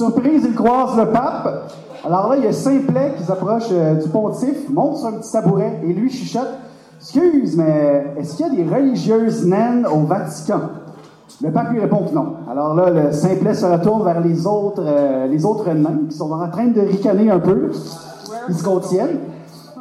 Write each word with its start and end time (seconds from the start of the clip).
Surprise, 0.00 0.46
il 0.48 0.54
croise 0.54 0.96
le 0.96 1.12
pape. 1.12 1.74
Alors 2.06 2.30
là, 2.30 2.36
il 2.38 2.44
y 2.44 2.46
a 2.46 2.54
Simplet 2.54 3.12
qui 3.18 3.22
s'approche 3.22 3.66
euh, 3.70 3.96
du 3.96 4.08
pontife, 4.08 4.70
monte 4.70 4.96
sur 4.96 5.08
un 5.08 5.12
petit 5.18 5.30
tabouret 5.30 5.78
et 5.84 5.92
lui 5.92 6.08
chuchote 6.08 6.48
Excuse, 6.98 7.54
mais 7.54 8.14
est-ce 8.16 8.34
qu'il 8.34 8.46
y 8.46 8.48
a 8.48 8.64
des 8.64 8.74
religieuses 8.74 9.44
naines 9.44 9.86
au 9.86 10.06
Vatican? 10.06 10.60
Le 11.42 11.52
pape 11.52 11.72
lui 11.72 11.80
répond 11.80 12.06
que 12.06 12.14
non. 12.14 12.36
Alors 12.50 12.74
là, 12.74 12.88
le 12.88 13.12
Simplet 13.12 13.52
se 13.52 13.66
retourne 13.66 14.02
vers 14.02 14.22
les 14.22 14.46
autres, 14.46 14.82
euh, 14.82 15.26
les 15.26 15.44
autres 15.44 15.70
nains 15.70 16.06
qui 16.08 16.16
sont 16.16 16.32
en 16.32 16.48
train 16.48 16.68
de 16.68 16.80
ricaner 16.80 17.30
un 17.30 17.40
peu. 17.40 17.70
Ils 18.48 18.54
se 18.54 18.64
contiennent. 18.64 19.18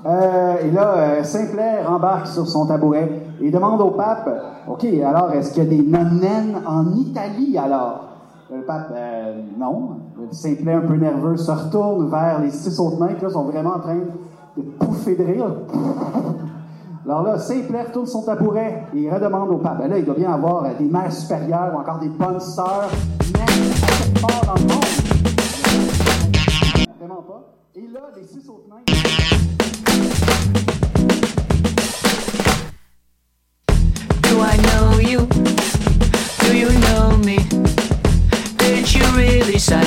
Euh, 0.05 0.55
et 0.65 0.71
là, 0.71 1.23
Simplet 1.23 1.81
rembarque 1.85 2.27
sur 2.27 2.45
son 2.45 2.65
tabouret 2.65 3.21
et 3.39 3.51
demande 3.51 3.79
au 3.79 3.91
pape 3.91 4.29
OK, 4.67 4.83
alors, 4.83 5.31
est-ce 5.31 5.53
qu'il 5.53 5.63
y 5.63 5.65
a 5.65 5.69
des 5.69 5.81
non-naines 5.81 6.61
en 6.67 6.91
Italie 6.97 7.57
alors 7.57 8.08
Le 8.51 8.63
pape, 8.63 8.91
euh, 8.91 9.41
non. 9.59 9.97
Le 10.17 10.31
Simplet, 10.31 10.73
un 10.73 10.81
peu 10.81 10.95
nerveux, 10.95 11.37
se 11.37 11.51
retourne 11.51 12.09
vers 12.09 12.41
les 12.41 12.49
six 12.49 12.79
autres 12.79 12.99
nains 12.99 13.13
qui 13.13 13.21
là, 13.21 13.29
sont 13.29 13.43
vraiment 13.43 13.75
en 13.75 13.79
train 13.79 13.99
de 14.57 14.61
pouffer 14.63 15.15
de 15.15 15.23
rire. 15.23 15.53
Alors 17.05 17.21
là, 17.23 17.37
Simplet 17.37 17.83
retourne 17.83 18.07
son 18.07 18.23
tabouret 18.23 18.87
et 18.95 19.01
il 19.01 19.13
redemande 19.13 19.51
au 19.51 19.57
pape. 19.57 19.77
Ben 19.77 19.87
là, 19.87 19.99
il 19.99 20.05
doit 20.05 20.15
bien 20.15 20.33
avoir 20.33 20.65
euh, 20.65 20.69
des 20.79 20.85
mères 20.85 21.11
supérieures 21.11 21.71
ou 21.75 21.79
encore 21.79 21.99
des 21.99 22.09
bonnes 22.09 22.39
sœurs, 22.39 22.89
quelque 23.19 24.19
part 24.19 24.45
dans 24.47 24.55
le 24.55 24.61
monde. 24.61 24.83
Vraiment 26.99 27.21
pas. 27.21 27.53
Et 27.75 27.87
là, 27.87 28.01
les 28.15 28.23
six 28.23 28.49
autres. 28.49 28.63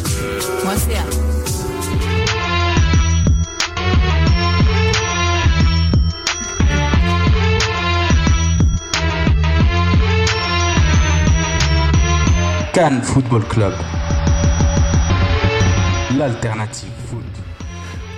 Choc.ca. 0.00 1.04
Cannes 12.72 13.02
Football 13.02 13.44
Club. 13.44 13.72
L'alternative 16.16 16.88
foot. 17.06 17.20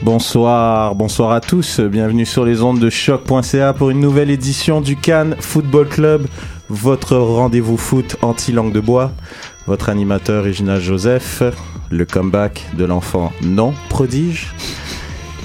Bonsoir, 0.02 0.94
bonsoir 0.94 1.32
à 1.32 1.40
tous. 1.40 1.80
Bienvenue 1.80 2.26
sur 2.26 2.44
les 2.44 2.62
ondes 2.62 2.78
de 2.78 2.90
choc.ca 2.90 3.72
pour 3.72 3.90
une 3.90 4.00
nouvelle 4.00 4.30
édition 4.30 4.80
du 4.80 4.96
Cannes 4.96 5.36
Football 5.38 5.88
Club, 5.88 6.26
votre 6.68 7.16
rendez-vous 7.16 7.76
foot 7.76 8.16
anti-langue 8.22 8.72
de 8.72 8.80
bois. 8.80 9.12
Votre 9.66 9.90
animateur 9.90 10.44
Regina 10.44 10.80
Joseph, 10.80 11.42
le 11.90 12.04
comeback 12.04 12.66
de 12.76 12.84
l'enfant 12.84 13.32
non 13.42 13.74
prodige. 13.88 14.54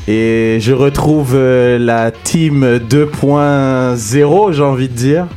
Et 0.07 0.57
je 0.59 0.73
retrouve 0.73 1.33
euh, 1.35 1.78
la 1.78 2.11
team 2.11 2.66
2.0, 2.78 4.53
j'ai 4.53 4.63
envie 4.63 4.88
de 4.88 4.94
dire. 4.94 5.28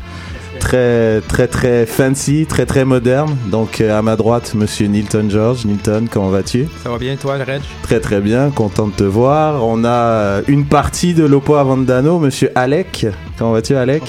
Très, 0.70 1.20
très, 1.22 1.48
très 1.48 1.84
fancy, 1.84 2.46
très, 2.48 2.64
très 2.64 2.84
moderne. 2.84 3.36
Donc, 3.50 3.80
euh, 3.80 3.98
à 3.98 4.02
ma 4.02 4.14
droite, 4.14 4.54
monsieur 4.54 4.86
Nilton 4.86 5.28
George. 5.28 5.64
Nilton, 5.64 6.04
comment 6.08 6.28
vas-tu? 6.28 6.68
Ça 6.84 6.90
va 6.90 6.96
bien, 6.96 7.16
toi, 7.16 7.36
le 7.38 7.42
Reg? 7.42 7.60
Très 7.82 7.98
très 7.98 8.20
bien, 8.20 8.50
content 8.50 8.86
de 8.86 8.92
te 8.92 9.02
voir. 9.02 9.66
On 9.66 9.82
a 9.82 9.88
euh, 9.88 10.42
une 10.46 10.64
partie 10.64 11.12
de 11.12 11.24
Lopo 11.24 11.56
Avandano, 11.56 12.20
monsieur 12.20 12.52
Alec. 12.54 13.08
Comment 13.36 13.50
vas-tu 13.50 13.74
Alec? 13.74 14.04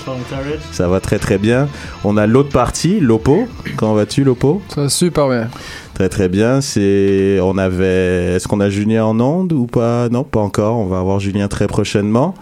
Ça 0.72 0.88
va 0.88 1.00
très 1.00 1.18
très 1.18 1.40
bien. 1.40 1.68
On 2.04 2.16
a 2.16 2.28
l'autre 2.28 2.52
partie, 2.52 3.00
Lopo. 3.00 3.48
Comment 3.76 3.96
vas-tu 3.96 4.24
Lopo 4.24 4.62
Ça 4.70 4.82
va 4.82 4.90
super 4.90 5.30
bien. 5.30 5.48
Très 5.96 6.10
très 6.10 6.30
bien. 6.30 6.62
C'est, 6.62 7.40
on 7.42 7.58
avait, 7.58 8.36
est-ce 8.36 8.48
qu'on 8.48 8.60
a 8.60 8.70
Julien 8.70 9.06
en 9.06 9.20
onde 9.20 9.52
ou 9.54 9.66
pas? 9.66 10.10
Non, 10.10 10.24
pas 10.24 10.42
encore. 10.42 10.78
On 10.78 10.86
va 10.86 11.00
avoir 11.00 11.20
Julien 11.20 11.48
très 11.48 11.66
prochainement. 11.66 12.36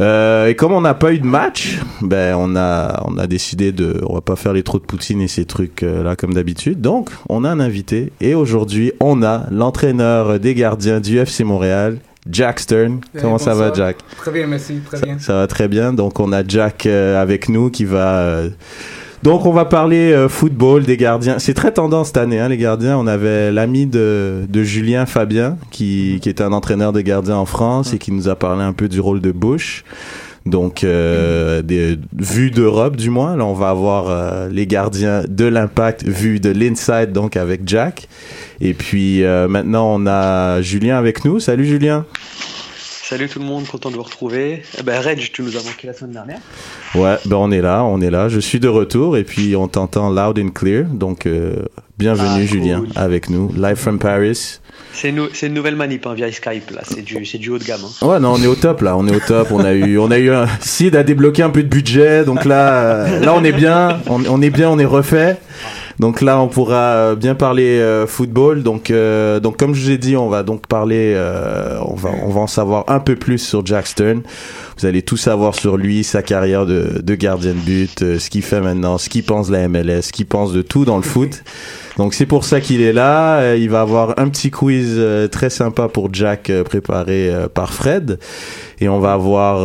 Euh, 0.00 0.48
et 0.48 0.54
comme 0.54 0.72
on 0.72 0.80
n'a 0.82 0.94
pas 0.94 1.12
eu 1.12 1.18
de 1.18 1.26
match, 1.26 1.78
ben 2.02 2.34
on 2.38 2.54
a 2.56 3.02
on 3.06 3.16
a 3.16 3.26
décidé 3.26 3.72
de 3.72 4.00
on 4.08 4.14
va 4.14 4.20
pas 4.20 4.36
faire 4.36 4.52
les 4.52 4.62
trous 4.62 4.78
de 4.78 4.84
poutine 4.84 5.20
et 5.22 5.28
ces 5.28 5.46
trucs 5.46 5.82
euh, 5.82 6.02
là 6.02 6.16
comme 6.16 6.34
d'habitude. 6.34 6.80
Donc 6.80 7.10
on 7.28 7.44
a 7.44 7.50
un 7.50 7.60
invité 7.60 8.12
et 8.20 8.34
aujourd'hui 8.34 8.92
on 9.00 9.22
a 9.22 9.46
l'entraîneur 9.50 10.38
des 10.38 10.54
gardiens 10.54 11.00
du 11.00 11.18
FC 11.18 11.44
Montréal, 11.44 11.98
Jack 12.30 12.60
Stern. 12.60 13.00
Comment 13.20 13.38
ça 13.38 13.54
va 13.54 13.72
Jack? 13.72 13.98
Très 14.16 14.30
bien, 14.32 14.46
merci. 14.46 14.80
Très 14.84 15.00
bien. 15.00 15.18
Ça 15.18 15.34
va 15.34 15.46
très 15.46 15.68
bien. 15.68 15.92
Donc 15.92 16.20
on 16.20 16.32
a 16.32 16.46
Jack 16.46 16.86
euh, 16.86 17.20
avec 17.20 17.48
nous 17.48 17.70
qui 17.70 17.84
va 17.84 18.18
euh, 18.18 18.50
donc 19.22 19.46
on 19.46 19.52
va 19.52 19.64
parler 19.64 20.12
euh, 20.12 20.28
football 20.28 20.84
des 20.84 20.96
gardiens. 20.96 21.38
C'est 21.38 21.54
très 21.54 21.72
tendance 21.72 22.08
cette 22.08 22.16
année, 22.16 22.38
hein, 22.38 22.48
les 22.48 22.56
gardiens. 22.56 22.96
On 22.98 23.06
avait 23.06 23.52
l'ami 23.52 23.86
de, 23.86 24.46
de 24.48 24.62
Julien 24.62 25.06
Fabien, 25.06 25.56
qui, 25.70 26.18
qui 26.22 26.28
est 26.28 26.40
un 26.40 26.52
entraîneur 26.52 26.92
de 26.92 27.00
gardiens 27.00 27.36
en 27.36 27.46
France 27.46 27.92
et 27.92 27.98
qui 27.98 28.12
nous 28.12 28.28
a 28.28 28.36
parlé 28.36 28.62
un 28.62 28.72
peu 28.72 28.88
du 28.88 29.00
rôle 29.00 29.20
de 29.20 29.32
Bush. 29.32 29.84
Donc, 30.46 30.84
euh, 30.84 31.60
des 31.60 31.98
vues 32.16 32.52
d'Europe 32.52 32.96
du 32.96 33.10
moins. 33.10 33.36
Là, 33.36 33.44
on 33.44 33.52
va 33.52 33.70
avoir 33.70 34.08
euh, 34.08 34.48
les 34.48 34.66
gardiens 34.66 35.22
de 35.28 35.44
l'impact 35.44 36.04
vus 36.04 36.38
de 36.38 36.50
l'inside, 36.50 37.10
donc 37.12 37.36
avec 37.36 37.62
Jack. 37.66 38.08
Et 38.60 38.72
puis 38.72 39.24
euh, 39.24 39.48
maintenant, 39.48 39.92
on 39.92 40.06
a 40.06 40.62
Julien 40.62 40.96
avec 40.96 41.24
nous. 41.24 41.40
Salut 41.40 41.66
Julien. 41.66 42.06
Salut 43.08 43.28
tout 43.28 43.38
le 43.38 43.44
monde, 43.44 43.68
content 43.68 43.92
de 43.92 43.94
vous 43.94 44.02
retrouver. 44.02 44.64
Eh 44.76 44.82
ben, 44.82 45.00
Reg, 45.00 45.30
tu 45.32 45.42
nous 45.42 45.56
as 45.56 45.62
manqué 45.62 45.86
la 45.86 45.92
semaine 45.92 46.10
dernière. 46.10 46.40
Ouais, 46.96 47.14
ben 47.24 47.36
on 47.36 47.52
est 47.52 47.60
là, 47.60 47.84
on 47.84 48.00
est 48.00 48.10
là. 48.10 48.28
Je 48.28 48.40
suis 48.40 48.58
de 48.58 48.66
retour 48.66 49.16
et 49.16 49.22
puis 49.22 49.54
on 49.54 49.68
t'entend 49.68 50.10
loud 50.10 50.36
and 50.40 50.48
clear. 50.48 50.86
Donc, 50.86 51.24
euh, 51.24 51.54
bienvenue 51.98 52.28
Ah, 52.28 52.38
cool. 52.38 52.46
Julien 52.48 52.84
avec 52.96 53.30
nous, 53.30 53.52
live 53.56 53.76
from 53.76 54.00
Paris. 54.00 54.58
C'est 54.92 55.10
une, 55.10 55.54
nouvelle 55.54 55.76
manip 55.76 56.04
hein, 56.04 56.14
via 56.14 56.32
Skype, 56.32 56.72
là. 56.72 56.80
C'est 56.82 57.02
du, 57.02 57.24
c'est 57.24 57.38
du 57.38 57.50
haut 57.50 57.60
de 57.60 57.64
gamme. 57.64 57.82
hein. 57.84 58.06
Ouais, 58.08 58.18
non, 58.18 58.32
on 58.32 58.42
est 58.42 58.48
au 58.48 58.56
top 58.56 58.80
là, 58.80 58.96
on 58.96 59.06
est 59.06 59.14
au 59.14 59.20
top. 59.20 59.52
On 59.52 59.64
a 59.64 59.72
eu, 59.72 59.98
on 59.98 60.10
a 60.10 60.18
eu 60.18 60.32
un 60.32 60.48
Sid 60.58 60.96
a 60.96 61.04
débloqué 61.04 61.44
un 61.44 61.50
peu 61.50 61.62
de 61.62 61.68
budget, 61.68 62.24
donc 62.24 62.44
là, 62.44 62.72
euh, 62.72 63.20
là 63.20 63.34
on 63.36 63.44
est 63.44 63.52
bien, 63.52 64.00
on, 64.08 64.24
on 64.26 64.42
est 64.42 64.50
bien, 64.50 64.68
on 64.68 64.80
est 64.80 64.84
refait. 64.84 65.36
Donc 65.98 66.20
là, 66.20 66.40
on 66.40 66.48
pourra 66.48 66.92
euh, 66.92 67.14
bien 67.14 67.34
parler 67.34 67.78
euh, 67.78 68.06
football. 68.06 68.62
Donc, 68.62 68.90
euh, 68.90 69.40
donc 69.40 69.56
comme 69.56 69.74
je 69.74 69.82
vous 69.82 69.90
ai 69.90 69.98
dit, 69.98 70.16
on 70.16 70.28
va 70.28 70.42
donc 70.42 70.66
parler, 70.66 71.14
euh, 71.16 71.78
on 71.86 71.94
va, 71.94 72.10
on 72.22 72.30
va 72.30 72.40
en 72.40 72.46
savoir 72.46 72.84
un 72.88 73.00
peu 73.00 73.16
plus 73.16 73.38
sur 73.38 73.64
Jack 73.64 73.86
Stern. 73.86 74.22
Vous 74.78 74.86
allez 74.86 75.00
tout 75.00 75.16
savoir 75.16 75.54
sur 75.54 75.78
lui, 75.78 76.04
sa 76.04 76.22
carrière 76.22 76.66
de, 76.66 77.00
de 77.02 77.14
gardien 77.14 77.54
de 77.54 77.58
but, 77.58 78.02
euh, 78.02 78.18
ce 78.18 78.28
qu'il 78.28 78.42
fait 78.42 78.60
maintenant, 78.60 78.98
ce 78.98 79.08
qu'il 79.08 79.24
pense 79.24 79.48
de 79.48 79.52
la 79.52 79.68
MLS, 79.68 80.02
ce 80.02 80.12
qu'il 80.12 80.26
pense 80.26 80.52
de 80.52 80.60
tout 80.60 80.84
dans 80.84 80.96
le 80.96 81.02
foot. 81.02 81.42
Donc 81.96 82.12
c'est 82.12 82.26
pour 82.26 82.44
ça 82.44 82.60
qu'il 82.60 82.82
est 82.82 82.92
là. 82.92 83.38
Euh, 83.38 83.56
il 83.58 83.70
va 83.70 83.80
avoir 83.80 84.18
un 84.18 84.28
petit 84.28 84.50
quiz 84.50 85.00
très 85.32 85.48
sympa 85.48 85.88
pour 85.88 86.12
Jack 86.12 86.52
préparé 86.66 87.32
par 87.54 87.72
Fred. 87.72 88.18
Et 88.80 88.90
on 88.90 89.00
va 89.00 89.14
avoir 89.14 89.60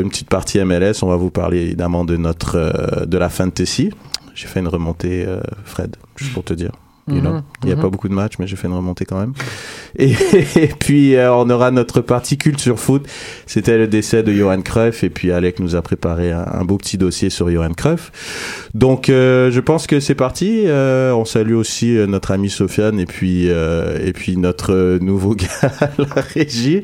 une 0.00 0.08
petite 0.08 0.30
partie 0.30 0.58
MLS. 0.64 1.02
On 1.02 1.08
va 1.08 1.16
vous 1.16 1.28
parler 1.28 1.58
évidemment 1.58 2.06
de 2.06 2.16
notre 2.16 3.04
de 3.06 3.18
la 3.18 3.28
fantasy. 3.28 3.90
J'ai 4.36 4.48
fait 4.48 4.60
une 4.60 4.68
remontée, 4.68 5.24
euh, 5.26 5.40
Fred, 5.64 5.96
juste 6.14 6.34
pour 6.34 6.44
te 6.44 6.52
dire. 6.52 6.72
You 7.08 7.20
know. 7.20 7.32
Mhm, 7.34 7.42
Il 7.62 7.66
n'y 7.66 7.72
a 7.72 7.76
pas 7.76 7.88
beaucoup 7.88 8.08
de 8.08 8.14
matchs, 8.14 8.34
mais 8.38 8.46
j'ai 8.46 8.56
fait 8.56 8.68
une 8.68 8.74
remontée 8.74 9.04
quand 9.04 9.18
même. 9.18 9.32
Et, 9.98 10.12
et 10.56 10.66
puis, 10.66 11.16
euh, 11.16 11.32
on 11.32 11.48
aura 11.48 11.70
notre 11.70 12.02
partie 12.02 12.36
culte 12.36 12.60
sur 12.60 12.78
foot. 12.78 13.06
C'était 13.46 13.78
le 13.78 13.88
décès 13.88 14.22
de 14.22 14.30
Johan 14.30 14.60
Cruyff. 14.60 15.04
Et 15.04 15.08
puis, 15.08 15.32
Alec 15.32 15.58
nous 15.58 15.74
a 15.74 15.80
préparé 15.80 16.32
un, 16.32 16.44
un 16.52 16.64
beau 16.64 16.76
petit 16.76 16.98
dossier 16.98 17.30
sur 17.30 17.50
Johan 17.50 17.72
Cruyff. 17.72 18.68
Donc, 18.74 19.08
euh, 19.08 19.50
je 19.50 19.60
pense 19.60 19.86
que 19.86 19.98
c'est 20.00 20.14
parti. 20.14 20.64
Euh, 20.66 21.12
on 21.12 21.24
salue 21.24 21.54
aussi 21.54 21.92
notre 22.06 22.32
ami 22.32 22.50
Sofiane 22.50 23.00
et 23.00 23.06
puis, 23.06 23.46
et 23.46 24.12
puis 24.12 24.36
notre 24.36 24.98
nouveau 25.00 25.34
gars 25.34 25.46
à 25.80 25.88
la 25.96 26.20
régie. 26.34 26.82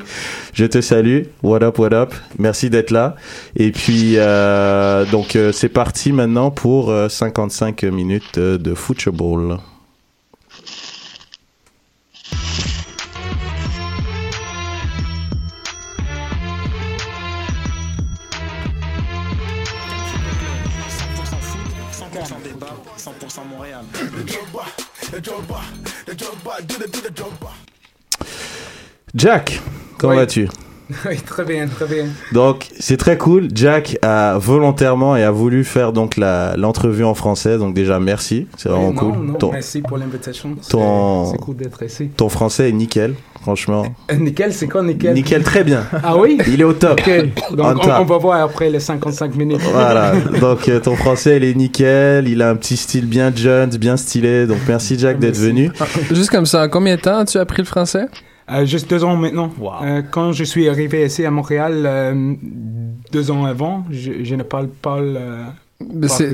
Je 0.53 0.65
te 0.65 0.81
salue. 0.81 1.23
What 1.43 1.61
up, 1.63 1.77
what 1.77 1.93
up. 1.93 2.13
Merci 2.39 2.71
d'être 2.71 2.89
là. 2.89 3.15
Et 3.55 3.71
puis, 3.71 4.15
euh, 4.17 5.05
donc, 5.11 5.37
c'est 5.51 5.69
parti 5.69 6.11
maintenant 6.11 6.51
pour 6.51 6.89
euh, 6.89 7.09
55 7.09 7.83
minutes 7.83 8.39
de 8.39 8.73
football. 8.73 9.57
Jack, 29.15 29.61
comment 29.99 30.13
Oui. 30.13 30.19
vas-tu? 30.19 30.49
Oui, 31.09 31.17
très 31.25 31.43
bien, 31.43 31.67
très 31.67 31.85
bien. 31.85 32.05
Donc 32.31 32.67
c'est 32.79 32.97
très 32.97 33.17
cool. 33.17 33.47
Jack 33.53 33.97
a 34.01 34.37
volontairement 34.37 35.15
et 35.15 35.23
a 35.23 35.31
voulu 35.31 35.63
faire 35.63 35.93
donc 35.93 36.17
la 36.17 36.55
l'entrevue 36.57 37.03
en 37.03 37.13
français. 37.13 37.57
Donc 37.57 37.73
déjà 37.73 37.99
merci, 37.99 38.47
c'est 38.57 38.69
vraiment 38.69 38.91
non, 38.93 38.99
cool. 38.99 39.25
non, 39.25 39.33
ton, 39.33 39.51
merci 39.51 39.81
pour 39.81 39.97
l'invitation. 39.97 40.55
C'est- 40.61 40.71
ton- 40.71 41.31
C'est 41.31 41.37
cool 41.37 41.55
d'être 41.57 41.83
ici. 41.83 42.09
ton 42.15 42.29
français 42.29 42.69
est 42.69 42.73
nickel, 42.73 43.15
franchement. 43.41 43.85
Euh, 44.11 44.15
nickel, 44.15 44.53
c'est 44.53 44.67
quoi 44.67 44.81
nickel? 44.83 45.13
Nickel, 45.13 45.43
très 45.43 45.63
bien. 45.63 45.83
Ah 46.03 46.17
oui? 46.17 46.37
Il 46.47 46.61
est 46.61 46.63
au 46.65 46.73
top. 46.73 46.99
Ok, 46.99 47.09
donc 47.55 47.65
On 47.67 47.71
on, 47.71 47.79
top. 47.79 47.93
on 47.99 48.05
va 48.05 48.17
voir 48.17 48.41
après 48.41 48.69
les 48.69 48.79
55 48.79 49.35
minutes. 49.35 49.61
Voilà. 49.71 50.13
Donc 50.41 50.67
euh, 50.69 50.79
ton 50.79 50.95
français 50.95 51.37
il 51.37 51.43
est 51.43 51.53
nickel. 51.55 52.27
Il 52.27 52.41
a 52.41 52.49
un 52.49 52.55
petit 52.55 52.77
style 52.77 53.05
bien 53.05 53.31
Jones, 53.35 53.69
bien 53.69 53.97
stylé. 53.97 54.45
Donc 54.47 54.59
merci 54.67 54.97
Jack 54.97 55.19
d'être 55.19 55.37
venu. 55.37 55.71
Juste 56.11 56.29
comme 56.29 56.45
ça, 56.45 56.63
en 56.63 56.69
combien 56.69 56.95
de 56.95 57.01
temps 57.01 57.17
as-tu 57.19 57.37
appris 57.37 57.61
le 57.61 57.67
français? 57.67 58.05
Euh, 58.49 58.65
juste 58.65 58.89
deux 58.89 59.03
ans 59.03 59.15
maintenant. 59.15 59.49
Euh, 59.81 60.01
quand 60.01 60.33
je 60.33 60.43
suis 60.43 60.67
arrivé 60.67 61.05
ici 61.05 61.25
à 61.25 61.31
Montréal, 61.31 61.83
euh, 61.85 62.35
deux 63.11 63.31
ans 63.31 63.45
avant, 63.45 63.85
je, 63.89 64.23
je 64.23 64.35
ne 64.35 64.43
parle 64.43 64.67
pas 64.67 64.99
le... 64.99 65.43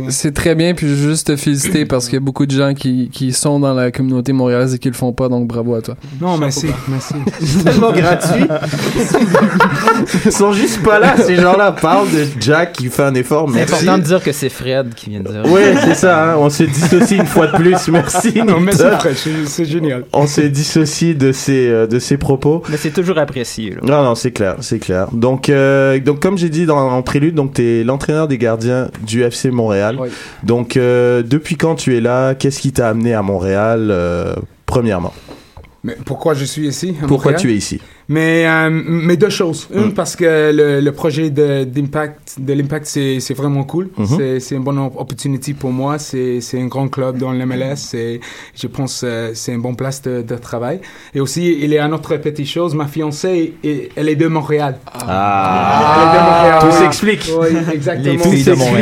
C'est 0.10 0.34
très 0.34 0.56
bien, 0.56 0.74
puis 0.74 0.88
je 0.88 0.94
veux 0.94 1.10
juste 1.12 1.28
te 1.28 1.36
féliciter 1.36 1.86
parce 1.86 2.06
qu'il 2.06 2.16
y 2.16 2.18
a 2.18 2.22
beaucoup 2.22 2.46
de 2.46 2.52
gens 2.52 2.74
qui, 2.74 3.10
qui 3.12 3.32
sont 3.34 3.60
dans 3.60 3.74
la 3.74 3.92
communauté 3.92 4.34
montréalaise 4.34 4.74
et 4.76 4.80
qui 4.80 4.88
le 4.88 4.94
font 4.96 5.14
pas, 5.14 5.30
donc 5.30 5.48
bravo 5.48 5.76
à 5.76 5.82
toi. 5.82 5.96
Non, 6.22 6.38
merci, 6.38 6.68
merci. 6.88 7.14
C'est 7.40 7.64
tellement 7.64 7.92
gratuit. 7.92 8.46
Ils 10.26 10.32
sont 10.32 10.52
juste 10.54 10.82
pas 10.84 11.00
là. 11.00 11.16
Ces 11.18 11.36
gens-là 11.36 11.72
parlent 11.72 12.10
de 12.12 12.26
Jack 12.40 12.74
qui 12.74 12.88
fait 12.88 13.04
un 13.04 13.14
effort. 13.16 13.50
C'est 13.54 13.62
important 13.62 13.98
de 13.98 14.04
dire 14.04 14.24
que 14.24 14.32
c'est 14.32 14.50
Fred 14.50 14.94
qui 14.96 15.10
vient 15.10 15.22
de 15.22 15.28
dire. 15.30 15.52
Ouais, 15.52 15.74
c'est 15.84 15.96
ça. 15.96 16.32
hein. 16.34 16.36
On 16.40 16.50
se 16.50 16.64
dissocie 16.64 17.20
une 17.20 17.26
fois 17.26 17.48
de 17.48 17.56
plus. 17.58 17.88
Merci. 17.90 18.34
Non. 18.46 18.60
Fred, 18.72 19.16
c'est 19.46 19.66
génial. 19.66 20.06
On 20.14 20.28
se 20.28 20.42
dissocie 20.42 21.16
de 21.16 21.32
ses 21.32 21.68
euh, 21.70 21.88
de 21.88 22.00
ses 22.00 22.18
propos. 22.18 22.64
Mais 22.70 22.78
c'est 22.78 22.92
toujours 22.92 23.18
apprécié. 23.18 23.72
Là. 23.72 23.78
Non, 23.84 24.04
non, 24.04 24.16
c'est 24.16 24.32
clair, 24.32 24.56
c'est 24.62 24.80
clair. 24.80 25.08
Donc, 25.12 25.50
euh, 25.50 26.00
donc 26.00 26.20
comme 26.22 26.38
j'ai 26.38 26.50
dit 26.50 26.66
dans 26.66 26.78
en 26.90 27.02
prélude, 27.02 27.36
donc 27.36 27.54
t'es 27.54 27.84
l'entraîneur 27.84 28.28
des 28.28 28.38
gardiens 28.38 28.90
du 29.06 29.24
FC 29.24 29.39
Montréal. 29.50 29.98
Oui. 30.00 30.10
Donc, 30.44 30.76
euh, 30.78 31.24
depuis 31.24 31.56
quand 31.56 31.76
tu 31.76 31.96
es 31.98 32.02
là? 32.02 32.36
Qu'est-ce 32.36 32.60
qui 32.60 32.72
t'a 32.74 32.90
amené 32.90 33.14
à 33.14 33.22
Montréal 33.22 33.88
euh, 33.92 34.36
Premièrement, 34.66 35.14
Mais 35.84 35.98
pourquoi 36.06 36.34
je 36.34 36.46
suis 36.46 36.68
ici 36.68 36.96
à 37.02 37.08
pourquoi 37.08 37.32
Montréal? 37.32 37.42
tu 37.42 37.52
es 37.52 37.56
ici? 37.56 37.80
Mais, 38.12 38.48
euh, 38.48 38.70
mais 38.72 39.18
deux 39.18 39.30
choses. 39.30 39.68
Une, 39.74 39.86
Mm. 39.90 39.94
parce 39.94 40.16
que 40.16 40.52
le, 40.52 40.82
le 40.82 40.92
projet 40.92 41.30
de, 41.30 41.64
d'impact, 41.64 42.38
de 42.40 42.54
l'impact, 42.54 42.88
c'est, 42.88 43.20
c'est 43.20 43.36
vraiment 43.36 43.64
cool. 43.64 43.90
Mhm. 43.98 44.06
C'est, 44.18 44.40
c'est 44.40 44.56
une 44.56 44.64
bonne 44.64 44.80
op- 44.80 44.96
opportunité 45.00 45.54
pour 45.54 45.72
moi. 45.72 46.00
C'est, 46.00 46.42
c'est 46.42 46.60
un 46.60 46.66
grand 46.66 46.88
club 46.88 47.18
dans 47.20 47.32
l'MLS. 47.32 47.96
Je 48.56 48.68
pense 48.68 49.02
euh, 49.04 49.30
c'est 49.36 49.54
une 49.54 49.62
bonne 49.62 49.76
place 49.76 50.02
de, 50.02 50.24
de 50.24 50.36
travail. 50.36 50.82
Et 51.14 51.20
aussi, 51.20 51.56
il 51.62 51.70
y 51.72 51.78
a 51.78 51.86
une 51.86 51.94
autre 51.94 52.18
petite 52.18 52.48
chose. 52.48 52.74
Ma 52.74 52.88
fiancée, 52.88 53.54
elle 53.96 54.10
est 54.10 54.16
de 54.16 54.28
Montréal. 54.28 54.80
Ah, 54.92 55.96
Elle 55.96 56.08
est 56.08 56.20
de 56.20 56.26
Montréal. 56.26 56.60
tout 56.62 56.72
s'explique. 56.84 57.32
Oui, 57.40 57.48
exactement. 57.74 58.24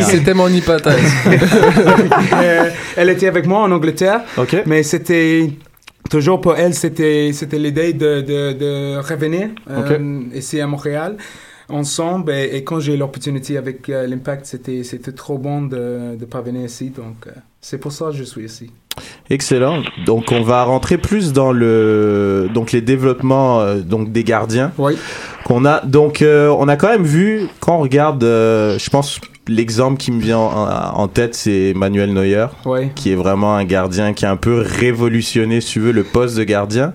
C'était 0.01 0.33
mon 0.33 0.47
hypothèse. 0.47 1.11
Euh, 2.33 2.69
elle 2.95 3.09
était 3.09 3.27
avec 3.27 3.45
moi 3.45 3.59
en 3.61 3.71
Angleterre. 3.71 4.21
Ok. 4.37 4.55
Mais 4.65 4.83
c'était 4.83 5.49
toujours 6.09 6.41
pour 6.41 6.55
elle, 6.55 6.73
c'était 6.73 7.31
c'était 7.33 7.59
l'idée 7.59 7.93
de, 7.93 8.21
de, 8.21 8.53
de 8.53 8.97
revenir 8.97 9.49
euh, 9.69 10.21
ici 10.33 10.59
à 10.59 10.67
Montréal 10.67 11.17
ensemble. 11.69 12.31
Et, 12.31 12.55
et 12.55 12.63
quand 12.63 12.79
j'ai 12.79 12.93
eu 12.95 12.97
l'opportunité 12.97 13.57
avec 13.57 13.89
euh, 13.89 14.07
l'Impact, 14.07 14.45
c'était 14.45 14.83
c'était 14.83 15.11
trop 15.11 15.37
bon 15.37 15.63
de 15.63 16.15
de 16.15 16.25
parvenir 16.25 16.63
ici. 16.65 16.89
Donc 16.89 17.27
euh, 17.27 17.31
c'est 17.61 17.77
pour 17.77 17.91
ça 17.91 18.05
que 18.05 18.17
je 18.17 18.23
suis 18.23 18.45
ici. 18.45 18.71
Excellent. 19.29 19.83
Donc, 20.05 20.31
on 20.31 20.41
va 20.41 20.63
rentrer 20.63 20.97
plus 20.97 21.31
dans 21.31 21.51
le 21.51 22.49
donc 22.53 22.71
les 22.71 22.81
développements 22.81 23.59
euh, 23.59 23.81
donc 23.81 24.11
des 24.11 24.23
gardiens 24.23 24.71
Oui. 24.77 24.97
Qu'on 25.47 25.63
a. 25.63 25.79
Donc, 25.85 26.21
euh, 26.21 26.53
on 26.59 26.67
a 26.67 26.75
quand 26.75 26.89
même 26.89 27.05
vu 27.05 27.47
quand 27.61 27.77
on 27.77 27.79
regarde, 27.79 28.21
euh, 28.23 28.77
je 28.77 28.89
pense 28.89 29.21
l'exemple 29.49 29.97
qui 29.97 30.11
me 30.11 30.19
vient 30.19 30.39
en, 30.39 30.99
en 30.99 31.07
tête, 31.07 31.33
c'est 31.33 31.71
Manuel 31.73 32.11
Neuer. 32.13 32.47
Qui 32.95 33.13
est 33.13 33.15
vraiment 33.15 33.55
un 33.55 33.63
gardien 33.63 34.11
qui 34.11 34.25
a 34.25 34.31
un 34.31 34.35
peu 34.35 34.59
révolutionné, 34.59 35.61
si 35.61 35.71
tu 35.71 35.79
veux, 35.79 35.93
le 35.93 36.03
poste 36.03 36.35
de 36.35 36.43
gardien. 36.43 36.91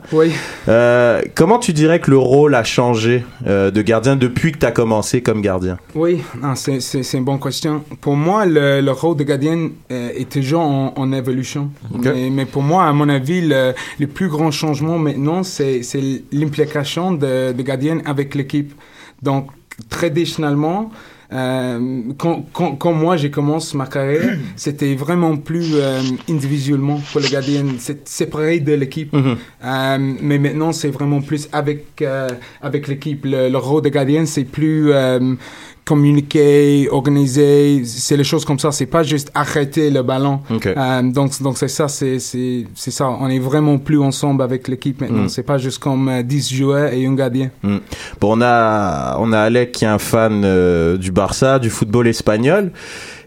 Euh, 0.69 1.22
comment 1.34 1.58
tu 1.58 1.72
dirais 1.72 1.99
que 1.99 2.10
le 2.10 2.19
rôle 2.19 2.54
a 2.54 2.62
changé 2.62 3.25
de 3.46 3.82
gardien 3.82 4.16
depuis 4.16 4.52
que 4.52 4.58
tu 4.58 4.66
as 4.66 4.70
commencé 4.70 5.22
comme 5.22 5.40
gardien? 5.40 5.78
Oui, 5.94 6.20
c'est, 6.56 6.81
c'est, 6.81 7.02
c'est 7.02 7.16
une 7.16 7.25
bonne 7.25 7.40
question. 7.40 7.84
Pour 8.02 8.16
moi, 8.16 8.44
le, 8.44 8.82
le 8.82 8.90
rôle 8.90 9.16
de 9.16 9.25
gardien 9.25 9.70
est 9.88 10.31
toujours 10.31 10.60
en, 10.60 10.93
en 10.94 11.12
évolution. 11.14 11.70
Mais, 12.05 12.28
mais 12.31 12.44
pour 12.44 12.62
moi, 12.62 12.84
à 12.84 12.93
mon 12.93 13.08
avis, 13.08 13.40
le, 13.40 13.72
le 13.98 14.06
plus 14.06 14.28
grand 14.28 14.50
changement 14.50 14.98
maintenant, 14.98 15.43
c'est, 15.43 15.82
c'est 15.82 16.02
l'implication 16.32 17.12
de, 17.12 17.52
de 17.52 17.62
gardien 17.62 18.02
avec 18.05 18.34
l'équipe. 18.42 18.72
Donc, 19.22 19.50
traditionnellement, 19.88 20.90
euh, 21.32 22.02
quand, 22.18 22.44
quand, 22.52 22.76
quand 22.76 22.92
moi 22.92 23.16
j'ai 23.16 23.30
commencé 23.30 23.76
ma 23.76 23.86
carrière, 23.86 24.36
c'était 24.56 24.94
vraiment 24.94 25.36
plus 25.36 25.74
euh, 25.74 26.00
individuellement 26.28 27.00
pour 27.10 27.20
le 27.22 27.28
gardien, 27.28 27.64
c'est 27.78 28.06
séparé 28.06 28.60
de 28.60 28.74
l'équipe. 28.74 29.12
Mhm. 29.12 29.36
Euh, 29.64 29.98
mais 30.20 30.38
maintenant, 30.38 30.72
c'est 30.72 30.90
vraiment 30.90 31.22
plus 31.22 31.48
avec, 31.52 32.04
avec 32.60 32.88
l'équipe. 32.88 33.24
Le, 33.24 33.48
le 33.48 33.58
rôle 33.58 33.82
de 33.82 33.88
gardien, 33.88 34.26
c'est 34.26 34.44
plus 34.44 34.92
communiquer, 35.84 36.88
organiser, 36.90 37.82
c'est 37.84 38.17
les 38.17 38.25
choses 38.25 38.44
comme 38.44 38.58
ça. 38.58 38.70
C'est 38.73 38.87
pas 38.87 39.02
juste 39.02 39.31
arrêter 39.34 39.90
le 39.90 40.02
ballon. 40.02 40.40
Ok. 40.50 40.67
Euh, 40.67 41.02
donc, 41.02 41.40
donc 41.43 41.58
c'est 41.58 41.69
ça, 41.69 41.88
c'est, 41.88 42.19
c'est, 42.19 42.67
c'est 42.75 42.90
ça. 42.90 43.08
On 43.08 43.29
est 43.29 43.38
vraiment 43.38 43.79
plus 43.79 43.99
ensemble 43.99 44.43
avec 44.43 44.69
l'équipe 44.69 45.00
maintenant. 45.00 45.25
Mm. 45.25 45.29
C'est 45.29 45.43
pas 45.43 45.58
juste 45.58 45.79
comme 45.79 46.08
euh, 46.08 46.23
10 46.23 46.55
joueurs 46.55 46.93
et 46.93 47.05
un 47.05 47.14
gardien. 47.14 47.50
Mm. 47.62 47.79
Bon, 48.20 48.38
on 48.38 48.43
a, 48.43 49.17
on 49.19 49.32
a 49.32 49.40
Alec 49.40 49.73
qui 49.73 49.84
est 49.84 49.88
un 49.88 49.99
fan 49.99 50.43
euh, 50.44 50.96
du 50.96 51.11
Barça, 51.11 51.58
du 51.58 51.70
football 51.70 52.06
espagnol. 52.06 52.70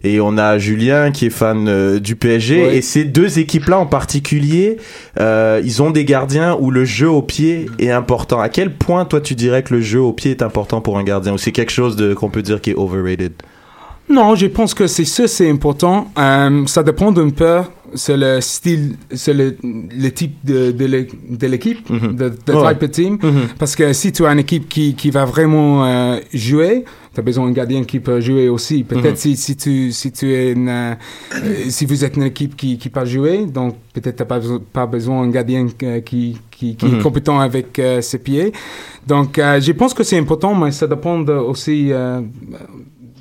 Et 0.06 0.22
on 0.22 0.38
a 0.38 0.58
Julien 0.60 1.10
qui 1.12 1.26
est 1.26 1.30
fan 1.32 1.68
euh, 1.68 2.00
du 2.00 2.16
PSG. 2.16 2.56
Ouais. 2.68 2.78
Et 2.78 2.82
ces 2.82 3.04
deux 3.06 3.40
équipes-là 3.40 3.80
en 3.80 3.88
particulier, 3.88 4.78
euh, 5.20 5.60
ils 5.64 5.82
ont 5.82 5.90
des 5.90 6.06
gardiens 6.06 6.56
où 6.60 6.70
le 6.70 6.86
jeu 6.86 7.10
au 7.10 7.22
pied 7.24 7.66
est 7.80 7.90
important. 7.90 8.40
À 8.40 8.50
quel 8.50 8.72
point, 8.74 9.06
toi, 9.06 9.20
tu 9.20 9.34
dirais 9.36 9.64
que 9.64 9.74
le 9.74 9.82
jeu 9.82 10.00
au 10.00 10.14
pied 10.14 10.32
est 10.32 10.42
important 10.44 10.80
pour 10.80 10.98
un 11.00 11.04
gardien? 11.04 11.34
Ou 11.34 11.38
c'est 11.38 11.52
quelque 11.52 11.72
chose 11.72 11.96
de, 11.96 12.14
qu'on 12.14 12.30
peut 12.30 12.44
dire 12.44 12.62
qui 12.62 12.70
est 12.72 12.76
overrated? 12.76 13.34
Non, 14.08 14.36
je 14.36 14.46
pense 14.46 14.76
que 14.76 14.86
c'est 14.86 15.04
ça, 15.06 15.28
c'est 15.28 15.50
important. 15.50 16.12
Euh, 16.20 16.68
ça 16.68 16.84
dépend 16.84 17.12
d'un 17.12 17.32
peu, 17.32 17.62
c'est 17.96 18.16
le 18.18 18.40
style, 18.40 18.98
c'est 19.12 19.34
le, 19.34 19.58
le 19.64 20.10
type 20.12 20.36
de, 20.44 20.70
de 20.72 20.86
l'é- 20.86 21.08
de 21.28 21.48
l'équipe, 21.48 21.92
de, 21.92 22.30
de 22.30 22.54
Ouais. 22.54 22.74
type 22.74 22.84
of 22.84 22.92
team. 22.92 23.18
Mhm. 23.24 23.48
Parce 23.58 23.76
que 23.76 23.94
si 23.94 24.12
tu 24.12 24.24
as 24.28 24.32
une 24.32 24.38
équipe 24.40 24.70
qui, 24.70 24.94
qui 24.94 25.10
va 25.10 25.26
vraiment 25.26 25.86
euh, 25.86 26.20
jouer, 26.36 26.86
tu 27.16 27.20
as 27.22 27.24
besoin 27.24 27.46
d'un 27.48 27.54
gardien 27.54 27.84
qui 27.86 28.00
peut 28.00 28.20
jouer 28.22 28.50
aussi. 28.50 28.84
Peut-être 28.84 29.12
Mhm. 29.12 29.16
si, 29.16 29.36
si, 29.38 29.56
tu, 29.56 29.92
si 29.92 30.12
tu 30.12 30.32
es 30.34 30.52
une, 30.52 30.70
euh, 30.70 30.94
si 31.70 31.86
vous 31.88 32.04
êtes 32.06 32.16
une 32.18 32.24
équipe 32.24 32.56
qui, 32.56 32.78
qui 32.78 32.90
peut 32.90 33.06
jouer, 33.06 33.46
donc 33.48 33.76
peut-être 33.94 34.18
tu 34.18 34.22
n'as 34.22 34.28
pas, 34.28 34.40
besoin- 34.40 34.62
pas 34.74 34.86
besoin 34.86 35.26
d'un 35.26 35.32
gardien 35.32 35.66
euh, 35.84 36.02
qui, 36.02 36.38
qui, 36.52 36.76
qui 36.76 36.86
Mhm. 36.86 37.00
est 37.00 37.02
compétent 37.02 37.40
avec 37.40 37.80
euh, 37.80 38.02
ses 38.02 38.20
pieds. 38.20 38.52
Donc, 39.08 39.40
euh, 39.40 39.60
je 39.62 39.72
pense 39.72 39.94
que 39.94 40.04
c'est 40.04 40.18
important, 40.20 40.54
mais 40.54 40.72
ça 40.72 40.88
dépend 40.88 41.20
aussi 41.28 41.92
euh, 41.92 42.22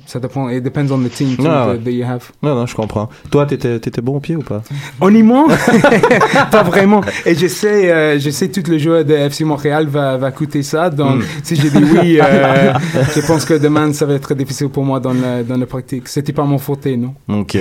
ça 0.05 0.19
dépend. 0.19 0.49
It 0.49 0.63
depends 0.63 0.89
on 0.91 0.99
the 0.99 1.09
team 1.11 1.35
too, 1.35 1.43
Ah, 1.47 1.67
that, 1.73 1.77
that 1.83 1.91
you 1.91 2.03
have. 2.05 2.31
Non, 2.43 2.55
non, 2.55 2.65
je 2.65 2.75
comprends. 2.75 3.09
Toi, 3.31 3.45
t'étais, 3.45 3.79
t'étais 3.79 4.01
bon 4.01 4.17
au 4.17 4.19
pied 4.19 4.35
ou 4.35 4.41
pas? 4.41 4.61
Honnêtement, 5.01 5.47
pas 6.51 6.63
vraiment. 6.63 7.01
Et 7.25 7.35
je 7.35 7.47
sais, 7.47 7.91
euh, 7.91 8.19
je 8.19 8.29
sais, 8.29 8.49
tout 8.49 8.63
le 8.69 8.77
joueur 8.77 9.03
de 9.05 9.13
FC 9.13 9.43
Montréal 9.43 9.87
va, 9.87 10.17
va 10.17 10.31
coûter 10.31 10.63
ça. 10.63 10.89
Donc, 10.89 11.05
Mm. 11.19 11.23
si 11.43 11.55
j'ai 11.55 11.69
dit 11.69 11.83
oui, 11.83 12.19
euh, 12.21 12.73
je 13.15 13.21
pense 13.25 13.45
que 13.45 13.53
demain, 13.55 13.93
ça 13.93 14.05
va 14.05 14.13
être 14.15 14.33
difficile 14.33 14.69
pour 14.69 14.83
moi 14.83 14.99
dans 14.99 15.13
la, 15.13 15.43
dans 15.43 15.57
la 15.57 15.65
pratique. 15.65 16.07
C'était 16.07 16.33
pas 16.33 16.43
mon 16.43 16.57
faute, 16.57 16.85
non. 16.87 17.13
Ok, 17.29 17.57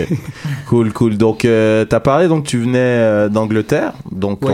cool, 0.68 0.92
cool. 0.92 1.16
Donc, 1.16 1.44
euh, 1.44 1.84
t'as 1.84 2.00
parlé, 2.00 2.26
donc 2.28 2.44
tu 2.44 2.58
venais 2.58 2.78
euh, 2.78 3.28
d'Angleterre, 3.28 3.92
donc 4.10 4.40
Oui. 4.42 4.52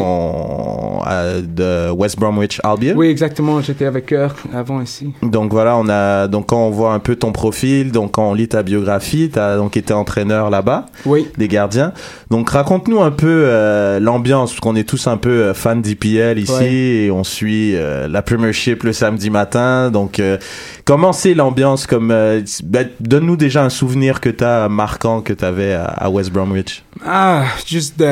de 1.42 1.90
West 1.92 2.18
Bromwich 2.18 2.61
Albion. 2.64 2.94
Oui, 2.97 3.09
exactement. 3.09 3.61
J'étais 3.61 3.87
avec 3.87 4.12
eux 4.12 4.28
avant 4.54 4.80
ici. 4.80 5.12
Donc 5.23 5.52
voilà, 5.52 5.76
on 5.76 5.88
a 5.88 6.28
donc 6.28 6.47
quand 6.47 6.66
on 6.66 6.70
voit 6.70 6.92
un 6.92 6.99
peu 6.99 7.16
ton 7.16 7.32
profil, 7.32 7.80
donc 7.85 8.13
quand 8.13 8.31
on 8.31 8.35
lit 8.35 8.49
ta 8.49 8.63
biographie, 8.63 9.31
t'as 9.33 9.57
donc 9.57 9.77
été 9.77 9.93
entraîneur 9.93 10.51
là-bas, 10.51 10.87
Oui. 11.07 11.27
des 11.39 11.49
gardiens. 11.49 11.93
Donc 12.31 12.51
raconte-nous 12.51 13.01
un 13.01 13.11
peu 13.11 13.27
euh, 13.47 13.99
l'ambiance, 14.01 14.51
parce 14.51 14.61
qu'on 14.61 14.77
est 14.77 14.89
tous 14.89 15.07
un 15.07 15.17
peu 15.17 15.31
euh, 15.31 15.55
fans 15.55 15.77
d'IPL 15.77 16.39
ici 16.39 16.53
Ouais. 16.53 16.73
et 16.73 17.11
on 17.11 17.25
suit 17.25 17.75
euh, 17.77 18.09
la 18.09 18.23
Premiership 18.23 18.83
le 18.83 18.93
samedi 18.93 19.31
matin. 19.31 19.91
Donc 19.91 20.21
euh, 20.21 20.37
comment 20.85 21.13
c'est 21.13 21.35
l'ambiance 21.35 21.87
Comme 21.87 22.11
euh, 22.11 22.41
ben, 22.65 22.89
donne-nous 23.01 23.37
déjà 23.37 23.65
un 23.65 23.71
souvenir 23.71 24.21
que 24.21 24.29
t'as 24.29 24.69
marquant 24.69 25.21
que 25.21 25.33
t'avais 25.33 25.73
à, 25.73 25.85
à 25.85 26.11
West 26.11 26.31
Bromwich. 26.33 26.83
Ah, 27.07 27.45
juste, 27.67 28.03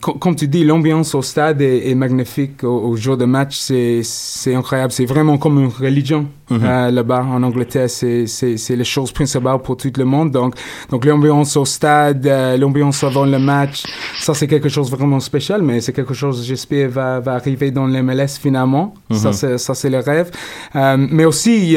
co- 0.00 0.14
comme 0.14 0.36
tu 0.36 0.46
dis, 0.46 0.64
l'ambiance 0.64 1.14
au 1.14 1.22
stade 1.22 1.60
est, 1.62 1.88
est 1.90 1.94
magnifique 1.94 2.62
au, 2.62 2.78
au 2.90 2.96
jour 2.96 3.16
de 3.16 3.24
match. 3.24 3.56
C'est 3.58 4.54
incroyable. 4.54 4.92
C'est 4.92 5.04
vraiment 5.06 5.36
comme 5.38 5.58
une 5.58 5.68
religion 5.70 6.26
Mhm. 6.50 6.60
euh, 6.64 6.90
là-bas 6.90 7.24
en 7.24 7.42
Angleterre. 7.42 7.88
C'est, 7.88 8.26
c'est, 8.26 8.56
c'est 8.56 8.76
les 8.76 8.84
choses 8.84 9.12
principales 9.12 9.60
pour 9.62 9.76
tout 9.76 9.92
le 9.96 10.04
monde. 10.04 10.30
Donc, 10.32 10.54
donc 10.90 11.04
l'ambiance 11.04 11.56
au 11.56 11.64
stade, 11.64 12.26
euh, 12.26 12.56
l'ambiance 12.56 13.02
avant 13.04 13.24
le 13.24 13.38
match, 13.38 13.84
ça 14.20 14.34
c'est 14.34 14.46
quelque 14.48 14.68
chose 14.68 14.90
de 14.90 14.96
vraiment 14.96 15.20
spécial. 15.20 15.62
Mais 15.62 15.80
c'est 15.80 15.92
quelque 15.92 16.14
chose, 16.14 16.44
j'espère, 16.44 16.88
va, 16.90 17.20
va 17.20 17.34
arriver 17.34 17.70
dans 17.70 17.86
l'MLS 17.86 18.38
finalement. 18.40 18.94
Ça 19.12 19.28
Mhm. 19.28 19.32
c'est, 19.34 19.58
ça 19.58 19.74
c'est 19.74 19.90
le 19.90 19.98
rêve. 19.98 20.30
Euh, 20.76 20.96
mais 20.98 21.24
aussi. 21.24 21.76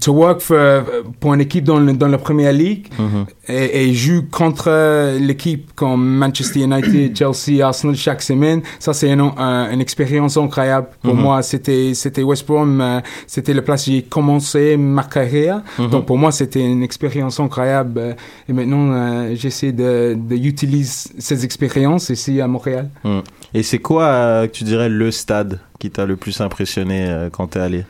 To 0.00 0.12
work 0.12 0.40
for, 0.40 0.82
pour 1.20 1.32
une 1.34 1.40
équipe 1.40 1.64
dans, 1.64 1.78
le- 1.80 1.92
dans 1.94 2.08
la 2.08 2.18
première 2.18 2.52
ligue 2.52 2.88
Mhm. 2.98 3.24
et, 3.48 3.84
et 3.88 3.94
joue 3.94 4.22
contre 4.30 4.64
euh, 4.68 5.18
l'équipe 5.18 5.70
comme 5.74 6.04
Manchester 6.18 6.60
United, 6.60 7.16
Chelsea, 7.18 7.64
Arsenal 7.66 7.96
chaque 7.96 8.20
semaine, 8.22 8.60
ça 8.78 8.92
c'est 8.92 9.10
une, 9.10 9.20
un- 9.38 9.70
une 9.72 9.80
expérience 9.80 10.36
incroyable 10.36 10.88
pour 11.02 11.14
Mhm. 11.14 11.20
moi. 11.22 11.42
C'était 11.42 11.94
c'était 11.94 12.22
West 12.22 12.46
Brom, 12.46 12.80
euh, 12.80 13.00
c'était 13.26 13.54
le 13.54 13.62
place 13.62 13.86
où 13.86 13.90
j'ai 13.92 14.02
commencé 14.02 14.76
ma 14.76 15.04
carrière. 15.04 15.62
Mhm. 15.78 15.88
Donc 15.90 16.06
pour 16.06 16.18
moi 16.18 16.30
c'était 16.30 16.60
une 16.64 16.82
expérience 16.82 17.40
incroyable. 17.40 18.16
Et 18.48 18.52
maintenant 18.52 18.92
euh, 18.92 19.34
j'essaie 19.34 19.72
de, 19.72 20.14
de 20.14 20.34
utiliser 20.36 21.10
ces 21.18 21.44
expériences 21.44 22.10
ici 22.10 22.40
à 22.40 22.46
Montréal. 22.46 22.90
Mm. 23.04 23.20
Et 23.54 23.62
c'est 23.62 23.78
quoi, 23.78 24.46
que 24.46 24.52
tu 24.52 24.64
dirais, 24.64 24.88
le 24.88 25.10
stade 25.10 25.58
qui 25.78 25.90
t'a 25.90 26.04
le 26.06 26.16
plus 26.16 26.40
impressionné 26.40 27.28
quand 27.32 27.46
t'es 27.48 27.60
allé? 27.60 27.84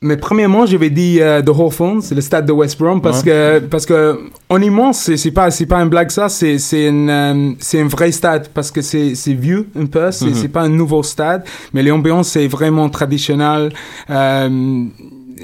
Mais 0.00 0.16
premièrement, 0.16 0.64
je 0.64 0.76
vais 0.76 0.90
dire 0.90 1.22
euh, 1.26 1.42
The 1.42 1.48
Hawthorns, 1.48 2.02
c'est 2.02 2.14
le 2.14 2.20
stade 2.20 2.46
de 2.46 2.52
West 2.52 2.78
Brom, 2.78 3.00
parce 3.02 3.20
que 3.20 3.58
parce 3.58 3.84
que 3.84 4.20
honnêtement, 4.48 4.92
c'est 4.92 5.16
c'est 5.16 5.32
pas 5.32 5.50
c'est 5.50 5.66
pas 5.66 5.78
une 5.82 5.88
blague 5.88 6.10
ça, 6.10 6.28
c'est 6.28 6.58
c'est 6.58 6.86
une 6.86 7.10
euh, 7.10 7.50
c'est 7.58 7.80
un 7.80 7.88
vrai 7.88 8.12
stade 8.12 8.46
parce 8.54 8.70
que 8.70 8.80
c'est 8.80 9.16
c'est 9.16 9.32
vieux 9.34 9.66
un 9.76 9.86
peu, 9.86 10.12
c'est 10.12 10.26
Mhm. 10.26 10.34
c'est 10.34 10.48
pas 10.48 10.62
un 10.62 10.68
nouveau 10.68 11.02
stade, 11.02 11.42
mais 11.72 11.82
l'ambiance 11.82 12.28
c'est 12.28 12.46
vraiment 12.46 12.88
traditionnel. 12.88 13.72
Euh, 14.08 14.84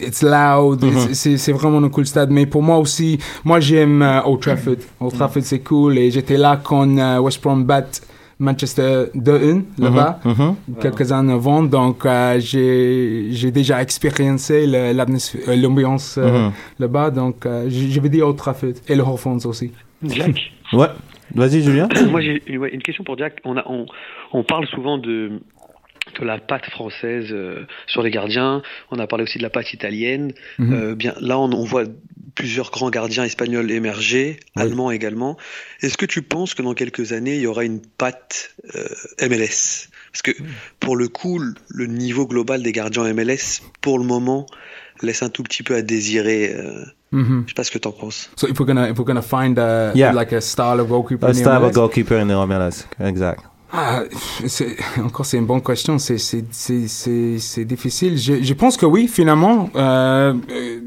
It's 0.01 0.23
loud, 0.23 0.85
c'est 1.13 1.37
c'est 1.37 1.53
vraiment 1.53 1.79
un 1.79 1.89
cool 1.89 2.05
stade. 2.07 2.31
Mais 2.31 2.47
pour 2.47 2.63
moi 2.63 2.79
aussi, 2.79 3.19
moi 3.45 3.59
j'aime 3.61 4.03
euh, 4.03 4.23
Old 4.25 4.41
Trafford. 4.41 4.77
Old 5.01 5.15
Trafford 5.15 5.43
c'est 5.45 5.61
cool 5.61 5.99
et 5.99 6.11
j'étais 6.11 6.37
là 6.37 6.61
quand 6.63 6.97
euh, 6.99 7.19
West 7.19 7.41
Brom 7.43 7.65
bat 7.65 7.87
Manchester 8.39 9.07
2-1 9.15 9.63
là-bas 9.79 10.21
Mhm, 10.25 10.33
mhm. 10.69 10.77
quelques 10.81 11.13
années 11.13 11.33
avant. 11.33 11.63
Donc, 11.63 12.05
euh, 12.05 12.39
j'ai 12.41 13.29
j'ai 13.31 13.51
déjà 13.51 13.81
expériencé 13.83 14.67
euh, 14.73 14.93
l'ambiance 15.57 16.17
euh, 16.19 16.47
Mhm. 16.49 16.53
là-bas. 16.81 17.11
Donc, 17.11 17.47
euh, 17.47 17.69
je 17.69 18.01
vais 18.01 18.09
dire 18.09 18.27
Old 18.29 18.37
Trafford 18.37 18.77
et 18.89 18.95
le 18.95 19.03
Hawthorns 19.03 19.45
aussi. 19.47 19.73
Jack 20.03 20.37
Ouais, 20.73 20.89
vas-y 21.35 21.63
Julien. 21.63 21.89
Moi, 22.11 22.21
j'ai 22.23 22.43
une- 22.47 22.59
ouais, 22.59 22.71
une 22.75 22.83
question 22.83 23.05
pour 23.05 23.17
Jack. 23.19 23.39
On, 23.45 23.57
a, 23.57 23.65
on, 23.69 23.87
on 24.33 24.43
parle 24.43 24.67
souvent 24.69 24.99
de, 24.99 25.41
de 26.21 26.25
la 26.25 26.39
patte 26.39 26.69
française 26.71 27.29
euh, 27.31 27.67
sur 27.87 28.03
les 28.03 28.11
gardiens. 28.11 28.63
On 28.91 28.99
a 28.99 29.07
parlé 29.07 29.23
aussi 29.25 29.39
de 29.39 29.43
la 29.45 29.51
patte 29.51 29.73
italienne. 29.73 30.33
Euh, 30.61 30.95
bien, 30.95 31.15
là, 31.21 31.39
on, 31.39 31.51
on 31.53 31.65
voit 31.65 31.85
plusieurs 32.35 32.71
grands 32.71 32.91
gardiens 32.91 33.25
espagnols 33.25 33.71
émerger, 33.71 34.41
allemands 34.57 34.91
également. 34.91 35.37
Est-ce 35.83 35.97
que 35.97 36.07
tu 36.07 36.23
penses 36.23 36.55
que 36.55 36.63
dans 36.63 36.75
quelques 36.75 37.13
années, 37.13 37.37
il 37.37 37.43
y 37.43 37.47
aura 37.47 37.65
une 37.65 37.81
patte 37.81 38.51
euh, 38.75 39.29
MLS 39.29 39.89
Parce 40.13 40.23
que 40.23 40.33
pour 40.81 40.97
le 40.97 41.09
coup, 41.09 41.39
le- 41.69 41.87
niveau 41.87 42.27
global 42.27 42.63
des 42.63 42.73
gardiens 42.73 43.05
MLS, 43.13 43.61
pour 43.81 43.99
le 43.99 44.05
moment, 44.05 44.47
laisse 45.03 45.23
un 45.23 45.29
tout 45.29 45.43
petit 45.43 45.63
peu 45.63 45.75
à 45.75 45.83
désirer. 45.83 46.53
euh, 46.55 46.85
Mhm. 47.13 47.45
je 47.47 47.51
sais 47.51 47.55
pas 47.55 47.63
ce 47.63 47.71
que 47.71 47.79
tu 47.79 47.87
en 47.87 47.93
penses. 47.93 48.29
So, 48.35 48.49
if 48.49 48.59
we're 48.59 48.67
gonna 48.67 48.91
if 48.91 48.99
we're 48.99 49.05
gonna 49.07 49.23
find 49.23 49.57
a, 49.59 49.93
Yeah. 49.95 50.13
like 50.13 50.33
a 50.33 50.41
style 50.41 50.81
of 50.81 50.89
goalkeeper, 50.89 51.27
Un 51.27 51.31
in 51.31 51.35
the 51.35 51.37
style 51.39 51.57
of 51.59 51.63
MLS, 51.63 51.75
goalkeeper 51.75 52.19
in 52.19 52.27
the 52.27 52.33
MLS. 52.33 52.87
Exact. 52.99 53.41
Ah, 53.73 54.03
c'est- 54.47 54.77
encore, 54.99 55.25
c'est 55.27 55.37
une 55.37 55.47
bonne 55.47 55.63
question. 55.63 55.99
C'est, 55.99 56.19
c'est, 56.19 56.45
c'est, 56.51 56.87
c'est, 56.89 57.39
c'est 57.39 57.65
difficile. 57.65 58.19
Je, 58.19 58.43
je 58.43 58.55
pense 58.55 58.77
que 58.77 58.87
oui, 58.87 59.07
finalement. 59.09 59.71
Euh, 59.77 60.35
euh, 60.51 60.81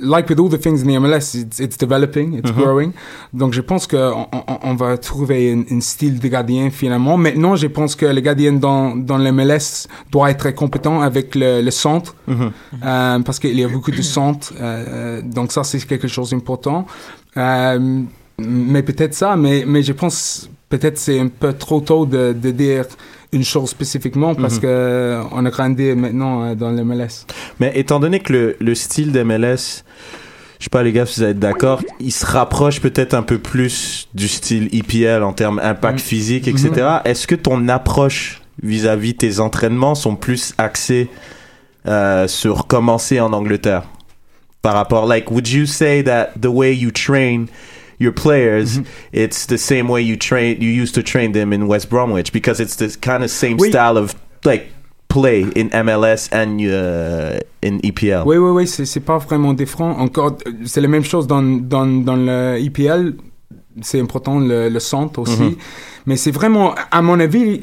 like 0.00 0.28
with 0.28 0.38
all 0.40 0.48
the 0.48 0.58
things 0.60 0.82
in 0.82 0.86
the 0.88 0.96
MLS, 0.98 1.34
it's, 1.34 1.58
it's 1.60 1.76
developing, 1.78 2.34
it's 2.38 2.50
Mhm. 2.50 2.56
growing. 2.62 2.92
Donc, 3.32 3.52
je 3.52 3.60
pense 3.60 3.86
qu'on 3.86 4.26
on, 4.32 4.58
on 4.62 4.74
va 4.74 4.96
trouver 4.98 5.52
un, 5.70 5.80
style 5.80 6.18
de 6.18 6.28
gardien 6.28 6.70
finalement. 6.70 7.16
Maintenant, 7.16 7.56
je 7.56 7.66
pense 7.66 7.94
que 7.96 8.06
le 8.06 8.20
gardien 8.20 8.52
dans, 8.52 8.96
dans 8.96 9.18
l'MLS 9.18 9.88
doit 10.10 10.30
être 10.30 10.50
compétent 10.54 11.00
avec 11.00 11.34
le, 11.34 11.62
le 11.62 11.70
centre. 11.70 12.14
Mhm. 12.26 12.50
Euh, 12.84 13.18
parce 13.20 13.38
qu'il 13.38 13.58
y 13.58 13.64
a 13.64 13.68
beaucoup 13.68 13.90
de 13.90 14.02
centres. 14.02 14.52
euh, 14.60 15.20
donc 15.22 15.52
ça, 15.52 15.64
c'est 15.64 15.80
quelque 15.86 16.08
chose 16.08 16.30
d'important. 16.30 16.86
Euh, 17.36 18.02
mais 18.38 18.82
peut-être 18.82 19.14
ça, 19.14 19.36
mais, 19.36 19.64
mais 19.66 19.82
je 19.82 19.92
pense 19.92 20.48
peut-être 20.68 20.98
c'est 20.98 21.20
un 21.20 21.28
peu 21.28 21.52
trop 21.52 21.80
tôt 21.80 22.04
de, 22.06 22.32
de 22.32 22.50
dire 22.50 22.84
une 23.34 23.44
chose 23.44 23.68
spécifiquement 23.70 24.34
parce 24.34 24.54
Mhm. 24.56 24.60
que 24.60 25.20
on 25.32 25.44
a 25.44 25.50
grandi 25.50 25.94
maintenant 25.94 26.44
euh, 26.44 26.54
dans 26.54 26.70
le 26.70 26.82
MLS. 26.84 27.26
Mais 27.60 27.72
étant 27.74 28.00
donné 28.00 28.20
que 28.20 28.32
le, 28.32 28.56
le 28.60 28.74
style 28.74 29.12
d'MLS, 29.12 29.84
je 30.58 30.64
sais 30.64 30.70
pas 30.70 30.82
les 30.82 30.92
gars 30.92 31.04
si 31.06 31.20
vous 31.20 31.26
êtes 31.26 31.38
d'accord, 31.38 31.82
il 32.00 32.12
se 32.12 32.24
rapproche 32.24 32.80
peut-être 32.80 33.12
un 33.14 33.22
peu 33.22 33.38
plus 33.38 34.08
du 34.14 34.28
style 34.28 34.68
EPL 34.72 35.22
en 35.22 35.32
termes 35.32 35.58
impact 35.62 35.98
Mhm. 35.98 36.04
physique, 36.04 36.48
etc. 36.48 36.70
Est-ce 37.04 37.26
que 37.26 37.34
ton 37.34 37.68
approche 37.68 38.40
vis-à-vis 38.62 39.14
tes 39.16 39.40
entraînements 39.40 39.94
sont 39.94 40.16
plus 40.16 40.54
axés 40.58 41.08
euh, 41.86 42.26
sur 42.28 42.66
commencer 42.66 43.20
en 43.20 43.32
Angleterre? 43.32 43.82
Par 44.62 44.72
rapport, 44.74 45.06
like, 45.06 45.30
would 45.30 45.46
you 45.46 45.66
say 45.66 46.02
that 46.04 46.30
the 46.40 46.46
way 46.46 46.74
you 46.74 46.90
train 46.90 47.44
your 48.04 48.12
players, 48.12 48.78
it's 49.12 49.46
the 49.46 49.58
same 49.58 49.88
way 49.88 50.02
you 50.02 50.16
train, 50.16 50.60
you 50.60 50.70
used 50.82 50.94
to 50.94 51.02
train 51.02 51.32
them 51.32 51.52
in 51.52 51.66
West 51.66 51.88
Bromwich 51.88 52.32
because 52.32 52.60
it's 52.62 52.76
the 52.76 52.88
kind 53.00 53.22
of 53.24 53.30
same 53.30 53.56
Oui. 53.58 53.70
style 53.70 53.96
of 53.96 54.14
like 54.44 54.64
play 55.08 55.42
in 55.54 55.70
MLS 55.70 56.28
and 56.32 56.60
uh, 56.60 57.40
in 57.62 57.80
EPL. 57.82 58.24
Oui, 58.26 58.36
oui, 58.36 58.50
oui, 58.50 58.66
c'est 58.66 58.84
c'est 58.84 59.00
pas 59.04 59.18
vraiment 59.18 59.54
différent. 59.54 59.92
Encore, 59.98 60.38
c'est 60.64 60.80
la 60.80 60.88
même 60.88 61.04
chose 61.04 61.26
dans, 61.26 61.42
dans, 61.42 61.86
dans 61.86 62.16
le 62.16 62.58
EPL. 62.60 63.14
C'est 63.82 64.00
important 64.00 64.38
le, 64.38 64.68
le 64.68 64.80
centre 64.80 65.20
aussi. 65.20 65.42
Mhm. 65.42 65.56
Mais 66.06 66.16
c'est 66.16 66.30
vraiment, 66.30 66.74
à 66.90 67.00
mon 67.00 67.18
avis, 67.18 67.58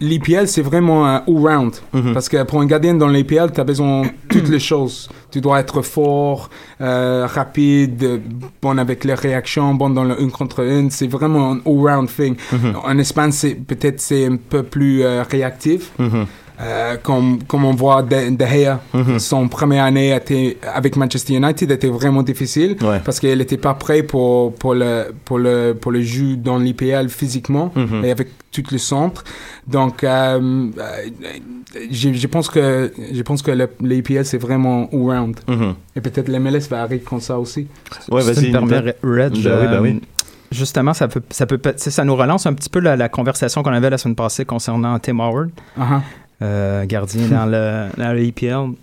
l'EPL, 0.00 0.48
c'est 0.48 0.62
vraiment 0.62 1.06
un 1.06 1.22
all-round. 1.28 1.74
Mhm. 1.92 2.14
Parce 2.14 2.28
que 2.28 2.42
pour 2.44 2.60
un 2.60 2.66
gardien 2.66 2.94
dans 2.94 3.08
l'EPL, 3.08 3.52
tu 3.52 3.60
as 3.60 3.64
besoin 3.64 4.02
de 4.02 4.08
toutes 4.28 4.48
les 4.48 4.58
choses. 4.58 5.08
Tu 5.30 5.40
dois 5.40 5.60
être 5.60 5.82
fort, 5.82 6.48
euh, 6.80 7.26
rapide, 7.26 8.02
euh, 8.02 8.18
bon 8.62 8.78
avec 8.78 9.04
les 9.04 9.14
réactions, 9.14 9.74
bon 9.74 9.90
dans 9.90 10.04
le 10.04 10.20
1 10.20 10.28
contre 10.30 10.64
1. 10.64 10.88
C'est 10.90 11.08
vraiment 11.08 11.52
un 11.52 11.58
all-round 11.66 12.08
thing. 12.08 12.36
Mhm. 12.52 12.74
En 12.82 12.98
Espagne, 12.98 13.32
c'est 13.32 13.54
peut-être 13.54 14.00
c'est 14.00 14.26
un 14.26 14.36
peu 14.36 14.62
plus 14.62 15.02
euh, 15.02 15.22
réactif. 15.22 15.92
Euh, 16.60 16.96
comme, 17.02 17.42
comme 17.48 17.64
on 17.64 17.74
voit 17.74 18.02
De, 18.02 18.30
De 18.30 18.44
Gea, 18.46 18.80
Mhm. 18.94 19.18
son 19.18 19.48
première 19.48 19.84
année 19.84 20.14
était, 20.14 20.56
avec 20.72 20.94
Manchester 20.96 21.34
United 21.34 21.68
était 21.72 21.88
vraiment 21.88 22.22
difficile 22.22 22.76
Ouais. 22.80 23.00
parce 23.04 23.18
qu'il 23.18 23.36
n'était 23.36 23.56
pas 23.56 23.74
prêt 23.74 24.04
pour, 24.04 24.54
pour, 24.54 24.74
le, 24.76 25.12
pour, 25.24 25.38
le, 25.40 25.72
pour 25.74 25.90
le 25.90 26.00
jeu 26.02 26.36
dans 26.36 26.58
l'IPL 26.58 27.08
physiquement 27.08 27.72
Mhm. 27.74 28.04
et 28.04 28.10
avec 28.12 28.28
tout 28.52 28.62
le 28.70 28.78
centre. 28.78 29.24
Donc, 29.66 30.04
euh, 30.04 30.08
euh, 30.78 30.92
je, 31.90 32.12
je 32.12 32.26
pense 32.28 32.48
que, 32.48 32.92
je 33.12 33.22
pense 33.22 33.42
que 33.42 33.50
l'IPL 33.80 34.24
c'est 34.24 34.38
vraiment 34.38 34.88
all-round. 34.92 35.36
Mhm. 35.48 35.74
Et 35.96 36.00
peut-être 36.00 36.28
l'MLS 36.28 36.68
va 36.70 36.82
arriver 36.82 37.00
comme 37.00 37.20
ça 37.20 37.36
aussi. 37.36 37.66
Ouais, 38.12 38.22
vas-y. 38.22 38.52
Ben 38.52 38.62
oui, 39.02 39.78
oui. 39.82 40.00
Justement, 40.52 40.94
ça 40.94 41.08
peut, 41.08 41.22
ça 41.30 41.46
peut, 41.46 41.58
nous 42.04 42.14
relance 42.14 42.46
un 42.46 42.52
petit 42.52 42.70
peu 42.70 42.78
la, 42.78 42.94
la 42.94 43.08
conversation 43.08 43.64
qu'on 43.64 43.72
avait 43.72 43.90
la 43.90 43.98
semaine 43.98 44.14
passée 44.14 44.44
concernant 44.44 44.96
Tim 45.00 45.18
Howard, 45.18 45.50
Uh-huh. 45.76 46.00
Euh, 46.42 46.84
gardien 46.86 47.28
dans 47.28 47.46
le, 47.46 47.88
dans 47.96 48.12
le 48.12 48.24
EPL. 48.24 48.74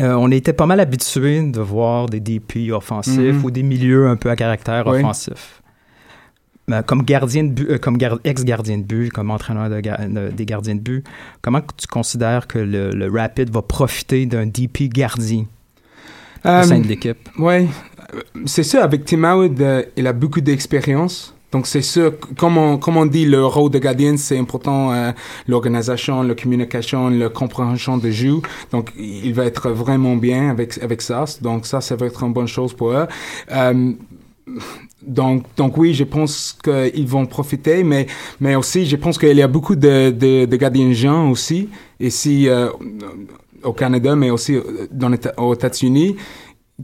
euh, 0.00 0.14
on 0.14 0.30
était 0.30 0.52
pas 0.52 0.66
mal 0.66 0.80
habitué 0.80 1.42
de 1.42 1.60
voir 1.60 2.06
des 2.08 2.20
DP 2.20 2.70
offensifs 2.72 3.18
Mhm. 3.18 3.44
ou 3.44 3.50
des 3.50 3.62
milieux 3.62 4.08
un 4.08 4.16
peu 4.16 4.30
à 4.30 4.36
caractère 4.36 4.86
Oui. 4.86 4.98
offensif. 4.98 5.62
Mais 6.68 6.82
comme 6.86 7.02
gardien 7.02 7.42
de 7.44 7.48
but, 7.50 7.68
euh, 7.70 7.78
comme 7.78 7.96
gar- 7.98 8.20
ex-gardien 8.24 8.78
de 8.78 8.84
but, 8.84 9.10
comme 9.10 9.30
entraîneur 9.30 9.68
de 9.68 9.80
ga- 9.80 10.06
de- 10.06 10.30
des 10.30 10.46
gardiens 10.46 10.76
de 10.76 10.80
but, 10.80 11.04
comment 11.42 11.60
tu 11.76 11.86
considères 11.88 12.46
que 12.46 12.58
le, 12.60 12.90
le 12.90 13.10
Rapid 13.10 13.50
va 13.50 13.60
profiter 13.62 14.24
d'un 14.26 14.46
DP 14.46 14.88
gardien 14.88 15.46
au 16.44 16.62
sein 16.62 16.78
de 16.78 16.86
l'équipe? 16.86 17.28
Oui, 17.38 17.66
c'est 18.46 18.62
sûr, 18.62 18.82
avec 18.82 19.04
Tim 19.04 19.24
Howard, 19.24 19.60
il 19.96 20.06
a 20.06 20.12
beaucoup 20.12 20.40
d'expérience. 20.40 21.34
Donc, 21.52 21.66
c'est 21.66 21.82
sûr, 21.82 22.12
comme 22.38 22.58
on, 22.58 22.78
comme 22.78 22.96
on 22.96 23.06
dit, 23.06 23.24
le 23.24 23.44
rôle 23.44 23.70
de 23.70 23.78
gardien, 23.78 24.16
c'est 24.16 24.38
important, 24.38 24.92
euh, 24.92 25.12
l'organisation, 25.48 26.22
la 26.22 26.34
communication, 26.34 27.08
la 27.10 27.28
compréhension 27.28 27.98
de 27.98 28.10
jeu. 28.10 28.36
Donc, 28.70 28.92
il 28.96 29.34
va 29.34 29.44
être 29.44 29.70
vraiment 29.70 30.16
bien 30.16 30.50
avec, 30.50 30.78
avec 30.82 31.02
ça. 31.02 31.24
Donc, 31.42 31.66
ça, 31.66 31.80
ça 31.80 31.96
va 31.96 32.06
être 32.06 32.22
une 32.22 32.32
bonne 32.32 32.48
chose 32.48 32.72
pour 32.72 32.92
eux. 32.92 33.06
Euh, 33.50 33.92
donc, 35.02 35.44
donc 35.56 35.76
oui, 35.76 35.94
je 35.94 36.04
pense 36.04 36.56
qu'ils 36.62 37.06
vont 37.06 37.26
profiter, 37.26 37.82
mais, 37.82 38.06
mais 38.40 38.54
aussi, 38.54 38.86
je 38.86 38.96
pense 38.96 39.18
qu'il 39.18 39.36
y 39.36 39.42
a 39.42 39.48
beaucoup 39.48 39.74
de, 39.76 40.10
de, 40.10 40.44
de 40.44 40.56
gardiens 40.56 40.92
jeunes 40.92 41.30
aussi, 41.30 41.68
ici 41.98 42.48
euh, 42.48 42.68
au 43.62 43.72
Canada, 43.72 44.14
mais 44.14 44.30
aussi 44.30 44.56
euh, 44.56 44.86
dans 44.90 45.08
les, 45.08 45.18
aux 45.36 45.54
États-Unis, 45.54 46.16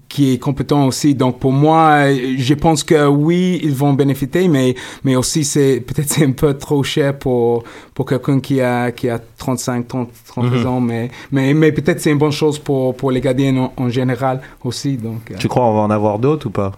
qui 0.09 0.33
est 0.33 0.39
compétent 0.39 0.87
aussi. 0.87 1.15
Donc, 1.15 1.39
pour 1.39 1.53
moi, 1.53 2.07
euh, 2.07 2.35
je 2.37 2.55
pense 2.55 2.83
que 2.85 3.07
oui, 3.07 3.61
ils 3.63 3.75
vont 3.75 3.93
bénéficier, 3.93 4.49
mais, 4.49 4.75
mais 5.05 5.17
aussi, 5.17 5.45
c'est 5.45 5.81
peut-être 5.87 6.09
c'est 6.09 6.25
un 6.25 6.33
peu 6.33 6.55
trop 6.55 6.83
cher 6.83 7.19
pour, 7.19 7.65
pour 7.95 8.07
quelqu'un 8.07 8.41
qui 8.41 8.61
a, 8.61 8.91
qui 8.93 9.09
a 9.09 9.19
35, 9.39 9.87
30, 9.89 10.09
30 10.29 10.45
Mhm. 10.53 10.67
ans, 10.67 10.81
mais, 10.81 11.11
mais, 11.33 11.55
mais 11.55 11.73
peut-être 11.73 12.01
c'est 12.01 12.11
une 12.11 12.19
bonne 12.19 12.33
chose 12.33 12.59
pour, 12.59 12.97
pour 12.97 13.11
les 13.11 13.21
gardiens 13.21 13.57
en, 13.57 13.73
en 13.77 13.89
général 13.89 14.41
aussi. 14.65 14.97
Donc, 14.97 15.31
euh, 15.31 15.35
Tu 15.39 15.49
crois 15.49 15.65
on 15.67 15.75
va 15.75 15.81
en 15.81 15.91
avoir 15.91 16.19
d'autres 16.19 16.47
ou 16.49 16.51
pas? 16.51 16.73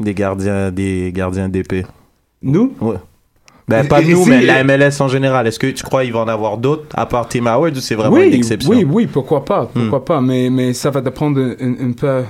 Des 0.00 0.14
gardiens, 0.14 0.70
des 0.72 1.12
gardiens 1.14 1.48
d'épée? 1.48 1.84
Nous? 2.42 2.72
Ouais. 2.80 2.96
Ben, 3.68 3.86
pas 3.86 4.02
nous, 4.02 4.24
mais 4.26 4.42
la 4.42 4.64
MLS 4.64 5.00
en 5.00 5.06
général. 5.08 5.46
Est-ce 5.46 5.58
que 5.58 5.68
tu 5.68 5.84
crois 5.84 6.02
qu'il 6.02 6.12
va 6.12 6.18
en 6.20 6.28
avoir 6.28 6.58
d'autres 6.58 6.84
à 6.94 7.06
part 7.06 7.28
Tim 7.28 7.46
Howard 7.46 7.76
ou 7.76 7.80
c'est 7.80 7.94
vraiment 7.94 8.16
oui, 8.16 8.26
une 8.26 8.34
exception? 8.34 8.70
Oui, 8.72 8.84
oui, 8.84 9.06
pourquoi 9.06 9.44
pas, 9.44 9.66
pourquoi 9.72 10.00
Hmm. 10.00 10.04
pas, 10.04 10.20
mais, 10.20 10.50
mais 10.50 10.72
ça 10.74 10.90
va 10.90 11.00
dépendre 11.00 11.40
un, 11.40 11.88
un 11.88 11.92
peu 11.92 12.22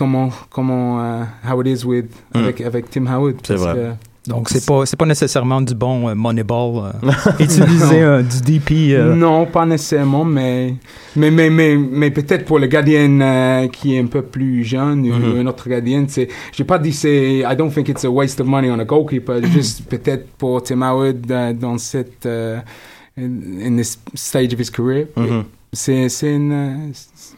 comment, 0.00 0.30
comment, 0.48 0.98
euh, 1.02 1.24
how 1.46 1.60
it 1.62 1.66
is 1.66 1.84
with, 1.84 2.06
Hmm. 2.34 2.38
avec, 2.44 2.60
avec 2.62 2.90
Tim 2.90 3.06
Howard. 3.06 3.36
C'est 3.46 3.54
vrai. 3.56 3.74
que- 3.74 4.30
Donc, 4.30 4.48
c'est 4.50 4.64
pas, 4.66 4.84
c'est 4.86 4.98
pas 4.98 5.06
nécessairement 5.06 5.60
du 5.62 5.74
bon 5.74 6.08
euh, 6.08 6.14
Moneyball. 6.14 6.92
euh, 7.02 7.10
utiliser 7.40 8.00
un- 8.02 8.22
du 8.22 8.40
DP. 8.48 8.92
euh, 8.94 9.14
Non, 9.14 9.46
pas 9.46 9.64
nécessairement, 9.66 10.24
mais, 10.24 10.74
mais, 11.16 11.30
mais, 11.30 11.48
mais, 11.50 11.76
mais 11.76 12.10
peut-être 12.10 12.44
pour 12.44 12.58
le 12.58 12.66
gardien 12.66 13.08
euh, 13.20 13.68
qui 13.68 13.94
est 13.94 14.00
un 14.00 14.06
peu 14.06 14.22
plus 14.22 14.62
jeune 14.64 15.00
ou 15.10 15.14
Mhm. 15.14 15.40
un 15.40 15.46
autre 15.46 15.68
gardien, 15.68 16.04
c'est, 16.08 16.28
j'ai 16.52 16.64
pas 16.64 16.78
dit 16.78 16.92
c'est, 16.92 17.38
I 17.50 17.54
don't 17.56 17.70
think 17.72 17.88
it's 17.88 18.04
a 18.04 18.10
waste 18.10 18.40
of 18.40 18.46
money 18.46 18.70
on 18.70 18.78
a 18.78 18.84
goalkeeper, 18.84 19.42
juste 19.56 19.84
peut-être 19.88 20.26
pour 20.38 20.62
Tim 20.62 20.82
Howard 20.82 21.30
euh, 21.30 21.52
dans 21.54 21.76
cette, 21.78 22.24
euh, 22.26 22.58
in, 23.18 23.30
in 23.66 23.76
this 23.76 23.98
stage 24.14 24.52
of 24.54 24.60
his 24.60 24.70
career. 24.70 25.06
Mhm. 25.16 25.26
C'est, 25.26 25.59
c'est, 25.72 26.08
une, 26.22 26.52
euh, 26.52 26.92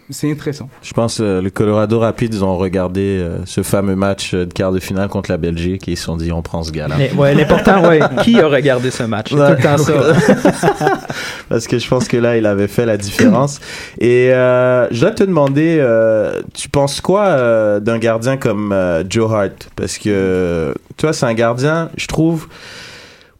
c'est 0.08 0.30
intéressant. 0.30 0.68
Je 0.82 0.92
pense 0.92 1.18
que 1.18 1.40
le 1.40 1.50
Colorado 1.50 1.98
Rapids 1.98 2.42
ont 2.42 2.56
regardé 2.56 3.00
euh, 3.00 3.44
ce 3.44 3.62
fameux 3.62 3.94
match 3.94 4.32
euh, 4.32 4.46
de 4.46 4.52
quart 4.52 4.72
de 4.72 4.78
finale 4.78 5.08
contre 5.08 5.30
la 5.30 5.36
Belgique 5.36 5.86
et 5.88 5.92
ils 5.92 5.96
se 5.96 6.04
sont 6.04 6.16
dit 6.16 6.32
on 6.32 6.40
prend 6.40 6.62
ce 6.62 6.72
gars-là. 6.72 6.94
Mais, 6.96 7.12
ouais, 7.12 7.34
l'important, 7.34 7.86
ouais, 7.86 8.00
qui 8.22 8.40
a 8.40 8.48
regardé 8.48 8.90
ce 8.90 9.02
match? 9.02 9.30
C'est 9.30 9.36
tout 9.36 9.42
le 9.42 9.62
temps 9.62 9.78
ça. 9.78 9.92
Parce 11.48 11.66
que 11.66 11.78
je 11.78 11.86
pense 11.86 12.08
que 12.08 12.16
là, 12.16 12.38
il 12.38 12.46
avait 12.46 12.68
fait 12.68 12.86
la 12.86 12.96
différence. 12.96 13.60
Et 13.98 14.32
euh, 14.32 14.88
je 14.90 15.00
dois 15.02 15.10
te 15.10 15.24
demander, 15.24 15.76
euh, 15.78 16.40
tu 16.54 16.70
penses 16.70 17.02
quoi 17.02 17.26
euh, 17.26 17.80
d'un 17.80 17.98
gardien 17.98 18.38
comme 18.38 18.72
euh, 18.72 19.04
Joe 19.08 19.30
Hart? 19.30 19.68
Parce 19.76 19.98
que, 19.98 20.74
tu 20.96 21.04
vois, 21.04 21.12
c'est 21.12 21.26
un 21.26 21.34
gardien, 21.34 21.90
je 21.96 22.06
trouve... 22.06 22.48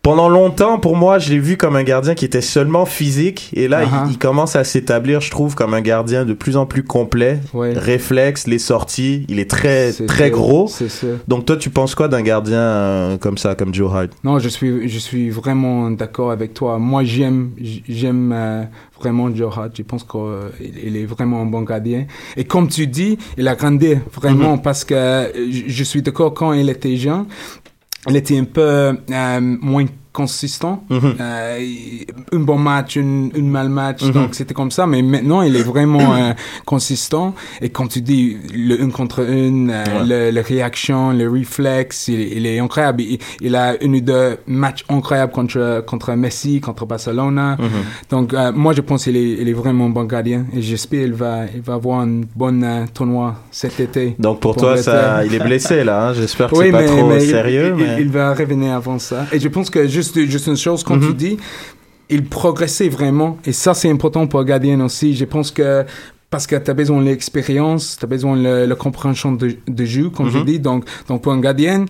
Pendant 0.03 0.29
longtemps, 0.29 0.81
pour 0.81 0.97
moi, 0.97 1.21
je 1.21 1.31
l'ai 1.31 1.39
vu 1.39 1.57
comme 1.57 1.77
un 1.77 1.85
gardien 1.85 2.17
qui 2.17 2.25
était 2.25 2.41
seulement 2.41 2.87
physique. 2.87 3.51
Et 3.55 3.69
là, 3.69 3.85
Uh-huh. 3.85 4.07
il, 4.09 4.13
il 4.13 4.19
commence 4.19 4.57
à 4.57 4.65
s'établir, 4.65 5.21
je 5.21 5.31
trouve, 5.31 5.55
comme 5.55 5.75
un 5.75 5.81
gardien 5.81 6.25
de 6.25 6.33
plus 6.33 6.57
en 6.57 6.67
plus 6.67 6.83
complet. 6.83 7.39
Ouais. 7.55 7.73
Réflexe, 7.73 8.49
les 8.49 8.59
sorties, 8.59 9.25
il 9.29 9.39
est 9.39 9.49
très, 9.49 9.93
C'est 9.93 10.07
très 10.07 10.27
sûr, 10.29 10.37
gros. 10.39 10.67
C'est 10.67 10.89
ça. 10.89 11.07
Donc 11.29 11.47
toi, 11.47 11.57
tu 11.57 11.71
penses 11.71 11.95
quoi 11.95 12.09
d'un 12.09 12.23
gardien 12.23 12.59
euh, 12.59 13.17
comme 13.17 13.39
ça, 13.39 13.55
comme 13.55 13.73
Joe 13.73 13.93
Hart 13.95 14.09
Non, 14.25 14.41
je 14.41 14.49
suis, 14.49 14.89
je 14.89 14.99
suis 14.99 15.31
vraiment 15.31 15.89
d'accord 15.93 16.33
avec 16.33 16.53
toi. 16.53 16.79
Moi, 16.81 17.05
j'aime, 17.05 17.53
j'aime 17.89 18.33
euh, 18.35 18.65
vraiment 19.01 19.33
Joe 19.33 19.53
Hart. 19.57 19.71
Je 19.77 19.83
pense 19.85 20.03
qu'il 20.03 20.21
il 20.85 20.97
est 20.97 21.07
vraiment 21.07 21.43
un 21.43 21.47
bon 21.47 21.63
gardien. 21.63 22.07
Et 22.37 22.43
comme 22.45 22.67
tu 22.67 22.89
dis, 22.89 23.19
il 23.39 23.47
a 23.47 23.55
grandi 23.55 23.95
vraiment 24.21 24.59
parce 24.59 24.85
que 24.85 24.95
euh, 24.95 25.29
je 25.69 25.85
suis 25.85 26.03
d'accord 26.03 26.35
quand 26.35 26.53
il 26.55 26.69
était 26.69 26.97
jeune, 26.97 27.27
il 28.09 28.17
était 28.17 28.39
un 28.39 28.45
peu 28.45 28.97
euh, 29.11 29.41
moins 29.41 29.87
consistant. 30.13 30.85
Euh, 30.91 31.59
un 32.33 32.39
bon 32.41 32.59
match, 32.59 32.97
un, 32.99 33.29
un 33.37 33.43
mal 33.43 33.69
match, 33.69 34.03
Mhm. 34.03 34.13
donc 34.13 34.35
c'était 34.35 34.55
comme 34.55 34.71
ça. 34.71 34.87
Mais 34.87 35.03
maintenant, 35.03 35.43
il 35.43 35.57
est 35.57 35.63
vraiment 35.63 36.15
euh, 36.15 36.33
consistant. 36.67 37.35
Et 37.61 37.69
comme 37.71 37.89
tu 37.89 38.01
dis, 38.01 38.37
le 38.55 38.83
un 38.83 38.91
contre 38.91 39.21
un, 39.23 39.69
euh, 39.69 39.85
le, 40.07 40.31
le 40.31 40.41
réaction, 40.41 41.13
le 41.13 41.29
réflexe, 41.31 42.09
il, 42.09 42.21
il 42.39 42.47
est 42.47 42.59
incroyable. 42.59 43.03
Il, 43.03 43.19
il 43.41 43.55
a 43.57 43.83
une 43.83 43.97
ou 43.97 44.01
deux 44.01 44.37
matchs 44.47 44.85
incroyables 44.89 45.33
contre 45.33 45.83
contre 45.87 46.13
Messi, 46.13 46.61
contre 46.61 46.87
Barcelona. 46.87 47.57
Mhm. 47.59 47.69
Donc 48.11 48.35
euh, 48.35 48.53
moi, 48.53 48.73
je 48.75 48.81
pense 48.81 49.05
qu'il 49.05 49.17
est, 49.17 49.31
il 49.43 49.49
est 49.49 49.53
vraiment 49.53 49.87
un 49.87 49.91
bon 49.91 50.05
gardien. 50.05 50.45
Et 50.55 50.63
j'espère 50.63 51.03
qu'il 51.05 51.15
va 51.15 51.41
il 51.55 51.63
va 51.63 51.75
avoir 51.75 52.01
un 52.01 52.21
bon 52.37 52.87
tournoi 52.93 53.37
cet 53.51 53.81
été. 53.81 54.15
Donc 54.19 54.41
pour 54.41 54.53
Pour 54.55 54.63
toi, 54.63 54.77
ça, 54.77 55.25
il 55.25 55.35
est 55.35 55.39
blessé 55.39 55.83
là. 55.85 56.09
hein. 56.09 56.13
J'espère 56.15 56.51
que 56.51 56.57
Oui, 56.59 56.67
c'est 56.67 56.73
pas 56.73 56.85
trop 56.85 57.09
mais 57.09 57.25
il- 57.25 57.31
sérieux. 57.31 57.75
il, 57.79 57.85
mais... 57.85 57.97
il 58.01 58.09
va 58.09 58.35
revenir 58.35 58.75
avant 58.75 58.99
ça. 58.99 59.25
Et 59.33 59.41
je 59.41 59.49
pense 59.49 59.71
que 59.71 59.87
juste, 59.89 60.02
juste 60.03 60.47
une 60.47 60.57
chose, 60.57 60.83
quand 60.85 60.99
tu 60.99 61.07
Mhm. 61.07 61.15
dis, 61.15 61.37
il 62.11 62.25
progressait 62.25 62.89
vraiment. 62.89 63.39
Et 63.47 63.53
ça, 63.53 63.75
c'est 63.75 63.91
important 63.91 64.27
pour 64.27 64.41
un 64.41 64.45
gardien 64.45 64.81
aussi. 64.85 65.15
Je 65.15 65.25
pense 65.25 65.51
que 65.51 65.85
parce 66.31 66.47
que 66.47 66.57
tu 66.57 66.71
as 66.71 66.75
besoin 66.75 66.99
de 67.01 67.05
l'expérience, 67.07 67.97
tu 67.99 68.05
as 68.05 68.09
besoin 68.09 68.37
de 68.37 68.67
la- 68.67 68.75
compréhension 68.75 69.33
de, 69.33 69.57
de 69.69 69.85
jeu, 69.85 70.09
comme 70.11 70.31
je 70.31 70.39
Mhm. 70.39 70.45
dis. 70.45 70.59
Donc, 70.59 70.85
donc, 71.09 71.21
pour 71.23 71.33
un 71.33 71.41
gardien, 71.41 71.85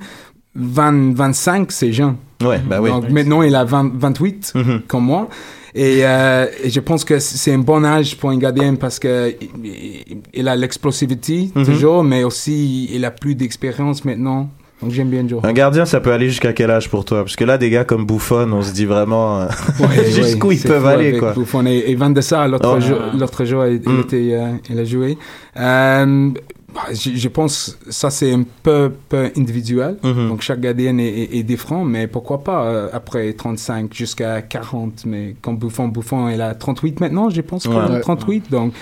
20, 0.54 1.14
25, 1.14 1.70
c'est 1.72 1.92
jeune. 1.92 2.16
Ouais, 2.42 2.58
bah 2.58 2.80
oui. 2.82 2.90
Donc, 2.90 3.08
maintenant, 3.10 3.42
il 3.42 3.54
a 3.54 3.64
20, 3.64 3.92
28, 3.94 4.52
Mhm. 4.54 4.82
comme 4.88 5.04
moi. 5.04 5.28
Et, 5.74 6.00
euh, 6.04 6.46
et 6.62 6.68
je 6.70 6.80
pense 6.80 7.02
que 7.04 7.18
c'est 7.18 7.52
un 7.54 7.60
bon 7.60 7.82
âge 7.84 8.16
pour 8.18 8.28
un 8.30 8.36
gardien 8.36 8.74
parce 8.74 8.98
que 8.98 9.32
il, 9.64 10.18
il 10.34 10.48
a 10.48 10.54
l'explosivité 10.56 11.50
Mhm. 11.54 11.64
toujours, 11.64 12.04
mais 12.04 12.24
aussi 12.24 12.88
il 12.92 13.04
a 13.06 13.10
plus 13.10 13.34
d'expérience 13.34 14.04
maintenant. 14.04 14.50
Donc 14.82 14.90
j'aime 14.90 15.08
bien 15.10 15.26
Joe. 15.28 15.40
Un 15.44 15.52
gardien, 15.52 15.84
ça 15.84 16.00
peut 16.00 16.12
aller 16.12 16.28
jusqu'à 16.28 16.52
quel 16.52 16.70
âge 16.70 16.88
pour 16.90 17.04
toi? 17.04 17.22
Parce 17.22 17.36
que 17.36 17.44
là, 17.44 17.56
des 17.58 17.70
gars 17.70 17.84
comme 17.84 18.04
Buffon, 18.04 18.50
on 18.52 18.62
se 18.62 18.72
dit 18.72 18.84
vraiment 18.84 19.40
euh, 19.42 19.46
Ouais, 19.80 20.04
jusqu'où 20.10 20.48
ouais, 20.48 20.56
ils 20.56 20.62
peuvent 20.62 20.86
aller, 20.86 21.18
quoi. 21.18 21.32
Buffon 21.32 21.64
et, 21.66 21.84
et 21.86 21.94
Van 21.94 22.10
de 22.10 22.20
Sar, 22.20 22.48
l'autre 22.48 22.74
Oh. 22.76 22.80
jour, 22.80 22.98
l'autre 23.18 23.44
jour, 23.44 23.64
il, 23.66 23.80
il 23.84 23.88
Mm. 23.92 24.00
était, 24.00 24.28
euh, 24.32 24.52
il 24.70 24.78
a 24.78 24.84
joué. 24.84 25.16
Euh, 25.58 26.30
bah, 26.74 26.80
je, 26.92 27.10
je 27.14 27.28
pense 27.28 27.78
ça 27.90 28.08
c'est 28.08 28.32
un 28.32 28.44
peu, 28.62 28.90
peu 29.08 29.30
individuel. 29.36 29.98
Mhm. 30.02 30.28
Donc 30.28 30.40
chaque 30.40 30.60
gardien 30.60 30.96
est, 30.98 31.04
est, 31.06 31.36
est 31.36 31.42
différent, 31.42 31.84
mais 31.84 32.06
pourquoi 32.06 32.42
pas 32.42 32.64
euh, 32.64 32.88
après 32.92 33.32
35 33.34 33.92
jusqu'à 33.94 34.40
40. 34.42 35.04
Mais 35.06 35.36
comme 35.42 35.58
Buffon, 35.58 35.88
Buffon, 35.88 36.28
il 36.30 36.40
a 36.40 36.54
38 36.54 37.00
maintenant, 37.00 37.28
je 37.30 37.40
pense, 37.42 37.64
qu'il 37.64 37.72
a 37.72 37.90
Ouais. 37.90 38.00
38. 38.00 38.50
Donc 38.50 38.72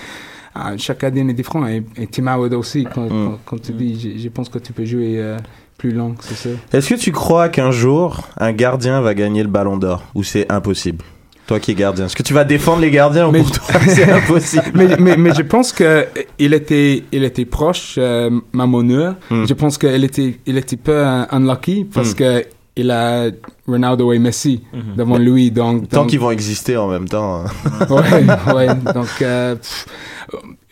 ah, 0.55 0.71
chaque 0.77 1.01
gardien 1.01 1.27
est 1.27 1.33
différent. 1.33 1.67
Et, 1.67 1.83
et 1.97 2.07
Tim 2.07 2.27
Howard 2.27 2.53
aussi, 2.53 2.85
quand, 2.93 3.05
Mm. 3.05 3.09
quand, 3.09 3.39
quand 3.45 3.61
tu 3.61 3.73
dis, 3.73 3.99
je, 4.17 4.21
je 4.23 4.29
pense 4.29 4.47
que 4.49 4.59
tu 4.59 4.71
peux 4.73 4.85
jouer 4.85 5.15
euh, 5.19 5.37
plus 5.81 5.91
long, 5.91 6.13
c'est 6.19 6.35
ça? 6.35 6.49
Est-ce 6.73 6.89
que 6.89 6.95
tu 6.99 7.11
crois 7.11 7.49
qu'un 7.49 7.71
jour, 7.71 8.27
un 8.37 8.51
gardien 8.53 9.01
va 9.01 9.15
gagner 9.15 9.41
le 9.41 9.49
ballon 9.49 9.77
d'or? 9.77 10.03
Ou 10.13 10.21
c'est 10.23 10.45
impossible? 10.51 11.03
Toi 11.47 11.59
qui 11.59 11.71
es 11.71 11.73
gardien. 11.73 12.05
Est-ce 12.05 12.15
que 12.15 12.21
tu 12.21 12.35
vas 12.35 12.43
défendre 12.43 12.81
les 12.81 12.91
gardiens 12.91 13.27
ou 13.27 13.31
pour 13.31 13.51
toi, 13.51 13.79
c'est 13.87 14.09
impossible? 14.19 14.63
Mais, 14.75 14.95
mais, 14.99 15.17
mais 15.17 15.33
je 15.33 15.41
pense 15.41 15.73
que 15.73 16.05
il 16.37 16.53
était, 16.53 17.03
il 17.11 17.23
était 17.23 17.45
proche, 17.45 17.95
euh, 17.97 18.29
Mamoneur. 18.53 19.15
Mm. 19.31 19.45
Je 19.47 19.53
pense 19.55 19.79
qu'il 19.79 20.03
était, 20.03 20.37
il 20.45 20.57
était 20.57 20.77
peu 20.77 20.91
euh, 20.93 21.23
unlucky 21.31 21.85
parce 21.91 22.11
Mm. 22.11 22.15
que 22.15 22.45
il 22.75 22.89
a 22.91 23.29
Ronaldo 23.67 24.13
et 24.13 24.19
Messi 24.19 24.63
devant 24.95 25.17
lui. 25.17 25.51
Donc, 25.51 25.89
Tant 25.89 26.01
donc- 26.01 26.09
qu'ils 26.09 26.19
vont 26.19 26.31
exister 26.31 26.77
en 26.77 26.87
même 26.87 27.07
temps. 27.07 27.43
hein. 27.45 27.45
ouais, 27.89 28.53
ouais. 28.55 28.67
Donc, 28.93 29.07
euh, 29.21 29.55
pff, 29.55 29.85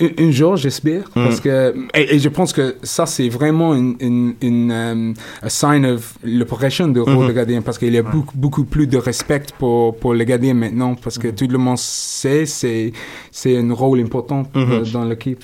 un, 0.01 0.25
un 0.25 0.31
jour, 0.31 0.55
j'espère, 0.55 1.01
Mm. 1.09 1.23
parce 1.25 1.39
que 1.41 1.75
et, 1.93 2.15
et 2.15 2.19
je 2.19 2.29
pense 2.29 2.53
que 2.53 2.77
ça 2.83 3.05
c'est 3.05 3.27
vraiment 3.27 3.75
une, 3.75 3.95
une, 3.99 4.33
une 4.41 4.71
um, 4.71 5.13
a 5.41 5.49
sign 5.49 5.85
of 5.85 6.17
le 6.23 6.43
progression 6.45 6.87
de 6.87 7.01
rôle 7.01 7.15
Mhm. 7.23 7.27
de 7.27 7.33
gardien, 7.33 7.61
parce 7.61 7.77
qu'il 7.77 7.93
y 7.93 7.97
a 7.97 8.03
beaucoup, 8.03 8.37
beaucoup 8.37 8.63
plus 8.63 8.87
de 8.87 8.97
respect 8.97 9.43
pour 9.57 9.97
pour 9.97 10.13
les 10.13 10.25
gardiens 10.25 10.53
maintenant, 10.53 10.95
parce 10.95 11.17
que 11.17 11.27
tout 11.27 11.47
le 11.47 11.57
monde 11.57 11.77
sait 11.77 12.45
c'est 12.45 12.93
c'est 13.31 13.57
un 13.57 13.73
rôle 13.73 13.99
important 13.99 14.43
Mhm. 14.55 14.71
euh, 14.71 14.83
dans 14.93 15.03
l'équipe. 15.03 15.43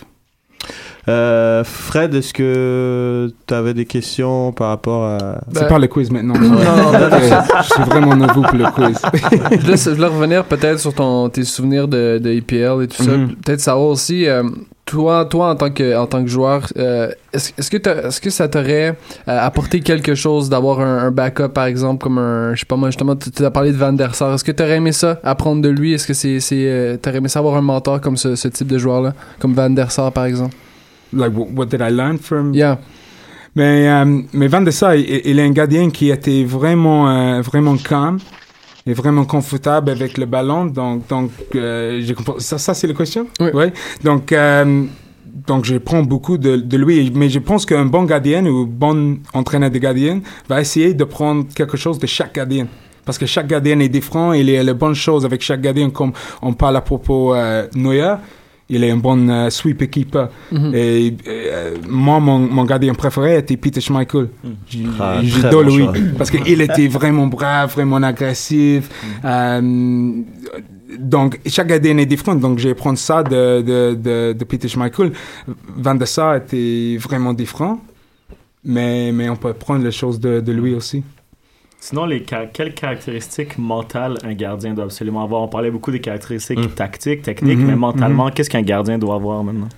Euh, 1.08 1.64
Fred, 1.64 2.16
est-ce 2.16 2.34
que 2.34 3.32
tu 3.46 3.54
avais 3.54 3.74
des 3.74 3.86
questions 3.86 4.52
par 4.52 4.70
rapport 4.70 5.06
à... 5.06 5.42
C'est 5.54 5.68
pas 5.68 5.80
le 5.80 5.88
quiz 5.88 6.10
maintenant. 6.12 6.34
Non, 6.34 6.50
non, 6.50 6.60
non, 6.60 7.18
je 7.62 7.74
suis 7.74 7.84
vraiment 7.84 8.16
nouveau 8.16 8.42
pour 8.42 8.58
le 8.58 8.72
quiz. 8.72 9.00
je, 9.14 9.58
voulais, 9.58 9.78
je 9.78 9.90
voulais 9.92 10.08
revenir 10.08 10.44
peut-être 10.46 10.80
sur 10.80 10.94
ton, 10.94 11.30
tes 11.30 11.44
souvenirs 11.44 11.88
de, 11.88 12.18
de 12.18 12.30
EPL 12.32 12.84
et 12.84 12.88
tout 12.88 13.04
ça. 13.04 13.12
Mhm. 13.12 13.36
Peut-être 13.36 13.62
savoir 13.62 13.88
aussi, 13.88 14.28
euh, 14.28 14.44
toi, 14.86 15.26
toi 15.26 15.50
en 15.50 15.56
tant 15.56 15.72
que 15.72 15.98
en 15.98 16.06
tant 16.06 16.24
que 16.24 16.30
joueur, 16.30 16.68
euh, 16.78 17.10
est-ce 17.34 17.70
que 17.72 17.78
est-ce 18.08 18.22
que 18.22 18.30
ça 18.30 18.48
t'aurait 18.48 18.90
euh, 19.28 19.40
apporté 19.40 19.80
quelque 19.80 20.14
chose 20.14 20.48
d'avoir 20.48 20.80
un, 20.80 21.00
un 21.00 21.12
backup 21.12 21.50
par 21.50 21.66
exemple 21.66 22.04
comme 22.04 22.20
un 22.20 22.54
je 22.54 22.60
sais 22.60 22.66
pas 22.68 22.76
moi 22.76 22.90
justement 22.90 23.16
tu 23.16 23.32
tu 23.32 23.44
as 23.44 23.52
parlé 23.52 23.72
de 23.72 23.78
Van 23.78 23.94
der 23.94 24.14
Sar. 24.14 24.34
Est-ce 24.34 24.44
que 24.44 24.52
t'aurais 24.52 24.78
aimé 24.78 24.92
ça 24.92 25.20
apprendre 25.24 25.62
de 25.62 25.70
lui? 25.70 25.94
Est-ce 25.94 26.06
que 26.06 26.14
c'est 26.14 26.40
c'est 26.40 26.68
euh, 26.68 26.98
t'aurais 26.98 27.18
aimé 27.18 27.30
ça 27.30 27.40
avoir 27.40 27.56
un 27.56 27.62
mentor 27.62 28.00
comme 28.00 28.16
ce, 28.16 28.36
ce 28.36 28.48
type 28.48 28.68
de 28.68 28.78
joueur 28.78 29.02
là, 29.02 29.14
comme 29.40 29.54
Van 29.54 29.70
der 29.72 29.92
Sar 29.92 30.12
par 30.12 30.26
exemple? 30.26 30.56
Like, 31.16 31.32
what, 31.36 31.66
did 31.68 31.82
I 31.82 31.90
learn 31.92 32.18
from? 32.18 32.54
Yeah. 32.54 32.80
Mais, 33.56 33.88
euh, 33.88 34.22
mais 34.34 34.48
Van 34.48 34.62
de 34.62 34.72
Sar, 34.72 34.96
il, 34.96 35.22
il 35.24 35.40
est 35.40 35.44
un 35.44 35.52
gardien 35.52 35.90
qui 35.90 36.10
était 36.10 36.44
vraiment, 36.44 37.10
euh, 37.10 37.42
vraiment 37.42 37.78
calme 37.78 38.20
et 38.86 38.94
vraiment 38.94 39.26
confortable 39.26 39.92
avec 39.92 40.18
le 40.18 40.26
ballon. 40.26 40.66
Donc, 40.66 41.08
donc 41.08 41.32
euh, 41.56 42.02
ça, 42.40 42.58
ça 42.58 42.74
c'est 42.74 42.88
la 42.88 42.94
question? 42.94 43.28
Oui. 43.40 43.50
Ouais. 43.54 43.74
Donc, 44.04 44.34
donc, 45.48 45.66
je 45.66 45.78
prends 45.78 46.02
beaucoup 46.02 46.38
de, 46.38 46.56
de 46.58 46.78
lui. 46.78 47.12
Mais 47.14 47.30
je 47.30 47.40
pense 47.40 47.66
qu'un 47.66 47.86
bon 47.86 48.04
gardien 48.04 48.46
ou 48.46 48.66
bon 48.66 49.20
entraîneur 49.34 49.70
de 49.70 49.78
gardien 49.78 50.22
va 50.50 50.62
essayer 50.62 50.94
de 50.94 51.04
prendre 51.04 51.46
quelque 51.54 51.78
chose 51.78 52.00
de 52.00 52.08
chaque 52.08 52.34
gardien. 52.34 52.68
Parce 53.06 53.18
que 53.18 53.26
chaque 53.26 53.48
gardien 53.48 53.80
est 53.80 53.90
différent 53.90 54.34
il 54.34 54.50
y 54.50 54.58
a 54.58 54.64
les 54.64 54.74
bonnes 54.74 54.96
choses 54.96 55.26
avec 55.26 55.42
chaque 55.42 55.62
gardien, 55.62 55.92
comme 55.92 56.14
on 56.42 56.54
parle 56.54 56.76
à 56.78 56.82
propos 56.82 57.36
euh, 57.36 57.68
Neuer. 57.76 58.16
Il 58.68 58.84
est 58.84 58.90
un 58.90 58.98
bon 58.98 59.30
euh, 59.30 59.50
sweep 59.52 59.90
keeper. 59.92 60.30
Mhm. 60.52 60.72
Et 60.74 61.16
euh, 61.28 61.76
moi, 61.88 62.20
mon, 62.20 62.40
mon 62.40 62.64
gardien 62.66 62.94
préféré 62.96 63.38
était 63.38 63.58
Peter 63.58 63.80
Schmeichel. 63.80 64.30
J- 64.68 64.88
Ah, 65.00 65.20
J'adore 65.24 65.64
bon 65.66 65.76
lui. 65.78 65.88
Parce 66.18 66.32
qu'il 66.32 66.62
était 66.62 66.88
vraiment 66.88 67.28
brave, 67.28 67.72
vraiment 67.72 67.98
agressif. 67.98 68.90
Euh, 69.24 70.12
donc, 70.98 71.40
chaque 71.46 71.68
gardien 71.68 71.98
est 71.98 72.06
différent. 72.08 72.36
Donc, 72.36 72.58
je 72.60 72.70
vais 72.70 72.74
prendre 72.76 72.98
ça 72.98 73.22
de, 73.22 73.62
de, 73.62 73.94
de, 73.96 74.34
de 74.34 74.44
Peter 74.46 74.68
Schmeichel. 74.68 75.12
Van 75.78 75.96
der 75.96 76.08
Sar 76.08 76.36
était 76.38 76.98
vraiment 77.00 77.34
différent. 77.34 77.80
Mais, 78.64 79.12
mais 79.12 79.30
on 79.30 79.36
peut 79.36 79.54
prendre 79.54 79.84
les 79.84 79.92
choses 79.92 80.20
de, 80.20 80.40
de 80.40 80.52
lui 80.52 80.74
aussi. 80.74 81.04
Sinon, 81.88 82.06
les 82.08 82.26
ca- 82.28 82.48
quelles 82.52 82.74
caractéristiques 82.74 83.60
mentales 83.60 84.18
un 84.24 84.34
gardien 84.34 84.74
doit 84.74 84.86
absolument 84.86 85.22
avoir? 85.24 85.44
On 85.44 85.48
parlait 85.48 85.70
beaucoup 85.70 85.92
des 85.92 86.00
caractéristiques 86.02 86.58
Mm. 86.58 86.70
tactiques, 86.70 87.22
techniques, 87.22 87.60
Mhm, 87.60 87.68
mais 87.68 87.76
mentalement, 87.76 88.32
qu'est-ce 88.32 88.50
qu'un 88.50 88.64
gardien 88.64 88.98
doit 88.98 89.14
avoir 89.14 89.44
maintenant? 89.44 89.70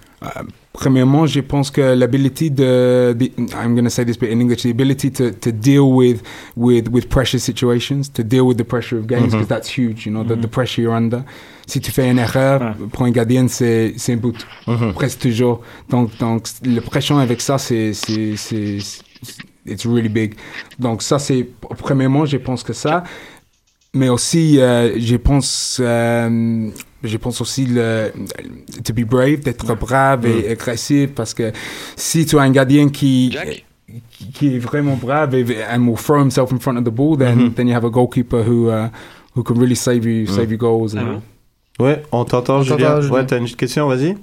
Premièrement, 0.72 1.26
je 1.26 1.42
pense 1.42 1.70
que 1.70 1.82
l'ability 1.82 2.50
de, 2.50 3.14
the- 3.20 3.32
I'm 3.62 3.74
going 3.76 3.84
to 3.84 3.90
say 3.90 4.06
this 4.06 4.18
bit 4.18 4.32
in 4.32 4.40
English, 4.40 4.62
the 4.62 4.68
ability 4.72 5.12
to, 5.12 5.32
to 5.32 5.52
deal 5.52 5.82
with, 5.82 6.22
with, 6.56 6.88
with 6.90 7.10
pressure 7.10 7.40
situations, 7.40 8.04
to 8.14 8.24
deal 8.24 8.42
with 8.48 8.56
the 8.58 8.64
pressure 8.64 8.98
of 8.98 9.06
games, 9.06 9.32
because 9.34 9.48
that's 9.48 9.68
huge, 9.78 10.06
you 10.06 10.12
know, 10.14 10.24
the, 10.24 10.36
the 10.40 10.48
pressure 10.48 10.82
you're 10.84 10.96
under. 10.96 11.24
Si 11.66 11.82
tu 11.82 11.92
fais 11.92 12.10
une 12.10 12.20
erreur, 12.20 12.62
Ouais. 12.62 12.88
pour 12.94 13.04
un 13.06 13.12
gardien, 13.12 13.48
c'est, 13.50 13.94
c'est 13.98 14.14
un 14.14 14.18
but, 14.18 14.48
Mhm. 14.66 14.94
presque 14.94 15.20
toujours. 15.20 15.62
Donc, 15.90 16.18
donc, 16.20 16.48
le 16.64 16.80
pression 16.80 17.18
avec 17.18 17.42
ça, 17.42 17.58
c'est, 17.58 17.92
c'est, 17.94 18.38
c'est, 18.38 18.78
c'est- 18.80 19.02
it's 19.66 19.86
really 19.86 20.10
big. 20.10 20.36
Donc, 20.80 21.02
ça, 21.02 21.20
c'est, 21.20 21.46
premièrement, 21.78 22.26
je 22.26 22.38
pense 22.38 22.64
que 22.64 22.74
ça. 22.74 23.04
Mais 23.94 24.10
aussi, 24.10 24.60
euh, 24.60 25.00
je 25.00 25.16
pense, 25.16 25.80
euh, 25.82 26.70
je 27.04 27.18
pense 27.18 27.42
aussi 27.42 27.66
le, 27.66 28.12
to 28.84 28.94
be 28.94 29.02
brave, 29.06 29.40
d'être 29.40 29.74
brave 29.76 30.26
et 30.26 30.50
agressif, 30.52 31.12
parce 31.16 31.34
que 31.34 31.52
si 31.96 32.26
tu 32.26 32.38
as 32.38 32.42
un 32.42 32.52
gardien 32.52 32.90
qui, 32.90 33.36
qui, 34.12 34.32
qui 34.32 34.56
est 34.56 34.60
vraiment 34.60 34.98
brave 34.98 35.34
et 35.36 35.46
and 35.74 35.82
will 35.88 35.96
throw 35.98 36.22
himself 36.22 36.52
in 36.52 36.60
front 36.60 36.76
of 36.78 36.84
the 36.84 36.90
ball, 36.94 37.18
then 37.18 37.38
Mhm. 37.40 37.54
then 37.54 37.68
you 37.70 37.74
have 37.74 37.86
a 37.86 37.90
goalkeeper 37.90 38.44
who 38.46 38.70
uh, 38.70 38.90
who 39.36 39.42
can 39.44 39.56
really 39.56 39.76
save 39.76 40.06
you 40.06 40.28
save 40.28 40.52
you 40.52 40.58
goals. 40.58 40.96
Ah 40.96 41.00
and- 41.02 41.22
ouais. 41.80 42.04
On 42.12 42.26
t'entend, 42.26 42.62
Julien? 42.64 43.00
Ouais, 43.10 43.26
t'as 43.26 43.38
une 43.40 43.48
question, 43.50 43.88
vas-y. 43.88 44.16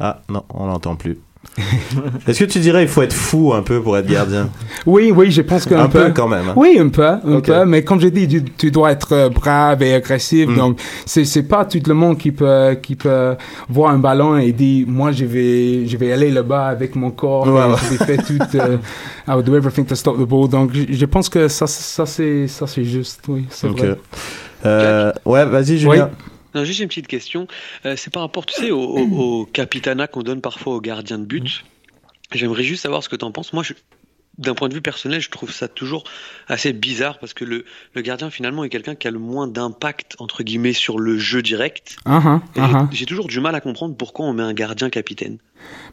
Ah, 0.00 0.22
non, 0.28 0.44
on 0.50 0.66
l'entend 0.66 0.94
plus. 0.94 1.18
Est-ce 2.26 2.40
que 2.40 2.44
tu 2.44 2.60
dirais 2.60 2.82
il 2.82 2.88
faut 2.88 3.02
être 3.02 3.12
fou 3.12 3.52
un 3.52 3.62
peu 3.62 3.80
pour 3.80 3.96
être 3.96 4.06
gardien? 4.06 4.48
Oui, 4.86 5.12
oui, 5.14 5.30
je 5.30 5.42
pense 5.42 5.64
qu'un 5.66 5.80
Un 5.84 5.88
peu 5.88 6.10
quand 6.10 6.28
même, 6.28 6.48
hein. 6.48 6.54
Oui, 6.56 6.78
un 6.78 6.88
peu, 6.88 7.04
un 7.04 7.40
peu. 7.40 7.64
Mais 7.64 7.82
comme 7.82 8.00
j'ai 8.00 8.10
dit, 8.10 8.28
tu, 8.28 8.44
tu 8.44 8.70
dois 8.70 8.92
être 8.92 9.12
euh, 9.12 9.28
brave 9.28 9.82
et 9.82 9.94
agressif. 9.94 10.48
Mm. 10.48 10.56
Donc, 10.56 10.80
c'est 11.06 11.24
c'est 11.24 11.42
pas 11.42 11.64
tout 11.64 11.80
le 11.86 11.94
monde 11.94 12.18
qui 12.18 12.32
peut 12.32 12.76
qui 12.82 12.96
peut 12.96 13.36
voir 13.68 13.92
un 13.92 13.98
ballon 13.98 14.36
et 14.36 14.52
dire 14.52 14.86
moi 14.88 15.12
je 15.12 15.24
vais 15.24 15.86
je 15.86 15.96
vais 15.96 16.12
aller 16.12 16.30
là-bas 16.30 16.66
avec 16.66 16.94
mon 16.96 17.10
corps. 17.10 17.46
Et. 17.46 17.84
Je 17.84 17.96
vais 17.96 18.04
faire 18.16 18.24
tout. 18.24 18.56
euh, 18.58 18.76
I 19.28 19.32
will 19.32 19.44
do 19.44 19.56
everything 19.56 19.84
to 19.86 19.94
stop 19.94 20.16
the 20.16 20.26
ball. 20.28 20.48
Donc, 20.48 20.70
je, 20.72 20.84
je 20.90 21.06
pense 21.06 21.28
que 21.28 21.48
ça 21.48 21.66
ça 21.66 22.06
c'est 22.06 22.46
ça 22.48 22.66
c'est 22.66 22.84
juste. 22.84 23.22
Oui, 23.28 23.46
c'est 23.50 23.68
vrai. 23.68 23.96
Euh, 24.66 25.12
ouais, 25.24 25.44
vas-y, 25.44 25.78
Julien. 25.78 26.10
Non, 26.58 26.64
juste 26.64 26.80
une 26.80 26.88
petite 26.88 27.06
question. 27.06 27.46
Euh, 27.86 27.94
c'est 27.96 28.12
par 28.12 28.22
rapport, 28.22 28.44
tu 28.46 28.54
sais, 28.60 28.70
au, 28.70 28.80
au, 28.80 29.00
au 29.40 29.46
capitana 29.46 30.06
qu'on 30.08 30.22
donne 30.22 30.40
parfois 30.40 30.74
aux 30.74 30.80
gardiens 30.80 31.18
de 31.18 31.24
but. 31.24 31.64
J'aimerais 32.34 32.64
juste 32.64 32.82
savoir 32.82 33.02
ce 33.02 33.08
que 33.08 33.16
tu 33.16 33.24
en 33.24 33.30
penses. 33.32 33.52
Moi, 33.52 33.62
je- 33.62 33.74
d'un 34.38 34.54
point 34.54 34.68
de 34.68 34.74
vue 34.74 34.80
personnel, 34.82 35.20
je 35.20 35.30
trouve 35.30 35.50
ça 35.50 35.66
toujours 35.66 36.04
assez 36.46 36.72
bizarre 36.72 37.18
parce 37.18 37.34
que 37.34 37.44
le, 37.44 37.64
le 37.94 38.02
gardien, 38.02 38.30
finalement, 38.30 38.62
est 38.62 38.68
quelqu'un 38.68 38.94
qui 38.94 39.08
a 39.08 39.10
le 39.10 39.18
moins 39.18 39.48
d'impact, 39.48 40.14
entre 40.20 40.44
guillemets, 40.44 40.72
sur 40.74 40.98
le 41.00 41.18
jeu 41.18 41.42
direct. 41.42 41.96
Ah, 42.04 42.22
ah, 42.24 42.40
Et 42.54 42.60
ah, 42.60 42.70
ah. 42.74 42.88
J'ai 42.92 43.04
toujours 43.06 43.26
du 43.26 43.40
mal 43.40 43.54
à 43.56 43.60
comprendre 43.60 43.96
pourquoi 43.96 44.26
on 44.26 44.32
met 44.34 44.44
un 44.44 44.54
gardien 44.54 44.90
capitaine. 44.90 45.38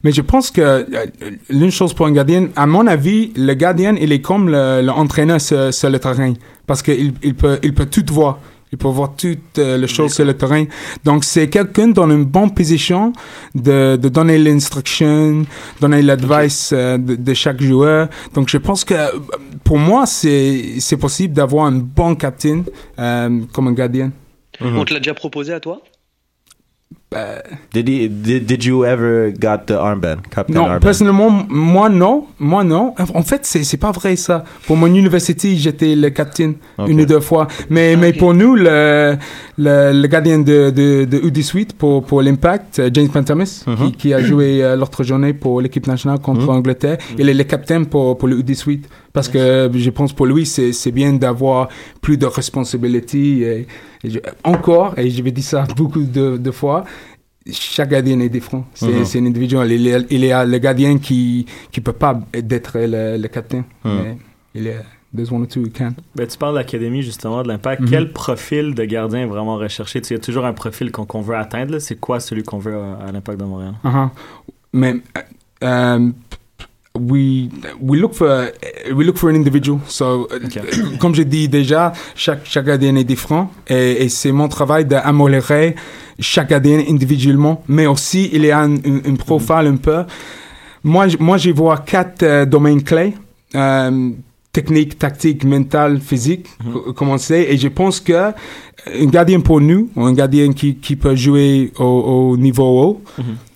Mais 0.03 0.11
je 0.11 0.21
pense 0.21 0.51
que 0.51 0.61
euh, 0.61 1.05
l'une 1.49 1.71
chose 1.71 1.95
pour 1.95 2.05
un 2.05 2.11
gardien, 2.11 2.49
à 2.55 2.67
mon 2.67 2.85
avis, 2.85 3.33
le 3.35 3.53
gardien, 3.55 3.95
il 3.95 4.11
est 4.11 4.21
comme 4.21 4.49
le- 4.49 4.81
l'entraîneur 4.83 5.41
sur, 5.41 5.73
sur 5.73 5.89
le 5.89 5.99
terrain. 5.99 6.33
Parce 6.67 6.83
qu'il 6.83 7.13
il 7.23 7.33
peut, 7.33 7.57
il 7.63 7.73
peut 7.73 7.87
tout 7.87 8.05
voir. 8.13 8.39
Il 8.71 8.77
peut 8.77 8.87
voir 8.87 9.15
toutes 9.15 9.59
euh, 9.59 9.77
les 9.77 9.87
choses 9.87 10.13
sur 10.13 10.25
le 10.25 10.33
terrain. 10.33 10.65
Donc, 11.03 11.23
c'est 11.23 11.49
quelqu'un 11.49 11.89
dans 11.89 12.09
une 12.09 12.25
bonne 12.25 12.53
position 12.53 13.13
de, 13.53 13.95
de 13.95 14.09
donner 14.09 14.37
l'instruction, 14.37 15.45
donner 15.79 16.01
l'advice 16.01 16.71
euh, 16.73 16.97
de, 16.97 17.15
de 17.15 17.33
chaque 17.33 17.61
joueur. 17.61 18.09
Donc, 18.33 18.49
je 18.49 18.57
pense 18.57 18.83
que 18.83 18.95
pour 19.63 19.77
moi, 19.77 20.05
c'est 20.05 20.79
c'est 20.79 20.97
possible 20.97 21.33
d'avoir 21.33 21.65
un 21.67 21.73
bon 21.73 22.15
capitaine 22.15 22.63
euh, 22.99 23.41
comme 23.53 23.67
un 23.67 23.73
gardien. 23.73 24.11
Mhm. 24.59 24.77
On 24.77 24.85
te 24.85 24.93
l'a 24.93 24.99
déjà 24.99 25.13
proposé 25.13 25.53
à 25.53 25.59
toi? 25.59 25.81
Did, 27.73 27.87
he, 27.89 28.07
did, 28.09 28.45
did 28.45 28.63
you 28.65 28.83
ever 28.85 29.31
got 29.39 29.65
the 29.67 29.71
armband? 29.73 30.17
Captain 30.33 30.53
Non, 30.53 30.65
armband? 30.65 30.79
personnellement, 30.81 31.45
moi 31.49 31.89
non, 31.89 32.25
moi 32.39 32.63
non. 32.63 32.93
En 33.13 33.23
fait, 33.23 33.41
c'est 33.45 33.63
c'est 33.63 33.77
pas 33.77 33.91
vrai 33.91 34.15
ça. 34.15 34.43
Pour 34.67 34.77
mon 34.77 34.87
université, 34.87 35.55
j'étais 35.55 35.95
le 35.95 36.09
capitaine 36.09 36.55
Ok. 36.77 36.89
une 36.89 37.01
ou 37.01 37.05
deux 37.05 37.19
fois. 37.21 37.47
Mais 37.69 37.95
mais 37.95 38.13
pour 38.13 38.33
nous, 38.33 38.55
le 38.55 39.17
le, 39.57 39.91
le 40.01 40.07
gardien 40.07 40.39
de 40.39 40.69
de, 40.71 41.05
de 41.05 41.17
U18 41.19 41.73
pour 41.77 42.03
pour 42.03 42.21
l'Impact, 42.21 42.79
euh, 42.79 42.89
James 42.93 43.09
Pantamis, 43.09 43.63
Mhm. 43.67 43.75
qui, 43.77 43.91
qui 43.93 44.13
a 44.13 44.21
joué 44.21 44.63
euh, 44.63 44.75
l'autre 44.75 45.03
journée 45.03 45.33
pour 45.33 45.61
l'équipe 45.61 45.87
nationale 45.87 46.19
contre 46.19 46.41
Mhm. 46.43 46.49
Angleterre, 46.59 46.97
il 47.17 47.29
est 47.29 47.33
le 47.33 47.43
capitaine 47.43 47.85
pour 47.85 48.17
pour 48.17 48.27
le 48.27 48.37
U18 48.41 48.81
parce 49.13 49.29
que 49.29 49.69
je 49.73 49.89
pense 49.91 50.11
pour 50.13 50.25
lui 50.25 50.45
c'est 50.45 50.71
c'est 50.73 50.91
bien 50.91 51.13
d'avoir 51.13 51.69
plus 52.01 52.17
de 52.17 52.25
responsabilités. 52.25 53.67
Et, 54.05 54.07
et 54.07 54.11
je- 54.11 54.19
encore, 54.43 54.97
et 54.97 55.09
je 55.09 55.21
vais 55.23 55.31
dire 55.31 55.43
ça 55.43 55.63
beaucoup 55.75 56.03
de 56.03 56.37
de 56.37 56.51
fois 56.51 56.83
chaque 57.51 57.89
gardien 57.89 58.19
est 58.21 58.29
différent. 58.29 58.65
C'est 58.73 58.87
Mhm. 58.87 59.25
un 59.25 59.27
individuel. 59.27 59.71
Il 59.71 59.81
y 59.81 59.93
a, 59.93 59.99
il 60.09 60.25
y 60.25 60.31
a 60.31 60.43
le 60.45 60.57
gardien 60.57 60.97
qui 60.97 61.45
qui 61.71 61.79
peut 61.81 61.93
pas 61.93 62.19
être 62.33 62.73
le, 62.79 63.17
le 63.21 63.27
capitaine. 63.27 63.65
Mhm. 63.83 63.91
Mais 64.03 64.17
il 64.55 64.63
y 64.63 64.69
a 64.71 64.81
there's 65.15 65.31
one 65.31 65.43
or 65.43 65.47
two 65.47 65.61
who 65.61 65.69
can. 65.69 65.93
Ben, 66.15 66.27
tu 66.27 66.37
parles 66.37 66.53
de 66.55 66.59
l'académie 66.59 67.03
justement, 67.03 67.43
de 67.43 67.47
l'impact. 67.47 67.81
Mhm. 67.81 67.89
Quel 67.89 68.11
profil 68.11 68.73
de 68.73 68.83
gardien 68.85 69.19
est 69.21 69.25
vraiment 69.27 69.57
recherché? 69.57 69.99
Il 69.99 70.11
y 70.13 70.15
a 70.15 70.19
toujours 70.19 70.45
un 70.45 70.53
profil 70.53 70.91
qu'on 70.91 71.05
qu'on 71.05 71.21
veut 71.21 71.35
atteindre. 71.37 71.77
C'est 71.79 71.99
quoi 71.99 72.19
celui 72.19 72.41
qu'on 72.43 72.57
veut 72.57 72.75
à, 72.77 73.07
à 73.07 73.11
l'impact 73.11 73.39
de 73.39 73.45
Montréal? 73.45 73.75
Uh-huh. 73.83 74.09
Mais 74.73 74.93
uh, 74.95 75.65
um, 75.65 76.13
we 76.99 77.49
we 77.81 77.97
look 77.99 78.13
for 78.13 78.51
we 78.93 79.03
look 79.03 79.17
for 79.17 79.29
an 79.29 79.35
individual. 79.35 79.79
So, 79.87 80.27
uh, 80.31 80.97
comme 80.99 81.13
j'ai 81.15 81.25
dit 81.25 81.47
déjà, 81.47 81.93
chaque 82.15 82.41
chaque 82.45 82.65
gardien 82.65 82.95
est 82.95 83.03
différent 83.03 83.51
et, 83.67 84.03
et 84.05 84.09
c'est 84.09 84.31
mon 84.31 84.47
travail 84.47 84.85
d'améliorer 84.85 85.75
chaque 86.19 86.49
gardien 86.49 86.81
individuellement, 86.87 87.63
mais 87.67 87.87
aussi 87.87 88.29
il 88.33 88.45
y 88.45 88.51
a 88.51 88.59
un, 88.59 88.75
un, 88.75 89.01
un 89.05 89.15
profil 89.15 89.67
un 89.67 89.75
peu. 89.77 90.03
Moi, 90.83 91.07
moi, 91.19 91.37
j'y 91.37 91.51
vois 91.51 91.79
quatre 91.79 92.23
euh, 92.23 92.45
domaines 92.45 92.83
clés. 92.83 93.13
Euh, 93.55 94.11
technique, 94.51 94.97
tactique, 94.97 95.43
mental, 95.43 95.99
physique, 95.99 96.47
co- 96.71 96.93
comme 96.93 97.09
on 97.09 97.17
sait. 97.17 97.51
Et 97.51 97.57
je 97.57 97.67
pense 97.67 97.99
que 97.99 98.13
euh, 98.13 98.31
un 99.01 99.05
gardien 99.07 99.41
pour 99.41 99.59
nous, 99.59 99.89
ou 99.95 100.03
un 100.05 100.13
gardien 100.13 100.53
qui, 100.53 100.75
qui 100.75 100.95
peut 100.95 101.15
jouer 101.15 101.73
au, 101.77 101.83
au 102.31 102.37
niveau 102.37 102.63
haut, 102.63 103.01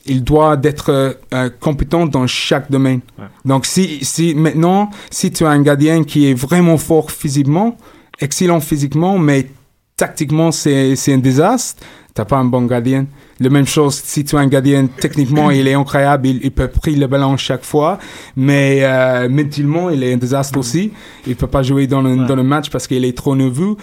il 0.10 0.24
doit 0.24 0.58
être 0.64 0.90
euh, 0.90 1.14
euh, 1.34 1.50
compétent 1.60 2.06
dans 2.06 2.28
chaque 2.28 2.70
domaine. 2.70 3.02
Donc, 3.46 3.66
si, 3.66 4.04
si 4.04 4.36
maintenant, 4.36 4.90
si 5.10 5.32
tu 5.32 5.46
as 5.46 5.50
un 5.50 5.62
gardien 5.62 6.04
qui 6.04 6.30
est 6.30 6.34
vraiment 6.34 6.78
fort 6.78 7.12
physiquement, 7.12 7.78
excellent 8.20 8.60
physiquement, 8.60 9.18
mais 9.18 9.48
tactiquement, 9.96 10.52
c'est 10.52 10.96
c'est 10.96 11.14
un 11.14 11.18
désastre, 11.20 11.84
t'as 12.20 12.26
pas 12.26 12.38
un 12.38 12.46
bon 12.46 12.64
gardien? 12.66 13.06
La 13.40 13.50
même 13.50 13.66
chose, 13.66 13.96
si 14.04 14.26
tu 14.26 14.36
as 14.36 14.40
un 14.40 14.48
gardien, 14.48 14.88
techniquement, 14.88 15.50
il 15.52 15.66
est 15.70 15.74
incroyable, 15.74 16.28
il, 16.28 16.40
il 16.44 16.52
peut 16.52 16.68
prendre 16.68 17.00
le 17.00 17.08
ballon 17.08 17.38
chaque 17.38 17.64
fois, 17.64 17.98
mais 18.36 18.80
euh, 18.84 19.30
mentalement, 19.30 19.90
il 19.90 20.04
est 20.04 20.14
un 20.14 20.18
désastre 20.18 20.60
aussi. 20.60 20.92
Il 21.26 21.36
peut 21.38 21.48
pas 21.48 21.64
jouer 21.64 21.88
dans 21.88 22.02
le, 22.02 22.18
dans 22.28 22.36
le 22.36 22.44
match 22.44 22.70
parce 22.70 22.86
qu'il 22.88 23.06
est 23.06 23.16
trop 23.16 23.36
nerveux. 23.38 23.76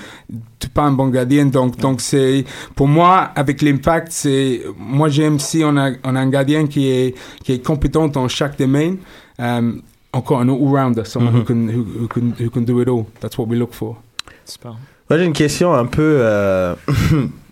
Tu 0.59 0.68
pas 0.68 0.83
un 0.83 0.92
bon 0.92 1.09
gardien, 1.09 1.46
donc 1.46 1.79
donc 1.79 2.01
c'est 2.03 2.44
pour 2.75 2.88
moi 2.88 3.31
avec 3.35 3.62
l'impact, 3.62 4.09
c'est 4.11 4.62
moi 4.79 5.09
j'aime 5.09 5.38
si 5.38 5.62
on 5.64 5.77
a 5.79 5.90
on 6.05 6.14
a 6.16 6.20
un 6.20 6.29
gardien 6.29 6.66
qui 6.66 6.83
est 6.90 7.14
qui 7.44 7.53
est 7.55 7.64
compétent 7.64 8.09
dans 8.09 8.29
chaque 8.29 8.59
domaine. 8.59 8.96
Um, 9.38 9.81
encore 10.12 10.40
un 10.40 10.49
all-rounder, 10.49 11.05
someone 11.05 11.35
who, 11.35 11.40
Mhm. 11.40 11.44
can, 11.44 11.68
who, 11.75 11.83
who, 12.01 12.09
can, 12.09 12.27
who 12.40 12.51
can 12.51 12.62
do 12.62 12.81
it 12.83 12.88
all. 12.88 13.05
That's 13.20 13.37
what 13.38 13.46
we 13.49 13.57
look 13.59 13.72
for. 13.75 13.96
Super. 14.44 14.72
Moi, 15.09 15.18
j'ai 15.18 15.25
une 15.27 15.33
question 15.35 15.72
un 15.75 15.87
peu. 15.87 16.03
euh, 16.20 16.75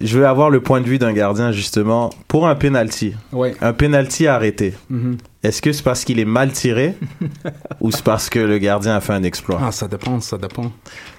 Je 0.00 0.18
veux 0.18 0.26
avoir 0.26 0.50
le 0.50 0.60
point 0.60 0.80
de 0.80 0.86
vue 0.86 0.98
d'un 0.98 1.12
gardien, 1.12 1.50
justement, 1.52 2.10
pour 2.28 2.46
un 2.48 2.54
penalty. 2.54 3.14
Ouais. 3.32 3.54
Un 3.60 3.72
penalty 3.72 4.26
arrêté. 4.26 4.74
Mhm. 4.90 5.16
Est-ce 5.42 5.60
que 5.62 5.72
c'est 5.72 5.82
parce 5.82 6.04
qu'il 6.04 6.18
est 6.20 6.24
mal 6.24 6.52
tiré 6.52 6.94
ou 7.80 7.90
c'est 7.90 8.02
parce 8.04 8.28
que 8.30 8.38
le 8.38 8.58
gardien 8.58 8.94
a 8.96 9.00
fait 9.00 9.12
un 9.12 9.22
exploit? 9.22 9.60
Ah, 9.62 9.72
ça 9.72 9.88
dépend, 9.88 10.20
ça 10.20 10.36
dépend. 10.38 10.70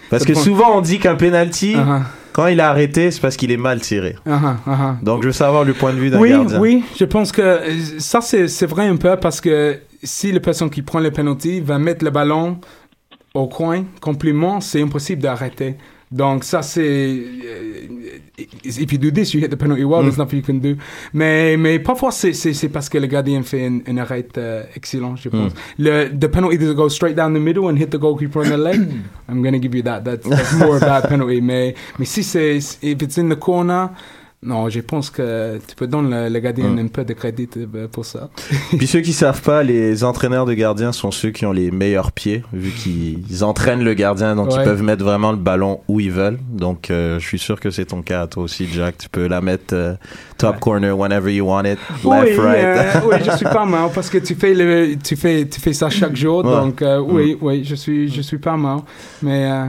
Parce 0.09 0.23
Ça 0.23 0.27
que 0.27 0.33
dépend. 0.33 0.43
souvent 0.43 0.77
on 0.77 0.81
dit 0.81 0.97
qu'un 0.99 1.15
penalty, 1.15 1.75
Uh-huh. 1.75 2.01
quand 2.33 2.47
il 2.47 2.59
est 2.59 2.63
arrêté, 2.63 3.11
c'est 3.11 3.21
parce 3.21 3.37
qu'il 3.37 3.51
est 3.51 3.57
mal 3.57 3.79
tiré. 3.79 4.15
Uh-huh. 4.25 5.03
Donc 5.03 5.21
je 5.21 5.27
veux 5.27 5.33
savoir 5.33 5.63
le 5.63 5.73
point 5.73 5.93
de 5.93 5.97
vue 5.99 6.09
d'un 6.09 6.19
Oui, 6.19 6.29
gardien. 6.31 6.59
oui, 6.59 6.83
je 6.99 7.05
pense 7.05 7.31
que 7.31 7.41
euh, 7.41 7.77
ça, 7.99 8.19
c'est 8.21 8.47
c'est 8.47 8.65
vrai 8.65 8.87
un 8.87 8.95
peu 8.97 9.15
parce 9.17 9.39
que 9.39 9.79
si 10.03 10.31
la 10.31 10.39
personne 10.39 10.69
qui 10.69 10.81
prend 10.81 10.99
le 10.99 11.11
penalty 11.11 11.59
va 11.61 11.77
mettre 11.77 12.03
le 12.03 12.09
ballon 12.11 12.59
au 13.35 13.47
coin, 13.47 13.83
complètement, 14.01 14.59
c'est 14.61 14.81
impossible 14.81 15.21
d'arrêter. 15.21 15.75
Donc 16.11 16.43
ça, 16.43 16.63
c'est... 16.63 16.81
euh, 16.81 18.19
if 18.63 18.91
you 18.91 18.97
do 18.97 19.11
this, 19.11 19.33
you 19.33 19.39
hit 19.39 19.49
the 19.49 19.55
penalty 19.55 19.83
well, 19.83 20.01
there's 20.01 20.15
mm. 20.15 20.19
nothing 20.19 20.39
you 20.39 20.43
can 20.43 20.59
do. 20.59 20.75
Mais, 21.13 21.55
mais 21.55 21.77
parfois, 21.77 22.11
c'est- 22.11 22.33
c'est 22.33 22.53
c'est 22.53 22.69
parce 22.69 22.89
que 22.89 22.97
le 22.97 23.05
gardien 23.05 23.43
fait 23.43 23.67
un, 23.67 23.79
un 23.87 23.97
arrêt 23.97 24.27
euh, 24.37 24.63
excellent, 24.75 25.15
je 25.15 25.29
pense. 25.29 25.53
Mm. 25.53 25.83
Le 25.83 26.09
the 26.09 26.27
penalty 26.27 26.57
does 26.57 26.73
go 26.73 26.89
straight 26.89 27.15
down 27.15 27.33
the 27.33 27.39
middle 27.39 27.65
and 27.65 27.75
hit 27.77 27.91
the 27.91 27.99
goalkeeper 27.99 28.39
on 28.39 28.49
the 28.49 28.57
leg. 28.57 28.79
I'm 29.29 29.43
going 29.43 29.53
to 29.53 29.59
give 29.59 29.75
you 29.75 29.83
that. 29.83 30.03
That's, 30.03 30.27
that's 30.27 30.53
more 30.53 30.77
a 30.77 30.79
bad 30.79 31.07
penalty. 31.09 31.41
Mais, 31.41 31.75
mais 31.99 32.05
si 32.05 32.23
c'est... 32.23 32.57
If 32.57 33.01
it's 33.01 33.17
in 33.17 33.29
the 33.29 33.37
corner... 33.37 33.89
Non, 34.41 34.69
je 34.69 34.79
pense 34.79 35.09
que 35.09 35.59
tu 35.67 35.75
peux 35.75 35.85
donner 35.85 36.29
le, 36.29 36.39
gardien 36.39 36.69
Mm. 36.69 36.79
un 36.79 36.87
peu 36.87 37.03
de 37.03 37.11
crédit 37.11 37.49
euh, 37.57 37.89
pour 37.89 38.05
ça. 38.05 38.29
Puis 38.77 38.87
ceux 38.87 39.01
qui 39.01 39.11
savent 39.11 39.41
pas, 39.41 39.63
les 39.63 40.05
entraîneurs 40.05 40.45
de 40.45 40.53
gardiens 40.53 40.93
sont 40.93 41.11
ceux 41.11 41.31
qui 41.31 41.45
ont 41.45 41.51
les 41.51 41.71
meilleurs 41.71 42.13
pieds, 42.13 42.41
vu 42.53 42.71
qu'ils 42.71 43.43
entraînent 43.43 43.83
le 43.83 43.93
gardien, 43.95 44.37
donc 44.37 44.47
ils 44.53 44.57
Ouais. 44.59 44.63
peuvent 44.63 44.81
mettre 44.81 45.03
vraiment 45.03 45.31
le 45.31 45.37
ballon 45.37 45.81
où 45.89 45.99
ils 45.99 46.11
veulent. 46.11 46.39
Donc 46.53 46.89
euh, 46.89 47.19
je 47.19 47.27
suis 47.27 47.37
sûr 47.37 47.59
que 47.59 47.69
c'est 47.69 47.83
ton 47.85 48.01
cas, 48.01 48.27
toi 48.27 48.43
aussi, 48.43 48.65
Jack. 48.67 48.97
Tu 48.97 49.09
peux 49.09 49.27
la 49.27 49.41
mettre 49.41 49.73
euh, 49.73 49.95
top 50.37 50.57
corner 50.61 50.97
whenever 50.97 51.33
you 51.35 51.45
want 51.45 51.65
it, 51.65 51.77
left, 51.89 52.05
oui, 52.05 52.35
right. 52.37 52.63
euh, 52.63 52.93
oui, 53.11 53.17
je 53.25 53.31
suis 53.35 53.45
pas 53.45 53.65
mal 53.75 53.89
parce 53.93 54.09
que 54.09 54.19
tu 54.19 54.35
fais 54.35 54.53
le, 54.53 54.95
tu 55.03 55.17
fais, 55.17 55.49
tu 55.49 55.59
fais 55.59 55.73
ça 55.73 55.89
chaque 55.89 56.15
jour. 56.15 56.45
Ouais. 56.45 56.51
Donc 56.51 56.81
euh, 56.81 56.99
oui, 56.99 57.37
oui, 57.41 57.65
je 57.65 57.75
suis, 57.75 58.07
je 58.09 58.21
suis 58.21 58.37
pas 58.37 58.55
mal. 58.55 58.79
Mais, 59.21 59.51
euh, 59.51 59.65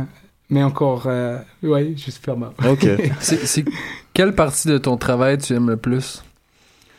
mais 0.49 0.63
encore, 0.63 1.05
euh, 1.07 1.39
oui, 1.63 1.95
je 1.97 2.11
suis 2.13 2.21
pas 2.21 2.37
mal. 2.37 2.51
Ok. 2.69 2.87
C'est 3.21 3.65
quelle 4.21 4.35
partie 4.35 4.69
de 4.69 4.77
ton 4.77 4.99
travail 4.99 5.39
tu 5.39 5.55
aimes 5.55 5.71
le 5.71 5.79
plus? 5.79 6.23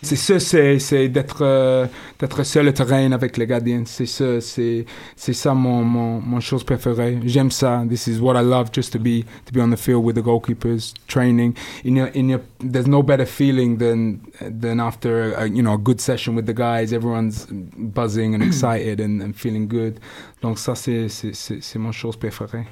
C'est 0.01 0.15
ça, 0.15 0.39
c'est, 0.39 1.07
d'être, 1.07 1.43
euh, 1.43 1.85
d'être 2.17 2.41
seul 2.41 2.69
au 2.69 2.71
terrain 2.71 3.11
avec 3.11 3.37
les 3.37 3.45
gardiens. 3.45 3.83
C'est 3.85 4.07
ça, 4.07 4.41
c'est, 4.41 4.85
ça 5.15 5.53
mon, 5.53 6.39
chose 6.39 6.63
préférée. 6.63 7.19
J'aime 7.23 7.51
ça. 7.51 7.85
This 7.87 8.07
is 8.07 8.19
what 8.19 8.41
I 8.41 8.43
love, 8.43 8.71
just 8.73 8.91
to 8.93 8.97
be, 8.97 9.23
to 9.45 9.53
be 9.53 9.61
on 9.61 9.69
the 9.69 9.77
field 9.77 10.03
with 10.03 10.15
the 10.15 10.23
goalkeepers, 10.23 10.95
training. 11.07 11.55
In 11.85 11.95
your, 11.95 12.07
in 12.15 12.29
your, 12.29 12.41
there's 12.59 12.87
no 12.87 13.03
better 13.03 13.27
feeling 13.27 13.77
than, 13.77 14.21
than 14.41 14.79
after, 14.79 15.35
a, 15.35 15.47
you 15.47 15.61
know, 15.61 15.75
a 15.75 15.77
good 15.77 16.01
session 16.01 16.33
with 16.33 16.47
the 16.47 16.55
guys. 16.55 16.91
Everyone's 16.91 17.45
buzzing 17.77 18.33
and 18.33 18.41
excited 18.41 18.99
and, 18.99 19.21
and 19.21 19.35
feeling 19.35 19.67
good. 19.67 19.99
Donc 20.41 20.57
ça, 20.57 20.73
c'est, 20.73 21.07
c'est 21.07 21.77
mon 21.77 21.91
chose 21.91 22.15
préférée. 22.15 22.65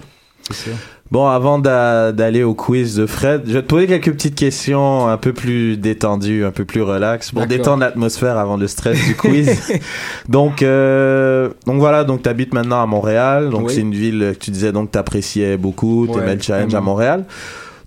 Bon, 1.12 1.28
avant 1.28 1.58
d'a- 1.60 2.12
d'aller 2.12 2.44
au 2.44 2.54
quiz 2.54 2.96
de 2.96 3.06
Fred, 3.08 3.44
je 3.48 3.54
vais 3.54 3.62
te 3.64 3.68
poser 3.68 3.88
quelques 3.88 4.12
petites 4.12 4.36
questions 4.36 5.08
un 5.08 5.18
peu 5.18 5.34
plus 5.34 5.76
détendues, 5.78 6.46
un 6.46 6.52
peu 6.52 6.66
plus 6.66 6.82
relax, 6.84 7.32
pour 7.32 7.46
détendre 7.48 7.80
l'atmosphère 7.82 8.38
avant 8.38 8.58
le 8.58 8.68
stress 8.68 9.04
du 9.06 9.16
quiz. 9.18 9.60
donc, 10.28 10.62
euh, 10.62 11.50
donc 11.66 11.80
voilà, 11.80 12.04
donc 12.04 12.22
tu 12.24 12.30
habites 12.30 12.54
maintenant 12.54 12.82
à 12.82 12.86
Montréal, 12.86 13.50
donc 13.50 13.68
Oui. 13.68 13.74
c'est 13.74 13.82
une 13.82 13.94
ville 13.96 14.34
que 14.34 14.44
tu 14.46 14.52
disais 14.52 14.72
donc 14.72 14.92
t'appréciais 14.92 15.58
beaucoup, 15.58 16.06
Ouais, 16.06 16.14
t'aimais 16.20 16.36
le 16.36 16.42
challenge 16.42 16.74
à. 16.76 16.82
Montréal. 16.82 17.26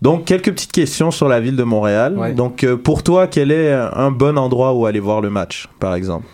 Donc 0.00 0.24
quelques 0.24 0.50
petites 0.50 0.72
questions 0.72 1.12
sur 1.12 1.28
la 1.28 1.38
ville 1.38 1.54
de 1.54 1.62
Montréal. 1.62 2.18
Ouais. 2.18 2.32
Donc 2.32 2.64
euh, 2.64 2.76
pour 2.76 3.04
toi, 3.04 3.28
quel 3.28 3.52
est 3.52 3.72
un 3.72 4.10
bon 4.10 4.36
endroit 4.36 4.72
où 4.74 4.84
aller 4.86 4.98
voir 4.98 5.20
le 5.20 5.30
match, 5.30 5.68
par 5.78 5.94
exemple? 5.94 6.26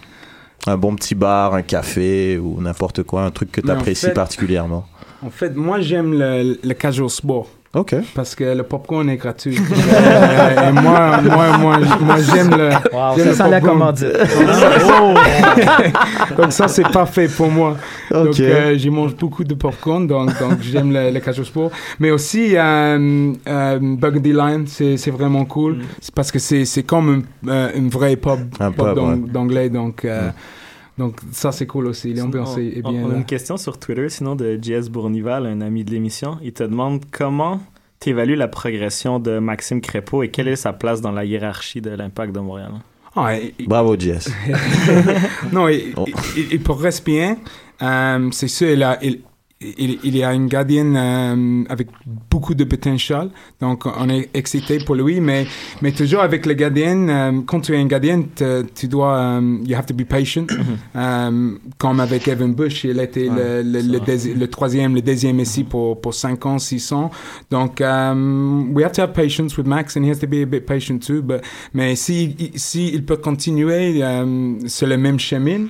Un 0.66 0.78
bon 0.78 0.94
petit 0.96 1.14
bar, 1.14 1.52
un 1.54 1.61
café 1.62 2.38
ou 2.38 2.61
n'importe 2.62 3.02
quoi, 3.02 3.22
un 3.24 3.31
truc 3.31 3.52
que 3.52 3.61
en 3.61 3.64
t'apprécies 3.66 4.07
fait- 4.07 4.12
particulièrement? 4.14 4.87
En 5.24 5.31
fait, 5.31 5.54
moi, 5.57 5.81
j'aime 5.81 6.18
le, 6.18 6.59
le 6.62 6.74
casual 6.74 7.09
sport. 7.11 7.48
Ok. 7.74 7.94
Parce 8.14 8.35
que 8.35 8.44
le 8.57 8.62
popcorn 8.62 9.11
est 9.11 9.16
gratuit. 9.18 9.59
Euh, 9.68 10.70
et 10.70 10.72
moi, 10.72 11.20
moi, 11.22 11.59
moi, 11.59 11.76
moi 12.00 12.16
j'aime 12.22 12.50
le. 12.50 12.70
Wow, 12.92 13.18
ça 13.18 13.24
le 13.24 13.35
sent 13.35 13.50
la 13.50 13.61
commandite. 13.61 14.07
donc 16.37 16.52
ça, 16.52 16.68
c'est 16.68 16.88
parfait 16.90 17.28
pour 17.28 17.50
moi. 17.50 17.76
Ok. 18.11 18.24
Donc 18.24 18.40
euh, 18.40 18.76
j'y 18.76 18.90
mange 18.90 19.14
beaucoup 19.16 19.44
de 19.44 19.54
popcorn, 19.54 20.07
donc, 20.07 20.38
donc 20.38 20.61
j'aime 20.62 20.92
le, 20.92 21.11
le 21.11 21.20
casual 21.20 21.46
sport. 21.46 21.70
Mais 21.98 22.11
aussi, 22.11 22.57
euh, 22.57 23.33
euh, 23.48 23.78
Burgundy 23.81 24.33
Lion, 24.33 24.64
c'est 24.66 24.96
c'est 24.96 25.11
vraiment 25.11 25.44
cool. 25.44 25.78
C'est 26.00 26.14
parce 26.14 26.31
que 26.33 26.38
c'est 26.38 26.64
c'est 26.64 26.83
comme 26.85 27.24
un, 27.46 27.50
euh, 27.50 27.70
une 27.74 27.88
vraie 27.88 28.16
pub, 28.16 28.54
Un 28.61 28.70
pub 28.72 28.87
pub, 28.87 28.94
d'ang- 28.94 29.11
ouais. 29.11 29.16
d'anglais. 29.31 29.68
Donc, 29.68 30.04
euh, 30.04 30.31
donc 30.98 31.16
ça, 31.32 31.52
c'est 31.52 31.66
cool 31.66 31.87
aussi. 31.87 32.12
L'ambiance 32.14 32.54
On, 32.56 32.61
est 32.61 32.80
on- 32.84 32.90
bien 32.92 33.02
on 33.04 33.11
a 33.11 33.14
une 33.14 33.24
question 33.24 33.56
sur 33.56 33.78
Twitter, 33.78 34.08
sinon 34.08 34.34
de 34.37 34.58
JS 34.61 34.88
Bournival, 34.90 35.46
un 35.46 35.61
ami 35.61 35.84
de 35.84 35.90
l'émission. 35.92 36.38
Il 36.42 36.52
te 36.52 36.62
demande 36.64 37.04
comment 37.11 37.61
tu 38.00 38.11
évalues 38.11 38.37
la 38.37 38.48
progression 38.48 39.18
de 39.18 39.38
Maxime 39.38 39.80
Crépeau 39.80 40.22
et 40.22 40.28
quelle 40.30 40.48
est 40.48 40.56
sa 40.56 40.72
place 40.72 41.00
dans 41.00 41.12
la 41.12 41.24
hiérarchie 41.24 41.80
de 41.80 41.90
l'impact 41.90 42.34
de 42.34 42.40
Montréal? 42.40 42.72
Ah, 43.16 43.37
et- 43.37 43.54
Bravo, 43.66 43.98
Jess. 43.98 44.30
non, 45.52 45.68
il, 45.68 45.92
Oh. 45.96 46.04
il, 46.37 46.46
il 46.52 46.61
progresse 46.62 47.02
bien. 47.02 47.37
Euh, 47.82 48.28
c'est 48.32 48.48
sûr, 48.48 48.70
il 48.70 48.82
a, 48.82 48.98
il, 49.02 49.20
il, 49.60 49.98
il 50.04 50.16
y 50.16 50.22
a 50.22 50.32
une 50.32 50.46
gardienne 50.46 50.96
euh, 50.96 51.64
avec 51.68 51.88
beaucoup 52.30 52.54
de 52.54 52.64
potentiel. 52.64 53.30
Donc, 53.60 53.86
on 53.86 54.08
est 54.08 54.30
excité 54.34 54.78
pour 54.78 54.94
lui. 54.94 55.20
Mais, 55.20 55.46
mais 55.82 55.90
toujours 55.92 56.20
avec 56.20 56.46
le 56.46 56.54
gardien, 56.54 57.08
euh, 57.08 57.40
quand 57.44 57.60
tu 57.60 57.74
es 57.74 57.78
un 57.78 57.86
gardien, 57.86 58.22
tu 58.74 58.86
dois, 58.88 59.16
euh, 59.16 59.58
you 59.66 59.76
have 59.76 59.86
to 59.86 59.94
be 59.94 60.04
patient. 60.04 60.46
Euh, 60.96 61.56
comme 61.76 62.00
avec 62.00 62.26
Evan 62.28 62.54
Bush, 62.54 62.84
il 62.84 62.98
était 62.98 63.28
Ouais, 63.28 63.62
le, 63.62 63.80
le, 63.80 63.98
le, 63.98 64.34
le 64.34 64.48
troisième, 64.48 64.94
le 64.94 65.02
deuxième 65.02 65.38
ici 65.38 65.64
pour, 65.64 66.00
pour 66.00 66.14
5 66.14 66.46
ans, 66.46 66.58
6 66.58 66.92
ans. 66.92 67.10
Donc, 67.50 67.80
um, 67.80 68.72
we 68.74 68.84
have 68.84 68.92
to 68.92 69.02
have 69.02 69.12
patience 69.12 69.56
with 69.56 69.66
Max 69.66 69.96
and 69.96 70.04
he 70.04 70.10
has 70.10 70.18
to 70.18 70.26
be 70.26 70.42
a 70.42 70.46
bit 70.46 70.66
patient 70.66 70.98
too. 70.98 71.22
But, 71.22 71.42
mais 71.74 71.94
si, 71.94 72.34
si 72.54 72.88
il 72.88 73.04
peut 73.04 73.16
continuer 73.16 74.02
sur 74.66 74.86
le 74.86 74.96
même 74.96 75.18
chemin, 75.18 75.66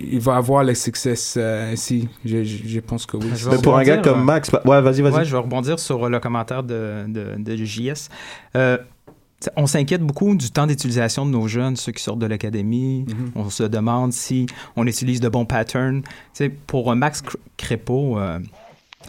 il 0.00 0.20
va 0.20 0.36
avoir 0.36 0.64
le 0.64 0.74
succès 0.74 1.14
euh, 1.36 1.72
ici. 1.74 2.08
Je, 2.24 2.44
je, 2.44 2.56
je 2.66 2.80
pense 2.80 3.06
que 3.06 3.16
oui. 3.16 3.25
Mais 3.50 3.58
pour 3.62 3.76
un 3.76 3.82
gars 3.82 3.98
comme 3.98 4.20
euh, 4.20 4.24
Max, 4.24 4.50
bah- 4.50 4.62
ouais, 4.64 4.80
vas-y, 4.80 5.02
vas-y. 5.02 5.12
Ouais, 5.14 5.24
je 5.24 5.32
vais 5.32 5.38
rebondir 5.42 5.78
sur 5.78 6.08
le 6.08 6.18
commentaire 6.20 6.62
de, 6.62 7.04
de, 7.08 7.34
de 7.38 7.56
JS. 7.64 8.08
Euh, 8.56 8.78
on 9.56 9.66
s'inquiète 9.66 10.00
beaucoup 10.02 10.34
du 10.34 10.50
temps 10.50 10.66
d'utilisation 10.66 11.26
de 11.26 11.30
nos 11.30 11.46
jeunes, 11.46 11.76
ceux 11.76 11.92
qui 11.92 12.02
sortent 12.02 12.18
de 12.18 12.26
l'académie. 12.26 13.04
Mhm. 13.08 13.32
On 13.36 13.50
se 13.50 13.62
demande 13.64 14.12
si 14.12 14.46
on 14.76 14.86
utilise 14.86 15.20
de 15.20 15.28
bons 15.28 15.44
patterns. 15.44 16.02
T'sais, 16.32 16.48
pour 16.48 16.90
euh, 16.90 16.94
Max 16.94 17.22
Cr- 17.22 17.36
Crépeau, 17.58 18.18
euh, 18.18 18.38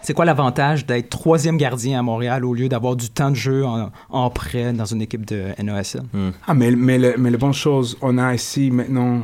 c'est 0.04 0.14
quoi 0.14 0.26
l'avantage 0.26 0.86
d'être 0.86 1.10
troisième 1.10 1.58
gardien 1.58 1.98
à 2.00 2.02
Montréal 2.04 2.44
au 2.46 2.54
lieu 2.54 2.68
d'avoir 2.70 2.96
du 2.96 3.10
temps 3.10 3.32
de 3.32 3.36
jeu 3.36 3.66
en, 3.66 3.90
en 4.10 4.30
prêt 4.30 4.74
dans 4.74 4.86
une 4.86 5.02
équipe 5.02 5.26
de 5.26 5.46
NOSL? 5.64 6.04
Ah, 6.46 6.54
mais, 6.54 6.72
mais, 6.72 7.00
le, 7.00 7.16
mais 7.18 7.32
la 7.32 7.38
bonne 7.38 7.54
chose, 7.54 7.98
on 8.02 8.18
a 8.18 8.36
ici 8.36 8.70
maintenant 8.70 9.22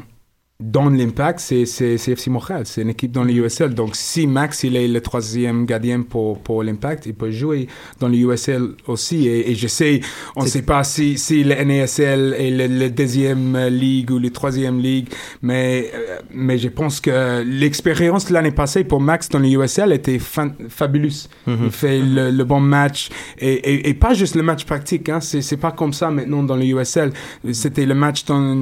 dans 0.59 0.89
l'impact, 0.89 1.39
c'est, 1.39 1.65
c'est, 1.65 1.97
c'est 1.97 2.11
FC 2.13 2.29
Montréal. 2.29 2.61
C'est 2.65 2.83
une 2.83 2.89
équipe 2.89 3.11
dans 3.11 3.23
le 3.23 3.33
USL. 3.33 3.73
Donc, 3.73 3.95
si 3.95 4.27
Max, 4.27 4.63
il 4.63 4.77
est 4.77 4.87
le 4.87 5.01
troisième 5.01 5.65
gardien 5.65 6.01
pour, 6.03 6.39
pour 6.39 6.63
l'impact, 6.63 7.05
il 7.05 7.15
peut 7.15 7.31
jouer 7.31 7.67
dans 7.99 8.07
le 8.07 8.15
USL 8.15 8.69
aussi. 8.87 9.27
Et, 9.27 9.51
et 9.51 9.55
je 9.55 9.67
sais, 9.67 9.99
on 10.37 10.43
ne 10.43 10.47
sait 10.47 10.61
pas 10.61 10.83
si, 10.85 11.17
si 11.17 11.43
le 11.43 11.55
NASL 11.55 12.35
est 12.37 12.51
le, 12.51 12.67
le 12.67 12.89
deuxième 12.89 13.57
ligue 13.67 14.11
ou 14.11 14.19
le 14.19 14.29
troisième 14.29 14.79
ligue, 14.79 15.09
mais, 15.41 15.91
euh, 15.93 16.19
mais 16.33 16.57
je 16.57 16.69
pense 16.69 17.01
que 17.01 17.43
l'expérience 17.43 18.29
l'année 18.29 18.51
passée 18.51 18.83
pour 18.85 19.01
Max 19.01 19.27
dans 19.29 19.39
le 19.39 19.47
USL 19.49 19.91
était 19.91 20.19
fan- 20.19 20.55
fabuleuse. 20.69 21.29
Il 21.47 21.71
fait 21.71 21.99
le, 21.99 22.29
le 22.31 22.43
bon 22.45 22.61
match 22.61 23.09
et, 23.39 23.51
et, 23.53 23.89
et 23.89 23.93
pas 23.95 24.13
juste 24.13 24.35
le 24.35 24.43
match 24.43 24.65
pratique. 24.65 25.09
Hein. 25.09 25.19
C'est, 25.19 25.41
c'est 25.41 25.57
pas 25.57 25.71
comme 25.71 25.91
ça 25.93 26.09
maintenant 26.09 26.43
dans 26.43 26.55
le 26.55 26.63
USL. 26.65 27.11
C'était 27.51 27.85
le 27.85 27.95
match 27.95 28.23
dans, 28.25 28.55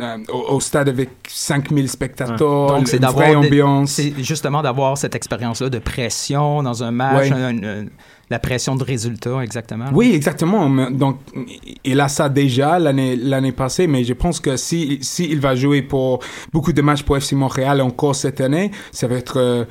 euh, 0.00 0.16
au, 0.32 0.54
au 0.56 0.60
stade 0.60 0.88
avec 0.88 1.10
5000 1.36 1.88
spectateurs, 1.88 2.36
Donc, 2.76 2.86
c'est 2.86 2.98
une 2.98 3.06
vraie 3.06 3.34
ambiance. 3.34 3.90
C'est 3.90 4.12
justement 4.22 4.62
d'avoir 4.62 4.96
cette 4.96 5.16
expérience-là 5.16 5.68
de 5.68 5.80
pression 5.80 6.62
dans 6.62 6.84
un 6.84 6.92
match, 6.92 7.30
Ouais. 7.30 7.32
un- 7.32 7.62
un- 7.64 7.86
La 8.30 8.38
pression 8.38 8.74
de 8.74 8.82
résultat, 8.82 9.40
exactement. 9.42 9.84
Oui, 9.92 10.12
exactement. 10.14 10.70
Donc, 10.90 11.18
il 11.84 12.00
a 12.00 12.08
ça 12.08 12.28
déjà 12.30 12.78
l'année 12.78 13.16
l'année 13.16 13.52
passée, 13.52 13.86
mais 13.86 14.02
je 14.02 14.14
pense 14.14 14.40
que 14.40 14.56
si, 14.56 14.98
si 15.02 15.24
il 15.30 15.40
va 15.40 15.54
jouer 15.54 15.82
pour 15.82 16.20
beaucoup 16.52 16.72
de 16.72 16.80
matchs 16.80 17.02
pour 17.02 17.16
FC 17.18 17.36
Montréal 17.36 17.80
encore 17.82 18.14
cette 18.16 18.40
année, 18.40 18.70
ça 18.92 19.08
va 19.08 19.16
être 19.16 19.36
euh, 19.36 19.64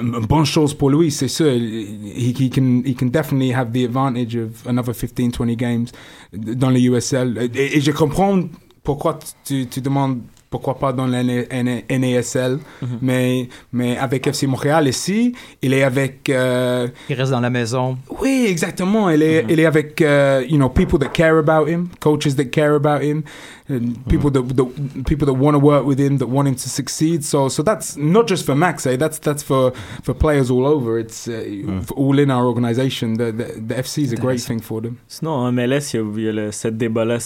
une 0.00 0.24
bonne 0.26 0.46
chose 0.46 0.72
pour 0.72 0.88
lui, 0.90 1.10
c'est 1.10 1.28
sûr. 1.28 1.46
He, 1.52 2.32
he 2.40 2.48
can, 2.50 2.82
he 2.86 2.94
can 2.96 3.06
definitely 3.06 3.52
have 3.52 3.70
the 3.72 3.84
advantage 3.84 4.34
of 4.36 4.66
another 4.66 4.94
15-20 4.94 5.54
games 5.56 5.86
dans 6.32 6.70
le 6.70 6.78
USL. 6.80 7.50
Et, 7.54 7.76
et 7.76 7.80
je 7.82 7.90
comprends 7.90 8.40
pourquoi 8.82 9.18
tu, 9.44 9.66
tu 9.66 9.80
demandes 9.82 10.20
pourquoi 10.54 10.78
pas 10.78 10.92
dans 10.92 11.08
la 11.08 11.24
NASL, 11.24 12.60
mais, 13.02 13.48
mais 13.72 13.96
avec 13.98 14.24
FC 14.28 14.46
Montréal 14.46 14.86
ici, 14.86 15.34
il 15.62 15.72
est 15.74 15.82
avec... 15.82 16.28
euh, 16.30 16.86
Il 17.08 17.16
reste 17.16 17.32
dans 17.32 17.40
la 17.40 17.50
maison. 17.50 17.98
oui, 18.20 18.46
exactement. 18.48 19.10
Il 19.10 19.20
est, 19.22 19.46
il 19.48 19.58
est 19.58 19.66
avec, 19.66 20.00
uh, 20.00 20.46
you 20.48 20.56
know, 20.56 20.68
people 20.68 20.96
that 21.00 21.08
care 21.12 21.38
about 21.38 21.68
him, 21.68 21.88
coaches 21.98 22.36
that 22.36 22.50
care 22.52 22.74
about 22.76 23.02
him, 23.02 23.24
and 23.66 23.96
people 24.08 24.30
that, 24.30 24.42
that 24.56 25.04
people 25.06 25.24
that 25.26 25.32
want 25.34 25.54
to 25.54 25.58
work 25.58 25.86
with 25.86 25.98
him, 25.98 26.18
that 26.18 26.28
want 26.28 26.46
him 26.48 26.54
to 26.54 26.68
succeed. 26.68 27.24
So, 27.24 27.48
so 27.48 27.62
that's 27.62 27.96
not 27.96 28.28
just 28.28 28.44
for 28.44 28.54
Max. 28.54 28.84
Eh? 28.86 28.96
That's 28.96 29.18
that's 29.18 29.42
for 29.42 29.72
for 30.02 30.14
players 30.14 30.50
all 30.50 30.66
over. 30.66 30.98
It's 30.98 31.26
uh, 31.26 31.80
for 31.86 31.94
all 31.94 32.18
in 32.18 32.30
our 32.30 32.44
organization. 32.46 33.14
The, 33.14 33.32
the 33.32 33.44
the 33.68 33.74
FC 33.74 34.02
is 34.02 34.12
a 34.12 34.16
great 34.16 34.40
thing 34.40 34.60
for 34.60 34.82
them. 34.82 34.98
Sinon, 35.08 35.32
en 35.32 35.52
MLS, 35.52 35.94
il 35.94 36.00
y 36.00 36.02
a, 36.02 36.04
il 36.16 36.22
y 36.24 36.28
a 36.28 36.32
le, 36.32 36.52
cette 36.52 36.76
débat-là, 36.76 37.18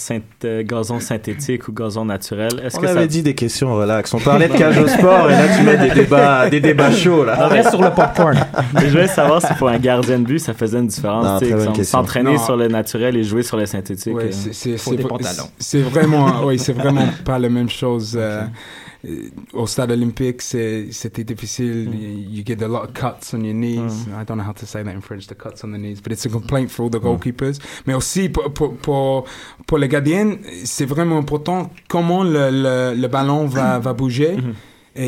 euh, 0.45 0.63
gazon 0.63 0.99
synthétique 1.01 1.67
ou 1.67 1.73
gazon 1.73 2.05
naturel. 2.05 2.61
Est-ce 2.63 2.77
On 2.77 2.81
que 2.81 2.87
avait 2.87 3.01
ça... 3.01 3.07
dit 3.07 3.21
des 3.23 3.35
questions, 3.35 3.75
relax. 3.75 4.13
On 4.13 4.19
parlait 4.19 4.47
de 4.47 4.53
cage 4.57 4.77
au 4.79 4.87
sport 4.87 5.29
et 5.29 5.33
là 5.33 5.57
tu 5.57 5.63
mets 5.63 5.77
des 5.77 5.93
débats, 5.93 6.49
des 6.49 6.61
débats 6.61 6.91
chauds 6.91 7.25
là. 7.25 7.37
On 7.45 7.49
reste 7.49 7.71
sur 7.71 7.81
le 7.81 7.89
popcorn. 7.89 8.37
Mais 8.75 8.81
je 8.85 8.91
voulais 8.91 9.07
savoir 9.07 9.41
si 9.41 9.53
pour 9.55 9.67
un 9.67 9.77
gardien 9.79 10.19
de 10.19 10.23
but, 10.25 10.39
ça 10.39 10.53
faisait 10.53 10.79
une 10.79 10.87
différence. 10.87 11.43
S'entraîner 11.83 12.37
sur 12.37 12.55
le 12.55 12.69
naturel 12.69 13.17
et 13.17 13.23
jouer 13.23 13.43
sur 13.43 13.57
le 13.57 13.65
synthétique. 13.65 14.15
Ouais, 14.15 14.25
euh, 14.25 14.31
c'est- 14.31 14.53
c'est 14.77 14.77
vraiment 16.29 16.45
oui 16.47 16.59
c'est 16.59 16.73
vraiment 16.73 17.07
pas 17.25 17.39
la 17.39 17.49
même 17.49 17.69
chose 17.69 18.17
euh, 18.19 18.43
au 19.53 19.65
stade 19.65 19.91
olympique 19.91 20.41
c'était 20.41 21.23
difficile. 21.23 21.89
You, 21.93 22.39
you 22.39 22.43
get 22.45 22.61
a 22.61 22.67
lot 22.67 22.83
of 22.83 22.93
cuts 22.93 23.33
on 23.33 23.43
your 23.43 23.53
knees. 23.53 24.07
I 24.09 24.25
don't 24.25 24.37
know 24.37 24.43
how 24.43 24.53
to 24.53 24.65
say 24.65 24.83
that 24.83 24.93
in 24.93 25.01
French 25.01 25.27
the 25.27 25.35
cuts 25.35 25.63
on 25.63 25.71
the 25.71 25.77
knees 25.77 26.01
but 26.01 26.11
it's 26.11 26.25
a 26.25 26.29
complaint 26.29 26.69
for 26.69 26.83
all 26.83 26.89
the 26.89 26.99
goalkeepers. 26.99 27.59
Mais 27.85 27.93
aussi 27.93 28.27
pour 28.29 28.53
pour 28.53 28.75
pour, 28.75 29.25
pour 29.65 29.77
les 29.77 29.87
gardiens 29.87 30.35
c'est 30.65 30.85
vraiment 30.85 31.17
important 31.17 31.69
comment 31.87 32.23
le, 32.23 32.49
le, 32.51 32.93
le 32.99 33.07
ballon 33.07 33.45
va 33.45 33.79
va 33.79 33.93
bouger. 33.93 34.35
Et, 34.35 34.41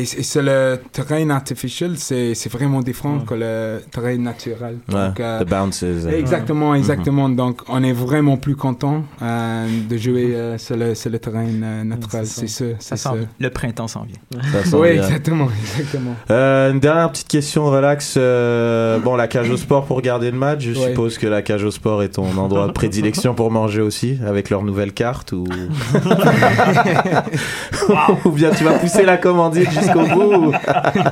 et 0.00 0.04
c'est 0.04 0.42
le 0.42 0.78
terrain 0.92 1.28
artificiel, 1.30 1.98
c'est 1.98 2.34
c'est 2.34 2.50
vraiment 2.50 2.80
différent 2.80 3.18
que 3.20 3.34
le 3.34 3.80
terrain 3.90 4.16
naturel. 4.16 4.78
Ouais, 4.88 4.94
Donc, 5.08 5.20
euh, 5.20 5.44
the 5.44 5.48
bounces. 5.48 5.82
euh. 5.82 6.10
Exactement, 6.18 6.74
exactement. 6.74 7.28
Donc, 7.28 7.60
on 7.68 7.82
est 7.82 7.92
vraiment 7.92 8.36
plus 8.38 8.56
content 8.56 9.02
euh, 9.20 9.66
de 9.90 9.96
jouer 9.96 10.34
euh, 10.34 10.56
sur, 10.58 10.76
le, 10.76 10.94
sur 10.94 11.10
le 11.10 11.18
terrain 11.18 11.44
euh, 11.46 11.84
naturel. 11.84 12.26
C'est 12.26 12.46
ça, 12.48 12.64
Ça 12.78 12.80
c'est 12.80 12.96
ça. 12.96 13.14
le 13.38 13.50
printemps 13.50 13.88
s'en 13.88 14.04
vient. 14.04 14.40
Ça 14.64 14.78
Oui, 14.78 14.92
bien. 14.92 15.02
exactement, 15.02 15.48
exactement. 15.78 16.14
Euh, 16.30 16.72
une 16.72 16.80
dernière 16.80 17.10
petite 17.10 17.28
question 17.28 17.66
relax. 17.66 18.14
euh, 18.16 18.98
bon, 18.98 19.16
la 19.16 19.28
cage 19.28 19.50
au 19.50 19.56
sport 19.56 19.84
pour 19.84 19.96
regarder 19.96 20.30
le 20.30 20.38
match. 20.38 20.60
Je 20.62 20.72
Ouais. 20.78 20.88
suppose 20.88 21.18
que 21.18 21.26
la 21.26 21.42
cage 21.42 21.64
au 21.64 21.70
sport 21.70 22.02
est 22.02 22.10
ton 22.10 22.36
endroit 22.38 22.66
de 22.66 22.72
prédilection 22.72 23.34
pour 23.34 23.50
manger 23.50 23.82
aussi, 23.82 24.18
avec 24.26 24.48
leur 24.50 24.62
nouvelle 24.62 24.92
carte 24.92 25.32
ou. 25.32 25.44
ou 28.24 28.30
bien 28.30 28.50
tu 28.50 28.64
vas 28.64 28.74
pousser 28.78 29.04
la 29.04 29.16
commandite 29.16 29.68
jusqu'au 29.82 30.06
bout. 30.14 30.34
ou- 30.48 30.52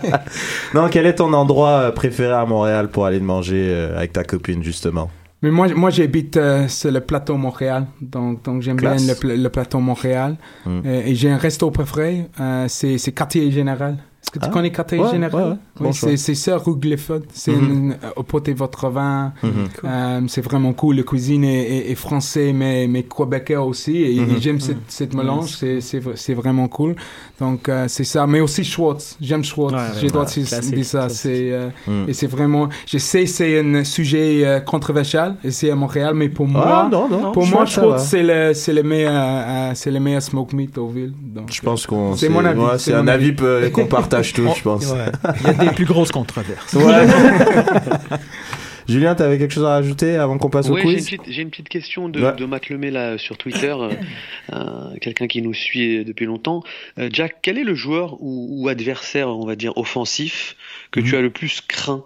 non, 0.74 0.88
quel 0.90 1.06
est 1.06 1.14
ton 1.16 1.33
endroit 1.33 1.68
euh, 1.70 1.90
préféré 1.92 2.33
à 2.33 2.44
Montréal 2.46 2.88
pour 2.88 3.06
aller 3.06 3.20
manger 3.20 3.68
euh, 3.70 3.96
avec 3.96 4.12
ta 4.12 4.24
copine 4.24 4.62
justement? 4.62 5.11
Mais 5.42 5.50
moi, 5.50 5.68
moi 5.74 5.88
j'habite 5.90 6.37
euh, 6.37 6.68
sur 6.68 6.90
le 6.90 7.00
plateau 7.00 7.37
Montréal. 7.37 7.87
Donc, 8.00 8.44
donc 8.44 8.61
j'aime 8.62 8.76
bien 8.76 8.96
le, 8.96 9.14
pla- 9.18 9.35
le 9.37 9.48
plateau 9.48 9.78
Montréal. 9.78 10.37
Mm. 10.66 10.80
Euh, 10.85 11.02
et 11.06 11.14
j'ai 11.14 11.30
un 11.30 11.38
resto 11.38 11.70
préféré, 11.70 12.26
euh, 12.38 12.66
c'est 12.68 12.98
c'est 12.98 13.12
Quartier 13.12 13.50
Général. 13.50 13.96
Est-ce 14.22 14.30
que 14.33 14.38
tu 14.38 14.44
Ah. 14.48 14.52
connais 14.52 14.70
Quartier 14.70 14.98
Ouais, 14.98 15.11
Général? 15.11 15.42
ouais, 15.42 15.48
ouais. 15.50 15.56
Oui, 15.88 15.94
c'est 15.94 16.16
c'est 16.18 16.35
ça, 16.35 16.59
rue 16.59 16.76
Glefford. 16.76 17.20
C'est 17.33 17.52
Mhm. 17.52 17.72
une- 17.72 17.92
euh, 17.92 18.11
au 18.16 18.22
poté 18.22 18.52
votre 18.52 18.88
vin. 18.90 19.33
Mhm. 19.42 19.50
Euh, 19.85 20.20
c'est 20.28 20.42
vraiment 20.42 20.74
cool. 20.74 20.96
La 20.96 21.02
cuisine 21.04 21.42
est, 21.42 21.62
est, 21.88 21.90
est 21.90 21.94
français, 21.94 22.52
mais, 22.52 22.87
mais 22.87 23.02
québécois 23.04 23.64
aussi. 23.64 23.96
Et, 24.02 24.20
Mhm. 24.20 24.37
et 24.37 24.40
j'aime 24.40 24.61
cette, 24.61 24.76
cette 24.88 25.14
mélange. 25.14 25.56
C'est- 25.56 25.80
C'est 25.80 25.98
v- 26.00 26.12
c'est 26.16 26.35
vraiment 26.35 26.68
cool. 26.68 26.96
Donc, 27.40 27.68
euh, 27.70 27.87
c'est 27.88 28.04
ça. 28.04 28.26
Mais 28.26 28.40
aussi 28.40 28.62
Schwartz. 28.62 29.16
J'aime 29.22 29.42
Schwartz. 29.42 29.72
Ouais, 29.74 29.98
J'ai 30.00 30.09
droit 30.09 30.26
de 30.26 30.30
dire 30.74 30.85
ça. 30.85 31.06
euh, 31.26 31.70
Mm. 31.87 32.09
et 32.09 32.12
c'est 32.12 32.26
vraiment. 32.26 32.68
Je 32.87 32.98
sais 32.98 33.24
c'est 33.24 33.59
un 33.61 33.85
sujet 33.85 34.44
euh, 34.44 34.61
controversial 34.61 35.37
ici 35.42 35.70
à 35.70 35.74
Montréal, 35.74 36.12
mais 36.14 36.28
pour 36.28 36.46
moi, 36.46 36.83
Ah, 36.85 36.88
non, 36.92 37.09
non. 37.09 37.33
pour 37.33 37.46
moi, 37.46 37.64
que. 37.64 37.70
Schwartz 37.70 38.04
c'est 38.04 38.22
le 38.22 38.52
c'est 38.52 38.74
le 38.74 38.83
meilleur 38.83 39.14
euh, 39.14 39.70
c'est 39.74 39.90
le 39.90 39.98
meilleur 39.98 40.20
smoke 40.20 40.54
meat 40.54 40.76
au 40.76 40.88
ville. 40.88 41.14
Donc, 41.22 41.50
Je 41.50 41.62
pense 41.62 41.87
qu'on. 41.87 42.14
C'est 42.16 42.28
mon 42.28 42.44
avis, 42.44 42.61
c'est 42.76 42.92
un 42.92 43.09
avis 43.09 43.35
qu'on 43.72 43.87
partage 43.87 44.09
tous, 44.10 44.56
je 44.56 44.62
pense. 44.62 44.86
Ouais. 44.86 45.06
Il 45.40 45.46
y 45.46 45.50
a 45.50 45.54
des 45.54 45.70
plus 45.70 45.84
grosses 45.84 46.12
controverses. 46.12 46.72
Ouais. 46.74 47.06
Julien, 48.88 49.14
t'avais 49.14 49.38
quelque 49.38 49.54
chose 49.54 49.64
à 49.64 49.70
rajouter 49.70 50.16
avant 50.16 50.36
qu'on 50.38 50.50
passe 50.50 50.68
Ouais, 50.68 50.80
au 50.80 50.82
quiz 50.84 51.08
j'ai 51.28 51.42
une 51.42 51.50
petite 51.50 51.68
question 51.68 52.08
de, 52.08 52.20
Ouais. 52.20 52.32
de 52.34 52.44
Matt 52.44 52.68
Lemay 52.70 52.90
là 52.90 53.18
sur 53.18 53.36
Twitter, 53.38 53.72
euh, 53.78 53.90
euh, 54.52 54.96
quelqu'un 55.00 55.28
qui 55.28 55.42
nous 55.42 55.54
suit 55.54 56.04
depuis 56.04 56.26
longtemps. 56.26 56.62
Euh, 56.98 57.08
Jack, 57.12 57.36
quel 57.42 57.56
est 57.58 57.62
le 57.64 57.74
joueur 57.74 58.14
ou, 58.20 58.48
ou 58.50 58.68
adversaire, 58.68 59.28
on 59.28 59.46
va 59.46 59.54
dire, 59.54 59.76
offensif 59.76 60.56
que 60.90 60.98
Mhm. 61.00 61.06
tu 61.06 61.16
as 61.16 61.20
le 61.20 61.30
plus 61.30 61.60
craint 61.60 62.04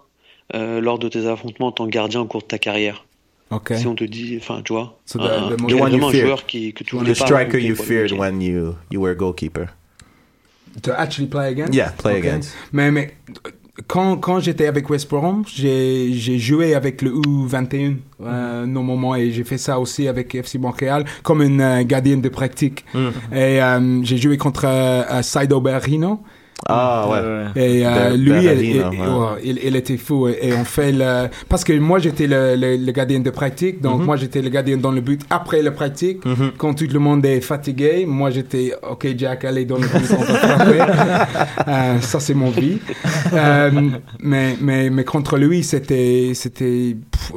euh, 0.53 0.79
lors 0.79 0.99
de 0.99 1.09
tes 1.09 1.25
affrontements 1.27 1.67
en 1.67 1.71
tant 1.71 1.85
que 1.85 1.91
gardien 1.91 2.21
au 2.21 2.25
cours 2.25 2.41
de 2.41 2.47
ta 2.47 2.59
carrière? 2.59 3.05
Si 3.71 3.87
on 3.87 3.95
te 3.95 4.03
dit, 4.03 4.37
enfin, 4.39 4.61
tu 4.65 4.73
vois, 4.73 4.99
So 5.05 5.17
the- 5.17 5.21
un- 5.21 5.55
the 5.55 5.61
un 5.81 6.11
joueur 6.11 6.45
qui, 6.45 6.73
que 6.73 6.83
tu 6.83 6.95
The 6.95 6.99
voulais 6.99 7.13
pas 7.13 7.25
striker 7.25 7.43
affronter, 7.57 7.65
you 7.67 7.75
feared 7.75 8.11
when 8.11 8.41
you, 8.41 8.75
you 8.91 9.01
were 9.01 9.15
goalkeeper. 9.15 9.67
To 10.83 10.91
actually 10.91 11.27
play 11.27 11.51
against? 11.51 11.73
Yeah, 11.73 11.91
play 11.97 12.19
Ok. 12.19 12.25
against. 12.25 12.53
Mais, 12.73 12.91
mais 12.91 13.13
quand, 13.87 14.17
quand 14.17 14.39
j'étais 14.39 14.67
avec 14.67 14.89
West 14.89 15.09
Brom, 15.09 15.43
j'ai 15.47 16.11
j'ai 16.13 16.39
joué 16.39 16.75
avec 16.75 17.01
le 17.01 17.11
U21 17.11 17.97
euh, 18.21 18.65
normalement 18.65 19.15
et 19.15 19.31
j'ai 19.31 19.43
fait 19.43 19.57
ça 19.57 19.79
aussi 19.79 20.07
avec 20.07 20.33
FC 20.33 20.57
Montréal 20.57 21.05
comme 21.23 21.41
une 21.41 21.61
euh, 21.61 21.83
gardienne 21.83 22.21
de 22.21 22.29
pratique. 22.29 22.85
Mm. 22.93 23.07
Et 23.33 23.61
euh, 23.61 24.03
j'ai 24.03 24.17
joué 24.17 24.37
contre 24.37 24.65
euh, 24.65 25.21
Saido 25.21 25.59
Berrino. 25.59 26.21
Ah 26.67 27.07
ouais. 27.09 27.61
Et 27.63 27.85
euh, 27.85 28.15
lui, 28.15 28.31
il, 28.31 28.41
Berarino, 28.41 28.91
il- 28.91 28.99
ouais. 28.99 29.07
ouais, 29.07 29.41
il- 29.43 29.59
il 29.65 29.75
était 29.75 29.97
fou. 29.97 30.27
Et, 30.29 30.39
et 30.41 30.53
on 30.53 30.63
fait 30.63 30.91
le... 30.91 31.27
Parce 31.47 31.63
que 31.63 31.73
moi, 31.77 31.99
j'étais 31.99 32.27
le, 32.27 32.55
le, 32.55 32.77
le 32.77 32.91
gardien 32.91 33.19
de 33.19 33.29
pratique. 33.29 33.81
Donc, 33.81 33.99
Mhm. 33.99 34.05
moi, 34.05 34.15
j'étais 34.15 34.41
le 34.41 34.49
gardien 34.49 34.77
dans 34.77 34.91
le 34.91 35.01
but 35.01 35.21
après 35.29 35.61
la 35.61 35.71
pratique. 35.71 36.25
Mhm. 36.25 36.53
Quand 36.57 36.73
tout 36.73 36.87
le 36.91 36.97
monde 36.99 37.23
est 37.25 37.41
fatigué, 37.41 38.05
moi, 38.07 38.29
j'étais 38.31 38.73
OK, 38.89 39.05
Jack, 39.17 39.45
allez 39.45 39.65
dans 39.65 39.77
le 39.77 39.87
but, 39.87 40.09
on 40.17 40.23
va 40.23 40.33
frapper. 40.33 40.81
Euh, 41.67 41.99
ça, 42.01 42.19
c'est 42.19 42.33
mon 42.33 42.49
vie. 42.49 42.79
Euh, 43.33 43.69
mais, 44.21 44.55
mais, 44.59 44.89
mais 44.89 45.03
contre 45.03 45.37
lui, 45.37 45.61
c'était 45.63 46.33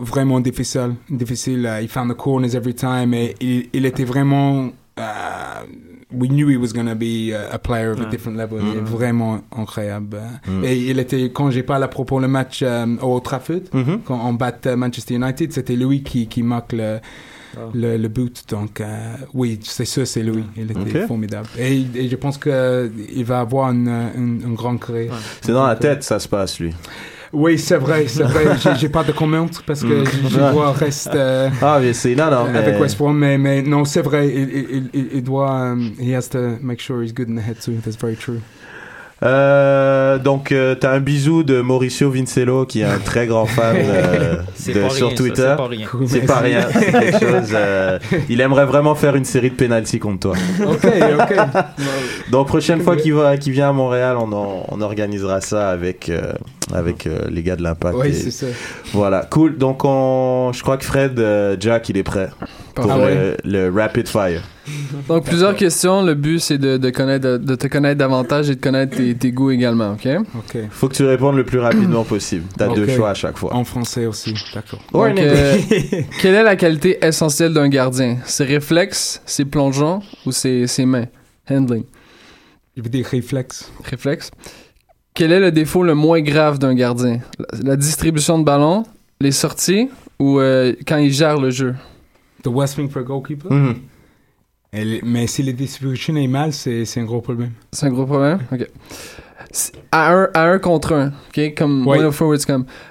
vraiment 0.01 0.41
difficile. 0.41 0.95
difficile. 1.11 1.67
Uh, 1.67 1.83
he 1.85 1.89
found 1.89 2.11
the 2.11 2.17
corners 2.17 2.55
every 2.55 2.75
time. 2.75 3.13
Et 3.15 3.35
il, 3.41 3.69
il 3.75 3.85
était 3.85 4.05
vraiment... 4.05 4.71
euh, 4.99 5.03
we 6.13 6.29
knew 6.29 6.49
he 6.49 6.57
was 6.57 6.73
going 6.73 6.87
to 6.87 6.95
be 6.95 7.33
a, 7.35 7.53
a 7.55 7.59
player 7.59 7.91
of 7.93 8.01
a 8.01 8.05
Ouais. 8.05 8.11
different 8.11 8.37
level. 8.37 8.61
Il 8.63 8.79
est 8.79 8.81
Mhm. 8.81 8.87
vraiment 8.87 9.41
incroyable. 9.57 10.19
Mhm. 10.47 10.65
Et 10.65 10.77
il 10.91 10.99
était, 10.99 11.31
quand 11.31 11.51
j'ai 11.51 11.63
parlé 11.63 11.85
à 11.85 11.89
propos 11.89 12.19
le 12.21 12.29
match 12.29 12.61
euh, 12.63 12.87
au 13.03 13.21
Trafford, 13.21 13.63
Mhm. 13.75 14.01
quand 14.05 14.19
on 14.25 14.33
bat 14.33 14.53
euh, 14.67 14.77
Manchester 14.77 15.15
United, 15.15 15.53
c'était 15.53 15.77
lui 15.77 16.03
qui, 16.03 16.27
qui 16.27 16.43
marque 16.43 16.73
le, 16.73 16.99
Oh. 17.57 17.71
le, 17.75 17.97
le 17.97 18.09
but. 18.09 18.45
Donc, 18.51 18.81
euh, 18.81 19.15
oui, 19.33 19.59
c'est 19.63 19.87
sûr, 19.87 20.07
c'est 20.07 20.23
lui. 20.23 20.45
Il 20.57 20.71
était 20.71 21.07
formidable. 21.07 21.49
Et, 21.59 21.81
et 21.95 22.09
je 22.09 22.15
pense 22.17 22.37
qu'il 22.39 23.25
va 23.25 23.41
avoir 23.41 23.71
une, 23.71 23.89
une, 23.89 24.43
une 24.47 24.55
grande 24.55 24.81
carrière. 24.85 25.15
C'est 25.41 25.53
dans 25.53 25.67
la 25.67 25.75
tête, 25.77 26.03
ça 26.05 26.19
se 26.19 26.29
passe, 26.29 26.61
lui. 26.61 26.75
Oui, 27.33 27.59
c'est 27.59 27.77
vrai, 27.77 28.07
c'est 28.09 28.23
vrai. 28.23 28.57
J'ai- 28.79 28.89
pas 28.89 29.05
de 29.05 29.13
comment 29.13 29.47
parce 29.67 29.83
que 29.83 30.03
Mm. 30.03 30.05
je 30.25 30.29
je 30.29 30.39
dois 30.53 30.73
rester 30.73 31.11
euh, 31.15 31.49
Ah, 31.61 31.79
mais 31.81 31.93
c'est 31.93 32.15
non, 32.15 32.31
non, 32.31 32.47
mais. 32.51 32.59
avec 32.59 32.81
West 32.81 32.97
Brom, 32.97 33.17
mais, 33.19 33.37
mais 33.39 33.61
non, 33.63 33.85
c'est 33.85 34.01
vrai. 34.03 34.29
Il, 34.29 34.49
il, 34.49 34.91
il, 34.95 35.09
il 35.15 35.23
doit, 35.23 35.51
um, 35.73 35.93
he 36.01 36.15
has 36.15 36.29
to 36.31 36.39
make 36.63 36.81
sure 36.81 37.03
he's 37.03 37.13
good 37.13 37.29
in 37.29 37.37
the 37.37 37.43
head 37.47 37.59
too. 37.61 37.73
That's 37.85 37.97
very 38.01 38.17
true. 38.17 38.41
Euh, 39.25 40.19
donc, 40.19 40.53
euh, 40.53 40.75
t'as 40.77 40.93
un 40.93 41.01
bisou 41.01 41.43
de 41.43 41.61
Mauricio 41.61 42.11
Vincello, 42.11 42.67
qui 42.67 42.81
est 42.83 42.85
un 42.85 42.99
très 42.99 43.27
grand 43.27 43.47
fan 43.47 43.77
euh, 43.81 44.37
de, 44.67 44.89
sur 44.91 45.15
Twitter. 45.15 45.43
c'est 45.49 45.57
pas 45.57 45.67
rien. 45.67 45.87
Cool, 45.91 46.07
C'est 46.09 46.15
merci. 46.21 46.27
pas 46.27 46.39
rien, 46.39 46.61
c'est 46.73 46.93
quelque 46.93 47.19
chose. 47.19 47.51
euh, 47.53 47.99
il 48.29 48.41
aimerait 48.41 48.67
vraiment 48.67 48.95
faire 48.95 49.17
une 49.17 49.25
série 49.25 49.51
de 49.51 49.57
penalty 49.57 49.99
contre 49.99 50.21
toi. 50.31 50.35
Ok, 50.67 50.85
ok. 50.87 51.37
Donc 52.31 52.47
prochaine 52.47 52.81
fois 52.81 52.97
qu'il 52.97 53.15
va, 53.15 53.37
qu'il 53.39 53.53
vient 53.53 53.71
à 53.71 53.73
Montréal, 53.73 54.17
on, 54.21 54.31
en- 54.33 54.65
on 54.69 54.81
organisera 54.81 55.41
ça 55.41 55.71
avec 55.71 56.09
euh, 56.11 56.33
avec 56.73 57.07
euh, 57.07 57.21
les 57.31 57.43
gars 57.43 57.57
de 57.57 57.63
l'Impact. 57.63 57.97
Oui, 57.99 58.09
Et 58.09 58.13
c'est 58.13 58.31
ça. 58.31 58.47
Voilà, 58.93 59.27
cool. 59.31 59.57
Donc 59.59 59.85
on, 59.85 60.53
je 60.53 60.63
crois 60.63 60.77
que 60.77 60.85
Fred, 60.85 61.19
euh, 61.19 61.57
Jack, 61.59 61.89
il 61.89 61.97
est 61.97 62.03
prêt 62.03 62.29
pour 62.83 62.93
Ah 62.93 62.99
le, 63.09 63.37
le 63.45 63.71
rapid 63.71 64.09
fire. 64.09 64.43
Donc, 65.09 65.25
plusieurs 65.25 65.57
questions. 65.57 66.03
Le 66.03 66.15
but, 66.15 66.39
c'est 66.41 66.59
de, 66.59 66.77
de, 66.77 66.91
connaître, 66.91 67.39
de, 67.39 67.55
te 67.55 67.67
connaître 67.69 67.99
davantage 67.99 68.51
et 68.51 68.55
de 68.57 68.61
connaître 68.61 68.97
tes, 68.97 69.15
tes 69.15 69.33
goûts 69.33 69.51
également, 69.51 69.93
OK? 69.93 70.07
Ok. 70.37 70.59
Faut 70.71 70.89
que 70.89 70.95
tu 70.95 71.05
répondes 71.05 71.37
le 71.37 71.45
plus 71.45 71.59
rapidement 71.59 72.05
possible. 72.15 72.45
T'as 72.57 72.69
deux 72.75 72.85
Ok. 72.85 72.91
choix 72.97 73.11
à 73.11 73.15
chaque 73.15 73.39
fois. 73.39 73.55
En 73.55 73.65
français 73.65 74.07
aussi, 74.07 74.35
d'accord. 74.55 74.81
Donc, 74.93 75.19
euh, 75.19 75.57
quelle 76.21 76.35
est 76.35 76.43
la 76.43 76.57
qualité 76.57 76.99
essentielle 77.05 77.55
d'un 77.55 77.69
gardien? 77.69 78.19
Ses 78.25 78.45
réflexes, 78.45 79.23
ses 79.25 79.45
plongeons 79.45 80.01
ou 80.27 80.33
ses, 80.33 80.67
ses 80.67 80.85
mains? 80.85 81.07
Handling. 81.51 81.85
Je 82.77 82.83
veux 82.83 82.89
dire 82.91 83.07
réflexe. 83.07 83.73
Réflexe. 83.85 84.31
Quel 85.15 85.33
est 85.33 85.41
le 85.41 85.51
défaut 85.51 85.83
le 85.83 85.95
moins 85.95 86.21
grave 86.21 86.59
d'un 86.59 86.75
gardien? 86.75 87.21
La, 87.39 87.71
la 87.71 87.77
distribution 87.77 88.39
de 88.39 88.45
ballon, 88.45 88.85
les 89.21 89.33
sorties 89.33 89.89
ou 90.21 90.39
euh, 90.39 90.75
quand 90.87 90.99
il 90.99 91.13
gère 91.13 91.39
le 91.41 91.51
jeu? 91.51 91.75
The 92.43 92.49
West 92.49 92.77
Wing 92.79 92.89
for 92.91 93.01
a 93.03 93.05
goalkeeper. 93.05 93.51
Et 94.73 94.85
les- 94.85 95.01
mais 95.03 95.27
si 95.27 95.43
les 95.43 95.53
distributions 95.55 96.15
est 96.17 96.27
mal, 96.27 96.53
c'est 96.53 96.85
un 96.99 97.05
gros 97.05 97.21
problème. 97.21 97.53
C'est 97.73 97.87
un 97.87 97.91
gros 97.91 98.05
problème? 98.07 98.39
OK. 98.53 98.67
À 99.91 100.13
un, 100.13 100.29
à 100.35 100.43
un 100.43 100.59
contre 100.59 100.93
un, 100.93 101.09
OK? 101.29 101.55
Comme 101.57 101.87
Ouais. 101.87 101.99
one 102.01 102.05
of 102.07 102.15
forwards. 102.15 102.37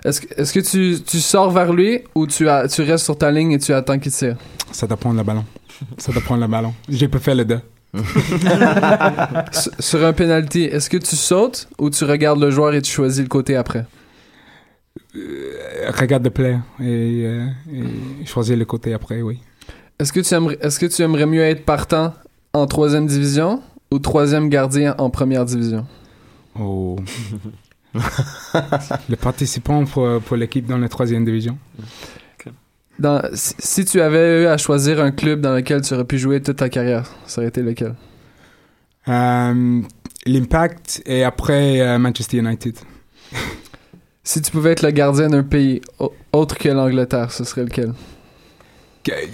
Est-ce 0.03 0.21
que, 0.21 0.41
est-ce 0.41 0.51
que 0.53 0.59
tu, 0.59 1.03
tu 1.03 1.19
sors 1.19 1.51
vers 1.51 1.71
lui 1.71 1.99
ou 2.15 2.25
tu, 2.25 2.49
as, 2.49 2.67
tu 2.67 2.81
restes 2.81 3.05
sur 3.05 3.15
ta 3.17 3.29
ligne 3.31 3.51
et 3.51 3.59
tu 3.59 3.73
attends 3.73 3.99
qu'il 3.99 4.11
tire? 4.11 4.37
Ça 4.71 4.87
doit 4.87 4.97
prendre 4.97 5.17
le 5.17 5.23
ballon. 5.23 5.45
Ça 5.99 6.11
doit 6.11 6.21
prendre 6.23 6.41
le 6.41 6.47
ballon. 6.47 6.73
J'ai 6.89 7.07
pas 7.07 7.19
fait 7.19 7.35
le 7.35 7.45
deux. 7.45 7.59
Sur- 9.51 9.71
sur 9.79 10.03
un 10.05 10.13
penalty, 10.13 10.63
est-ce 10.63 10.89
que 10.89 10.97
tu 10.97 11.15
sautes 11.15 11.67
ou 11.79 11.89
tu 11.89 12.03
regardes 12.03 12.39
le 12.39 12.49
joueur 12.51 12.73
et 12.73 12.81
tu 12.81 12.91
choisis 12.91 13.21
le 13.21 13.27
côté 13.29 13.55
après? 13.55 13.85
Euh, 15.15 15.19
Regarde 15.87 16.23
le 16.23 16.29
play 16.29 16.57
et, 16.79 17.23
euh, 17.25 17.47
et 17.71 18.25
choisir 18.25 18.57
le 18.57 18.65
côté 18.65 18.93
après, 18.93 19.21
oui. 19.21 19.39
Est-ce 19.99 20.13
que, 20.13 20.19
tu 20.19 20.33
aimerais, 20.33 20.57
est-ce 20.61 20.79
que 20.79 20.85
tu 20.85 21.01
aimerais 21.01 21.25
mieux 21.25 21.41
être 21.41 21.65
partant 21.65 22.13
en 22.53 22.65
troisième 22.67 23.07
division 23.07 23.61
ou 23.91 23.99
troisième 23.99 24.49
gardien 24.49 24.95
en 24.97 25.09
première 25.09 25.45
division? 25.45 25.85
Oh. 26.59 26.97
le 29.09 29.15
participant 29.15 29.85
pour, 29.85 30.21
pour 30.21 30.35
l'équipe 30.35 30.65
dans 30.65 30.77
la 30.77 30.89
troisième 30.89 31.25
division. 31.25 31.57
Dans, 32.99 33.21
si, 33.33 33.53
si 33.59 33.85
tu 33.85 34.01
avais 34.01 34.43
eu 34.43 34.45
à 34.47 34.57
choisir 34.57 34.99
un 35.01 35.11
club 35.11 35.41
dans 35.41 35.53
lequel 35.53 35.81
tu 35.81 35.93
aurais 35.93 36.05
pu 36.05 36.17
jouer 36.17 36.41
toute 36.41 36.57
ta 36.57 36.69
carrière, 36.69 37.11
ça 37.27 37.41
aurait 37.41 37.49
été 37.49 37.61
lequel? 37.61 37.95
Euh, 39.07 39.81
L'Impact 40.25 41.03
et 41.05 41.23
après 41.23 41.79
euh, 41.79 41.99
Manchester 41.99 42.37
United. 42.37 42.75
Si 44.29 44.41
tu 44.41 44.51
pouvais 44.51 44.71
être 44.73 44.81
le 44.81 44.91
gardien 44.91 45.29
d'un 45.29 45.41
pays 45.43 45.79
au- 45.99 46.11
autre 46.33 46.57
que 46.57 46.67
l'Angleterre, 46.67 47.31
ce 47.31 47.45
serait 47.45 47.63
lequel? 47.63 47.93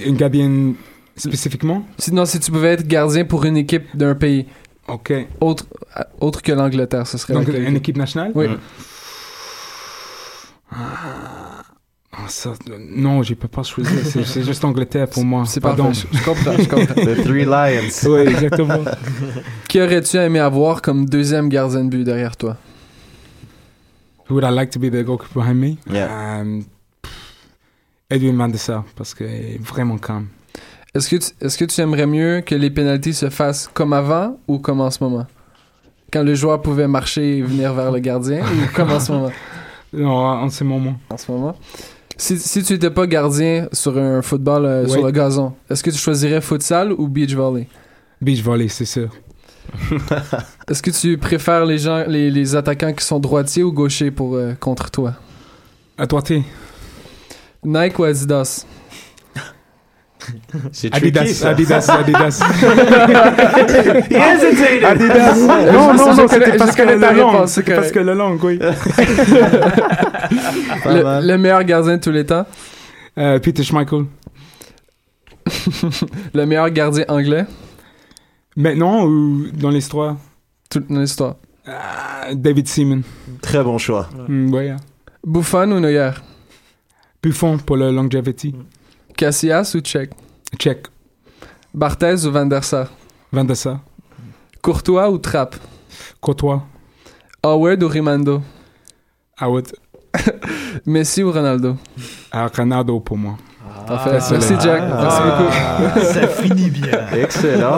Une 0.06 0.16
gardienne 0.16 0.76
spécifiquement? 1.18 1.84
Sinon, 1.98 2.26
si 2.26 2.40
tu 2.40 2.52
pouvais 2.52 2.74
être 2.74 2.86
gardien 2.88 3.26
pour 3.26 3.44
une 3.44 3.58
équipe 3.58 3.86
d'un 3.98 4.14
pays 4.14 4.46
Ok. 4.88 5.12
autre, 5.42 5.66
euh, 5.98 6.04
autre 6.20 6.44
que 6.44 6.52
l'Angleterre, 6.52 7.08
ce 7.08 7.18
serait 7.18 7.34
Donc 7.34 7.48
lequel? 7.48 7.64
une 7.70 7.78
équipe 7.78 7.98
nationale? 7.98 8.34
Oui. 8.36 8.46
Ah, 10.72 12.28
ça, 12.28 12.52
euh, 12.70 12.78
non, 12.96 13.24
je 13.24 13.34
peux 13.34 13.48
pas 13.48 13.64
choisir. 13.64 14.06
C'est 14.06 14.24
c'est 14.24 14.44
juste 14.44 14.64
Angleterre 14.64 15.08
pour 15.10 15.26
moi. 15.26 15.44
C'est 15.48 15.60
Pardon. 15.60 15.86
parfait. 15.86 16.08
Je, 16.12 16.18
je 16.20 16.24
comprends, 16.24 16.58
je 16.60 16.70
comprends. 16.70 16.94
The 16.94 17.24
Three 17.24 17.46
Lions. 17.46 17.90
Oui, 18.12 18.20
exactement. 18.20 18.84
Qui 19.68 19.82
aurais-tu 19.82 20.18
aimé 20.18 20.38
avoir 20.38 20.84
comme 20.84 21.08
deuxième 21.08 21.50
gardien 21.50 21.84
de 21.84 21.90
but 21.90 22.04
derrière 22.04 22.38
toi? 22.38 22.58
Who 24.30 24.36
would 24.36 24.46
I 24.46 24.52
like 24.52 24.72
to 24.72 24.80
be 24.80 24.90
the 24.90 25.04
goalkeeper 25.04 25.42
behind 25.42 25.60
me? 25.60 25.78
Yeah. 25.90 26.40
Um, 26.42 26.66
Edwin 28.10 28.38
Van 28.38 28.52
parce 28.96 29.14
qu'il 29.14 29.26
est 29.26 29.60
vraiment 29.62 29.98
calme. 29.98 30.28
Est-ce 30.94 31.10
que, 31.10 31.16
tu, 31.16 31.32
est-ce 31.42 31.58
que 31.58 31.66
tu 31.66 31.82
aimerais 31.82 32.06
mieux 32.06 32.42
que 32.42 32.54
les 32.54 32.70
pénalties 32.70 33.16
se 33.16 33.30
fassent 33.32 33.68
comme 33.74 33.94
avant 33.94 34.38
ou 34.48 34.60
comme 34.60 34.80
en 34.82 34.92
ce 34.92 35.04
moment? 35.04 35.26
Quand 36.12 36.22
le 36.22 36.36
joueur 36.36 36.62
pouvait 36.62 36.88
marcher 36.88 37.40
et 37.40 37.42
venir 37.42 37.74
vers 37.74 37.92
le 37.92 37.98
gardien 38.00 38.44
ou 38.44 38.76
comme 38.76 38.92
en 38.92 39.00
ce 39.00 39.12
moment? 39.12 39.32
Non, 39.96 40.10
en 40.10 40.50
ce 40.50 40.64
moment. 40.64 40.96
En 41.12 41.18
ce 41.18 41.32
moment. 41.32 41.56
Si, 42.18 42.40
si 42.40 42.64
tu 42.64 42.74
n'étais 42.74 42.90
pas 42.90 43.06
gardien 43.06 43.68
sur 43.72 43.96
un 43.96 44.24
football 44.24 44.66
euh, 44.66 44.88
sur 44.88 45.06
le 45.06 45.12
gazon, 45.12 45.54
est-ce 45.70 45.84
que 45.84 45.92
tu 45.92 45.98
choisirais 45.98 46.42
futsal 46.42 46.92
ou 46.94 47.08
beach 47.08 47.36
volley? 47.36 47.68
Beach 48.20 48.42
volley, 48.42 48.70
c'est 48.70 48.86
sûr. 48.86 49.10
Est-ce 50.70 50.82
que 50.82 50.92
tu 50.92 51.18
préfères 51.18 51.66
les 51.66 51.78
gens, 51.78 52.04
les, 52.08 52.30
les 52.30 52.56
attaquants 52.56 52.94
qui 52.94 53.06
sont 53.06 53.20
droitiers 53.20 53.64
ou 53.64 53.72
gauchers 53.72 54.12
pour 54.12 54.36
euh, 54.36 54.54
contre 54.60 54.90
toi? 54.92 55.14
À 55.98 56.08
toi, 56.08 56.22
t'es. 56.22 56.44
Nike 57.64 58.00
ou 58.00 58.04
Adidas? 58.04 58.66
C'est 60.72 60.94
Adidas. 60.94 61.44
Adidas, 61.46 61.90
Adidas. 61.90 62.40
He 64.10 64.16
hesitated. 64.16 64.84
Adidas. 64.84 65.38
Non, 65.74 65.94
non, 65.94 66.16
non, 66.16 66.28
c'était 66.28 66.58
parce 66.58 66.76
que 66.76 66.84
c'est 66.84 67.48
C'était 67.48 67.76
parce 67.76 67.92
que 67.92 68.00
le 68.00 68.14
long, 68.14 68.38
oui. 68.42 68.60
Le 70.86 71.36
meilleur 71.38 71.64
gardien 71.64 71.98
de 71.98 72.02
tous 72.02 72.12
les 72.12 72.26
temps? 72.26 72.46
Euh, 73.18 73.40
Peter 73.40 73.64
Schmeichel. 73.64 74.06
Le 76.34 76.46
meilleur 76.46 76.70
gardien 76.70 77.06
anglais? 77.08 77.46
Maintenant 78.56 79.06
ou 79.06 79.48
dans 79.52 79.70
l'histoire? 79.70 80.18
Toute 80.70 80.90
l'histoire. 80.90 81.36
Ah, 81.66 82.34
David 82.34 82.68
Seaman. 82.68 83.02
Très 83.42 83.64
bon 83.64 83.78
choix. 83.78 84.10
Mm, 84.28 84.54
ouais. 84.54 84.76
Buffon 85.26 85.72
ou 85.72 85.80
Neuer? 85.80 86.12
Buffon 87.22 87.58
pour 87.58 87.78
le 87.78 87.92
longevity. 87.92 88.54
Casillas 89.16 89.74
ou 89.76 89.82
Check? 89.82 90.12
Check. 90.60 90.88
Barthez 91.74 92.26
ou 92.26 92.32
Van 92.32 92.46
der 92.46 92.64
Sar? 92.64 92.90
Van 93.32 93.46
der 93.46 93.56
Sar. 93.56 93.80
Courtois 94.62 95.10
ou 95.10 95.18
Trapp? 95.18 95.56
Courtois. 96.22 96.62
Howard 97.44 97.82
ou 97.84 97.88
Rimando? 97.88 98.42
Howard. 99.40 99.74
Messi 100.86 101.24
ou 101.24 101.32
Ronaldo? 101.32 101.78
Ah, 102.32 102.48
Ronaldo 102.48 103.00
pour 103.00 103.18
moi. 103.18 103.38
Parfait. 103.88 104.12
Merci, 104.12 104.34
Merci 104.34 104.54
Jack. 104.62 104.84
Merci 104.88 105.22
beaucoup. 105.22 105.52
Ah. 105.54 106.00
Ça 106.02 106.28
finit 106.28 106.70
bien. 106.70 107.00
Excellent. 107.16 107.78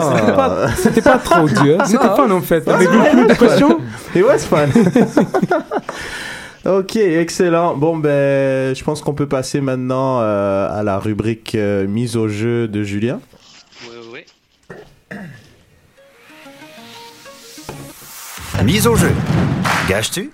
C'était 0.76 1.02
pas, 1.02 1.18
trop 1.18 1.48
dur. 1.62 1.84
C'était 1.84 2.06
Non. 2.06 2.16
fun 2.16 2.30
en 2.30 2.40
fait. 2.40 2.66
Avec 2.68 2.88
beaucoup 2.88 3.26
de 3.26 3.34
questions. 3.34 3.80
It 4.14 4.24
was 4.24 4.38
fun. 4.38 4.68
ok, 6.78 6.96
excellent. 6.96 7.76
Bon, 7.76 7.96
ben, 7.96 8.74
je 8.74 8.84
pense 8.84 9.02
qu'on 9.02 9.14
peut 9.14 9.28
passer 9.28 9.60
maintenant 9.60 10.20
euh, 10.20 10.68
à 10.70 10.82
la 10.82 10.98
rubrique 10.98 11.54
euh, 11.54 11.86
mise 11.86 12.16
au 12.16 12.28
jeu 12.28 12.68
de 12.68 12.82
Julien. 12.82 13.20
Ouais, 13.88 14.12
ouais. 14.12 14.26
Mise 18.64 18.86
au 18.86 18.96
jeu. 18.96 19.12
Gages-tu? 19.88 20.30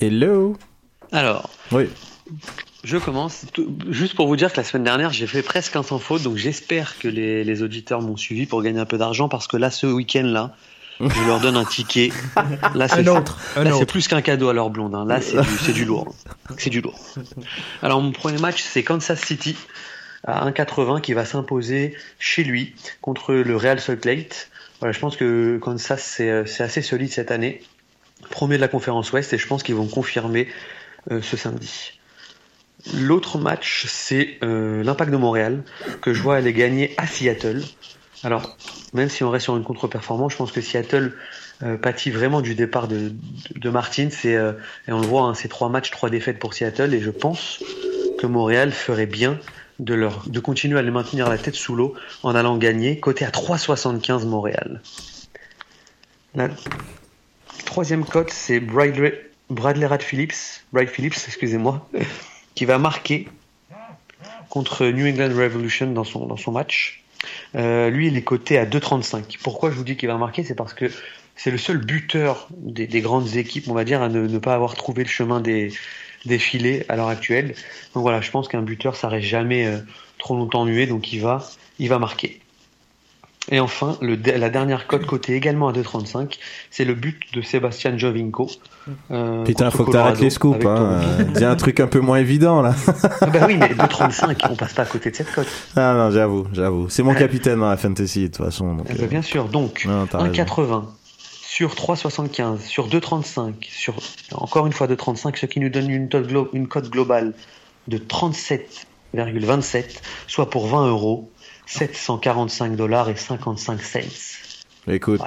Hello. 0.00 0.56
Alors, 1.12 1.50
Oui. 1.72 1.88
je 2.84 2.96
commence. 2.98 3.44
Juste 3.88 4.14
pour 4.14 4.26
vous 4.26 4.36
dire 4.36 4.52
que 4.52 4.56
la 4.56 4.64
semaine 4.64 4.84
dernière, 4.84 5.12
j'ai 5.12 5.26
fait 5.26 5.42
presque 5.42 5.76
un 5.76 5.82
sans 5.82 5.98
faute, 5.98 6.22
donc 6.22 6.36
j'espère 6.36 6.98
que 6.98 7.08
les, 7.08 7.44
les 7.44 7.62
auditeurs 7.62 8.02
m'ont 8.02 8.16
suivi 8.16 8.46
pour 8.46 8.62
gagner 8.62 8.80
un 8.80 8.86
peu 8.86 8.98
d'argent, 8.98 9.28
parce 9.28 9.46
que 9.46 9.56
là, 9.56 9.70
ce 9.70 9.86
week-end-là, 9.86 10.54
je 11.00 11.26
leur 11.26 11.40
donne 11.40 11.56
un 11.56 11.64
ticket. 11.64 12.10
Là, 12.74 12.86
c'est 12.88 13.08
Un 13.08 13.16
autre. 13.16 13.38
Un 13.56 13.64
Là, 13.64 13.72
c'est 13.78 13.86
plus 13.86 14.06
qu'un 14.06 14.20
cadeau 14.20 14.48
à 14.50 14.52
leur 14.52 14.68
blonde. 14.68 14.94
hein. 14.94 15.06
Là, 15.06 15.20
c'est 15.22 15.40
du, 15.40 15.48
c'est 15.64 15.72
du 15.72 15.84
lourd. 15.86 16.14
C'est 16.58 16.68
du 16.70 16.80
lourd. 16.82 16.98
Alors, 17.82 18.02
mon 18.02 18.12
premier 18.12 18.38
match, 18.38 18.62
c'est 18.62 18.82
Kansas 18.82 19.18
City 19.20 19.56
à 20.26 20.46
1,80 20.50 21.00
qui 21.00 21.14
va 21.14 21.24
s'imposer 21.24 21.94
chez 22.18 22.44
lui 22.44 22.74
contre 23.00 23.32
le 23.32 23.56
Real 23.56 23.80
Salt 23.80 24.04
Lake. 24.04 24.34
Voilà, 24.80 24.92
je 24.92 24.98
pense 24.98 25.16
que 25.16 25.56
Kansas, 25.58 26.02
c'est 26.02 26.28
euh, 26.28 26.44
c'est 26.44 26.62
assez 26.62 26.82
solide 26.82 27.10
cette 27.10 27.30
année. 27.30 27.62
Premier 28.28 28.56
de 28.56 28.60
la 28.60 28.68
conférence 28.68 29.10
Ouest 29.12 29.32
et 29.32 29.38
je 29.38 29.46
pense 29.46 29.62
qu'ils 29.62 29.74
vont 29.76 29.86
confirmer 29.86 30.48
ce 31.08 31.36
samedi. 31.36 32.00
L'autre 32.94 33.38
match, 33.38 33.86
c'est 33.88 34.38
euh, 34.42 34.82
l'Impact 34.82 35.10
de 35.10 35.16
Montréal 35.16 35.62
que 36.00 36.14
je 36.14 36.22
vois 36.22 36.36
aller 36.36 36.52
gagner 36.52 36.94
à 36.96 37.06
Seattle. 37.06 37.62
Alors, 38.22 38.56
même 38.92 39.08
si 39.08 39.22
on 39.24 39.30
reste 39.30 39.44
sur 39.44 39.56
une 39.56 39.64
contre-performance, 39.64 40.32
je 40.32 40.36
pense 40.38 40.52
que 40.52 40.60
Seattle 40.60 41.14
euh, 41.62 41.76
pâtit 41.76 42.10
vraiment 42.10 42.40
du 42.40 42.54
départ 42.54 42.88
de, 42.88 43.12
Martin. 43.64 44.08
C'est, 44.10 44.34
euh, 44.34 44.52
et 44.88 44.92
on 44.92 45.00
le 45.00 45.06
voit, 45.06 45.22
hein, 45.22 45.34
c'est 45.34 45.48
trois 45.48 45.68
matchs, 45.68 45.90
trois 45.90 46.10
défaites 46.10 46.38
pour 46.38 46.54
Seattle. 46.54 46.94
Et 46.94 47.00
je 47.00 47.10
pense 47.10 47.62
que 48.18 48.26
Montréal 48.26 48.72
ferait 48.72 49.06
bien 49.06 49.38
de, 49.78 50.08
de 50.26 50.40
continuer 50.40 50.78
à 50.78 50.82
les 50.82 50.90
maintenir 50.90 51.28
la 51.28 51.38
tête 51.38 51.54
sous 51.54 51.74
l'eau 51.74 51.94
en 52.22 52.34
allant 52.34 52.56
gagner. 52.56 52.98
Côté 52.98 53.24
à 53.24 53.30
3,75 53.30 54.26
Montréal. 54.26 54.80
La 56.34 56.48
troisième 57.66 58.04
cote, 58.04 58.30
c'est 58.30 58.60
Bradley, 58.60 59.29
Bradley 59.50 59.86
Rad 59.86 60.02
Phillips, 60.02 60.64
Brad 60.72 60.88
Phillips, 60.88 61.16
excusez-moi, 61.26 61.88
qui 62.54 62.64
va 62.64 62.78
marquer 62.78 63.28
contre 64.48 64.86
New 64.86 65.06
England 65.06 65.34
Revolution 65.36 65.90
dans 65.92 66.04
son, 66.04 66.52
match. 66.52 67.02
Euh, 67.54 67.90
lui, 67.90 68.08
il 68.08 68.16
est 68.16 68.22
coté 68.22 68.58
à 68.58 68.66
2,35. 68.66 69.38
Pourquoi 69.42 69.70
je 69.70 69.76
vous 69.76 69.84
dis 69.84 69.96
qu'il 69.96 70.08
va 70.08 70.16
marquer? 70.16 70.44
C'est 70.44 70.54
parce 70.54 70.74
que 70.74 70.90
c'est 71.36 71.50
le 71.50 71.58
seul 71.58 71.78
buteur 71.78 72.48
des, 72.56 72.86
des 72.86 73.00
grandes 73.00 73.36
équipes, 73.36 73.68
on 73.68 73.74
va 73.74 73.84
dire, 73.84 74.02
à 74.02 74.08
ne, 74.08 74.38
pas 74.38 74.54
avoir 74.54 74.74
trouvé 74.74 75.04
le 75.04 75.08
chemin 75.08 75.40
des, 75.40 75.72
défiler 76.24 76.84
à 76.88 76.96
l'heure 76.96 77.08
actuelle. 77.08 77.54
Donc 77.94 78.02
voilà, 78.02 78.20
je 78.20 78.30
pense 78.30 78.48
qu'un 78.48 78.62
buteur, 78.62 78.96
ça 78.96 79.08
reste 79.08 79.26
jamais 79.26 79.66
euh, 79.66 79.78
trop 80.18 80.36
longtemps 80.36 80.64
muet, 80.64 80.86
donc 80.86 81.12
il 81.12 81.20
va 81.20 81.98
marquer. 81.98 82.40
Et 83.50 83.58
enfin, 83.60 83.96
le, 84.00 84.16
la 84.16 84.48
dernière 84.50 84.86
cote 84.86 85.04
cotée 85.06 85.34
également 85.34 85.68
à 85.68 85.72
2,35, 85.72 86.38
c'est 86.70 86.84
le 86.84 86.94
but 86.94 87.18
de 87.34 87.42
Sébastien 87.42 87.96
Jovinko. 87.98 88.48
euh, 89.10 89.42
Putain, 89.44 89.70
faut 89.70 89.84
que 89.84 89.90
t'arrêtes 89.92 90.18
Colorado, 90.18 90.22
les 90.22 90.30
scoops. 90.30 90.64
Hein. 90.64 91.00
Dis 91.34 91.44
un 91.44 91.56
truc 91.56 91.80
un 91.80 91.86
peu 91.88 92.00
moins 92.00 92.18
évident 92.18 92.62
là. 92.62 92.74
Ah 93.20 93.26
bah 93.26 93.40
oui, 93.46 93.56
mais 93.56 93.68
2,35, 93.68 94.36
on 94.50 94.54
passe 94.54 94.72
pas 94.74 94.82
à 94.82 94.86
côté 94.86 95.10
de 95.10 95.16
cette 95.16 95.32
cote. 95.32 95.48
Ah 95.76 95.94
non, 95.94 96.10
j'avoue, 96.10 96.46
j'avoue. 96.52 96.88
C'est 96.88 97.02
mon 97.02 97.14
capitaine 97.14 97.58
dans 97.60 97.68
la 97.70 97.76
fantasy 97.76 98.22
de 98.22 98.26
toute 98.28 98.36
façon. 98.44 98.74
donc, 98.76 98.86
ben, 98.86 98.96
euh, 99.00 99.06
bien 99.06 99.22
sûr, 99.22 99.48
donc 99.48 99.84
non, 99.84 100.06
t'as 100.06 100.18
raison. 100.18 100.32
1,80 100.32 100.84
sur 101.42 101.74
3,75 101.74 102.60
sur 102.60 102.88
2,35 102.88 103.54
sur 103.68 103.96
encore 104.32 104.66
une 104.68 104.72
fois 104.72 104.86
2,35, 104.86 105.36
ce 105.36 105.46
qui 105.46 105.58
nous 105.58 105.68
donne 105.68 105.90
une 105.90 106.08
une 106.52 106.68
cote 106.68 106.88
globale 106.88 107.32
de 107.88 107.98
37,27, 107.98 109.84
soit 110.28 110.48
pour 110.48 110.68
20 110.68 110.86
euros, 110.88 111.28
745 111.70 112.74
dollars 112.74 113.08
et 113.08 113.16
55 113.16 113.80
cents. 113.80 113.98
Écoute, 114.88 115.20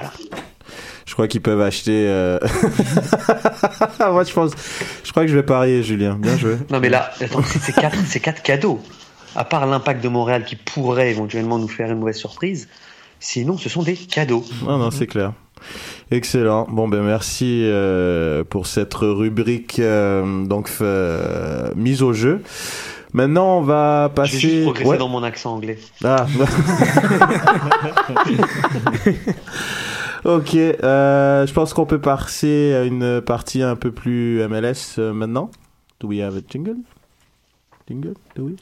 je 1.06 1.12
crois 1.14 1.26
qu'ils 1.26 1.40
peuvent 1.40 1.62
acheter. 1.62 2.04
euh, 2.06 2.38
Moi, 3.98 4.24
je 4.24 4.32
pense. 4.32 4.52
Je 5.04 5.10
crois 5.10 5.24
que 5.24 5.30
je 5.30 5.36
vais 5.36 5.42
parier, 5.42 5.82
Julien. 5.82 6.16
Bien 6.20 6.36
joué. 6.36 6.56
Non 6.70 6.80
mais 6.80 6.90
là, 6.90 7.10
c'est 7.16 8.20
quatre, 8.20 8.42
cadeaux. 8.42 8.80
À 9.34 9.44
part 9.44 9.66
l'impact 9.66 10.04
de 10.04 10.08
Montréal 10.08 10.44
qui 10.44 10.54
pourrait 10.56 11.10
éventuellement 11.10 11.58
nous 11.58 11.66
faire 11.68 11.90
une 11.90 11.98
mauvaise 11.98 12.16
surprise, 12.16 12.68
sinon 13.20 13.56
ce 13.56 13.68
sont 13.68 13.82
des 13.82 13.94
cadeaux. 13.96 14.44
Non, 14.64 14.78
non, 14.78 14.90
c'est 14.90 15.06
clair. 15.06 15.32
Excellent. 16.10 16.66
Bon, 16.70 16.88
ben 16.88 17.02
merci 17.02 17.62
euh, 17.64 18.44
pour 18.44 18.66
cette 18.66 18.94
rubrique 18.94 19.78
euh, 19.78 20.44
donc 20.44 20.70
mise 21.74 22.02
au 22.02 22.12
jeu. 22.12 22.42
Maintenant, 23.14 23.58
on 23.58 23.62
va 23.62 24.08
Je 24.10 24.14
passer. 24.14 24.32
vais 24.34 24.38
juste 24.40 24.62
progresser 24.64 24.88
Ouais. 24.90 24.98
dans 24.98 25.08
mon 25.08 25.22
accent 25.22 25.54
anglais. 25.54 25.78
Ah. 26.02 26.26
ok, 30.24 30.54
euh, 30.56 31.46
je 31.46 31.52
pense 31.52 31.72
qu'on 31.74 31.86
peut 31.86 32.00
passer 32.00 32.74
à 32.74 32.82
une 32.82 33.20
partie 33.20 33.62
un 33.62 33.76
peu 33.76 33.92
plus 33.92 34.44
MLS 34.48 34.98
euh, 34.98 35.12
maintenant. 35.12 35.50
Do 36.00 36.08
we 36.08 36.20
have 36.20 36.36
a 36.36 36.40
jingle? 36.46 36.78
Jingle? 37.88 38.14
Do 38.34 38.46
we? 38.46 38.56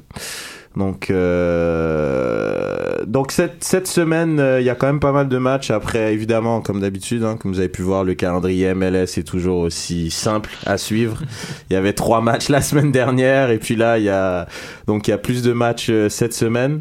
Donc 0.76 1.10
euh, 1.10 2.71
donc 3.06 3.32
cette 3.32 3.64
cette 3.64 3.86
semaine 3.86 4.38
euh, 4.40 4.60
il 4.60 4.64
y 4.64 4.70
a 4.70 4.74
quand 4.74 4.86
même 4.86 5.00
pas 5.00 5.12
mal 5.12 5.28
de 5.28 5.38
matchs 5.38 5.70
après 5.70 6.12
évidemment 6.12 6.60
comme 6.60 6.80
d'habitude 6.80 7.24
hein, 7.24 7.36
comme 7.36 7.52
vous 7.52 7.58
avez 7.58 7.68
pu 7.68 7.82
voir 7.82 8.04
le 8.04 8.14
calendrier 8.14 8.74
MLS 8.74 9.18
est 9.18 9.26
toujours 9.26 9.58
aussi 9.58 10.10
simple 10.10 10.50
à 10.66 10.78
suivre. 10.78 11.18
il 11.70 11.74
y 11.74 11.76
avait 11.76 11.92
trois 11.92 12.20
matchs 12.20 12.48
la 12.48 12.60
semaine 12.60 12.92
dernière 12.92 13.50
et 13.50 13.58
puis 13.58 13.76
là 13.76 13.98
il 13.98 14.04
y 14.04 14.08
a 14.08 14.46
donc 14.86 15.08
il 15.08 15.10
y 15.10 15.14
a 15.14 15.18
plus 15.18 15.42
de 15.42 15.52
matchs 15.52 15.88
euh, 15.90 16.08
cette 16.08 16.34
semaine. 16.34 16.80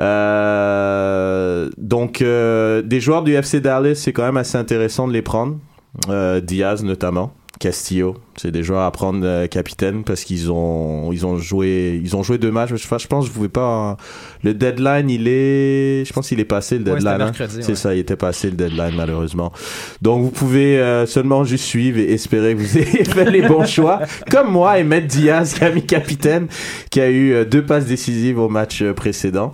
Euh, 0.00 1.70
donc, 1.78 2.18
des 2.18 3.00
joueurs 3.00 3.22
du 3.22 3.32
FC 3.34 3.60
Dallas, 3.60 3.94
c'est 3.94 4.12
quand 4.12 4.24
même 4.24 4.36
assez 4.36 4.58
intéressant 4.58 5.06
de 5.06 5.12
les 5.12 5.22
prendre. 5.22 5.58
Diaz 6.42 6.82
notamment, 6.82 7.32
Castillo, 7.64 8.16
c'est 8.36 8.50
des 8.50 8.62
joueurs 8.62 8.82
à 8.82 8.90
prendre 8.90 9.20
euh, 9.24 9.46
capitaine 9.46 10.04
parce 10.04 10.22
qu'ils 10.24 10.52
ont 10.52 11.10
ils 11.12 11.24
ont 11.24 11.38
joué 11.38 11.98
ils 12.04 12.14
ont 12.14 12.22
joué 12.22 12.36
deux 12.36 12.50
matchs. 12.50 12.68
Je, 12.70 12.76
je 12.76 13.06
pense 13.06 13.24
que 13.24 13.30
je 13.30 13.34
pouvais 13.34 13.48
pas. 13.48 13.96
Le 14.42 14.52
deadline, 14.52 15.08
il 15.08 15.26
est, 15.28 16.04
je 16.04 16.12
pense 16.12 16.28
qu'il 16.28 16.40
est 16.40 16.44
passé 16.44 16.78
le 16.78 16.84
Ouais, 16.84 16.98
deadline. 16.98 17.22
hein. 17.22 17.32
C'est 17.48 17.68
ouais. 17.68 17.74
ça, 17.74 17.94
il 17.94 18.00
était 18.00 18.16
passé 18.16 18.50
le 18.50 18.56
deadline 18.56 18.94
malheureusement. 18.94 19.50
Donc 20.02 20.22
vous 20.22 20.30
pouvez 20.30 20.78
euh, 20.78 21.06
seulement 21.06 21.44
juste 21.44 21.64
suivre 21.64 21.98
et 21.98 22.12
espérer 22.12 22.54
que 22.54 22.60
vous 22.60 22.76
ayez 22.84 23.04
fait 23.04 23.30
les 23.30 23.40
bons 23.48 23.64
choix, 23.66 24.00
comme 24.30 24.50
moi 24.50 24.78
et 24.78 24.84
Matt 24.84 25.06
Diaz 25.06 25.54
qui 25.54 25.64
a 25.64 25.70
mis 25.70 25.86
capitaine, 25.86 26.48
qui 26.90 27.00
a 27.00 27.08
eu 27.08 27.32
euh, 27.32 27.44
deux 27.46 27.64
passes 27.64 27.86
décisives 27.86 28.38
au 28.38 28.50
match 28.50 28.82
euh, 28.82 28.92
précédent. 28.92 29.52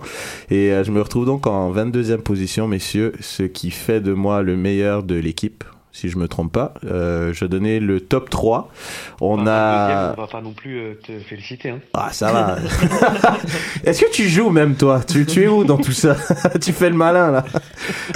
Et 0.49 0.73
euh, 0.73 0.83
je 0.83 0.91
me 0.91 1.01
retrouve 1.01 1.25
donc 1.25 1.47
en 1.47 1.71
22e 1.73 2.17
position, 2.17 2.67
messieurs, 2.67 3.13
ce 3.21 3.43
qui 3.43 3.71
fait 3.71 4.01
de 4.01 4.11
moi 4.11 4.41
le 4.41 4.57
meilleur 4.57 5.03
de 5.03 5.15
l'équipe. 5.15 5.63
Si 5.93 6.09
je 6.09 6.17
me 6.17 6.29
trompe 6.29 6.53
pas, 6.53 6.73
euh, 6.85 7.33
je 7.33 7.43
donnais 7.45 7.81
le 7.81 7.99
top 7.99 8.29
3. 8.29 8.69
On 9.19 9.45
a 9.45 10.13
on 10.17 10.21
va 10.21 10.27
pas 10.27 10.41
non 10.41 10.53
plus 10.53 10.79
euh, 10.79 10.93
te 11.05 11.11
féliciter. 11.19 11.69
Hein. 11.71 11.79
ah, 11.93 12.07
ça 12.13 12.31
va. 12.31 12.55
Est-ce 13.83 14.01
que 14.01 14.09
tu 14.11 14.29
joues 14.29 14.51
même, 14.51 14.75
toi? 14.75 15.01
Tu, 15.05 15.25
tu 15.25 15.43
es 15.43 15.47
où 15.49 15.65
dans 15.65 15.77
tout 15.77 15.91
ça? 15.91 16.15
Tu 16.61 16.71
fais 16.71 16.89
le 16.89 16.95
malin, 16.95 17.31
là. 17.31 17.43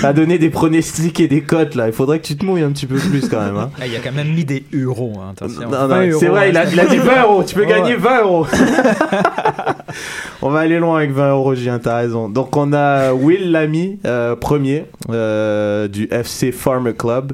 À 0.03 0.13
donner 0.13 0.37
des 0.37 0.49
pronostics 0.49 1.19
et 1.19 1.27
des 1.27 1.41
cotes, 1.41 1.75
là. 1.75 1.87
Il 1.87 1.93
faudrait 1.93 2.19
que 2.19 2.25
tu 2.27 2.37
te 2.37 2.45
mouilles 2.45 2.61
un 2.63 2.71
petit 2.71 2.85
peu 2.85 2.95
plus, 2.95 3.27
quand 3.27 3.41
même. 3.41 3.57
Hein. 3.57 3.71
Ah, 3.79 3.85
il 3.87 3.95
a 3.95 3.99
quand 3.99 4.13
même 4.13 4.33
mis 4.33 4.45
des 4.45 4.63
euros, 4.73 5.13
hein, 5.19 5.31
attention. 5.31 5.69
Non, 5.69 5.87
20 5.87 6.07
non, 6.07 6.17
c'est 6.19 6.27
vrai, 6.27 6.49
il 6.51 6.57
a, 6.57 6.63
il 6.71 6.79
a 6.79 6.85
dit 6.85 6.97
20 6.97 7.23
euros. 7.23 7.43
Tu 7.43 7.55
peux 7.55 7.61
Ouais. 7.61 7.67
gagner 7.67 7.95
20 7.95 8.21
euros. 8.21 8.47
on 10.41 10.49
va 10.49 10.59
aller 10.59 10.79
loin 10.79 10.97
avec 10.97 11.11
20 11.11 11.31
euros, 11.31 11.55
Julien, 11.55 11.79
t'as 11.79 11.97
raison. 11.97 12.29
Donc, 12.29 12.55
on 12.55 12.71
a 12.73 13.11
Will 13.13 13.51
Lamy, 13.51 13.99
euh, 14.05 14.35
premier, 14.35 14.85
euh, 15.09 15.87
du 15.87 16.07
FC 16.11 16.51
Farmer 16.51 16.93
Club. 16.93 17.33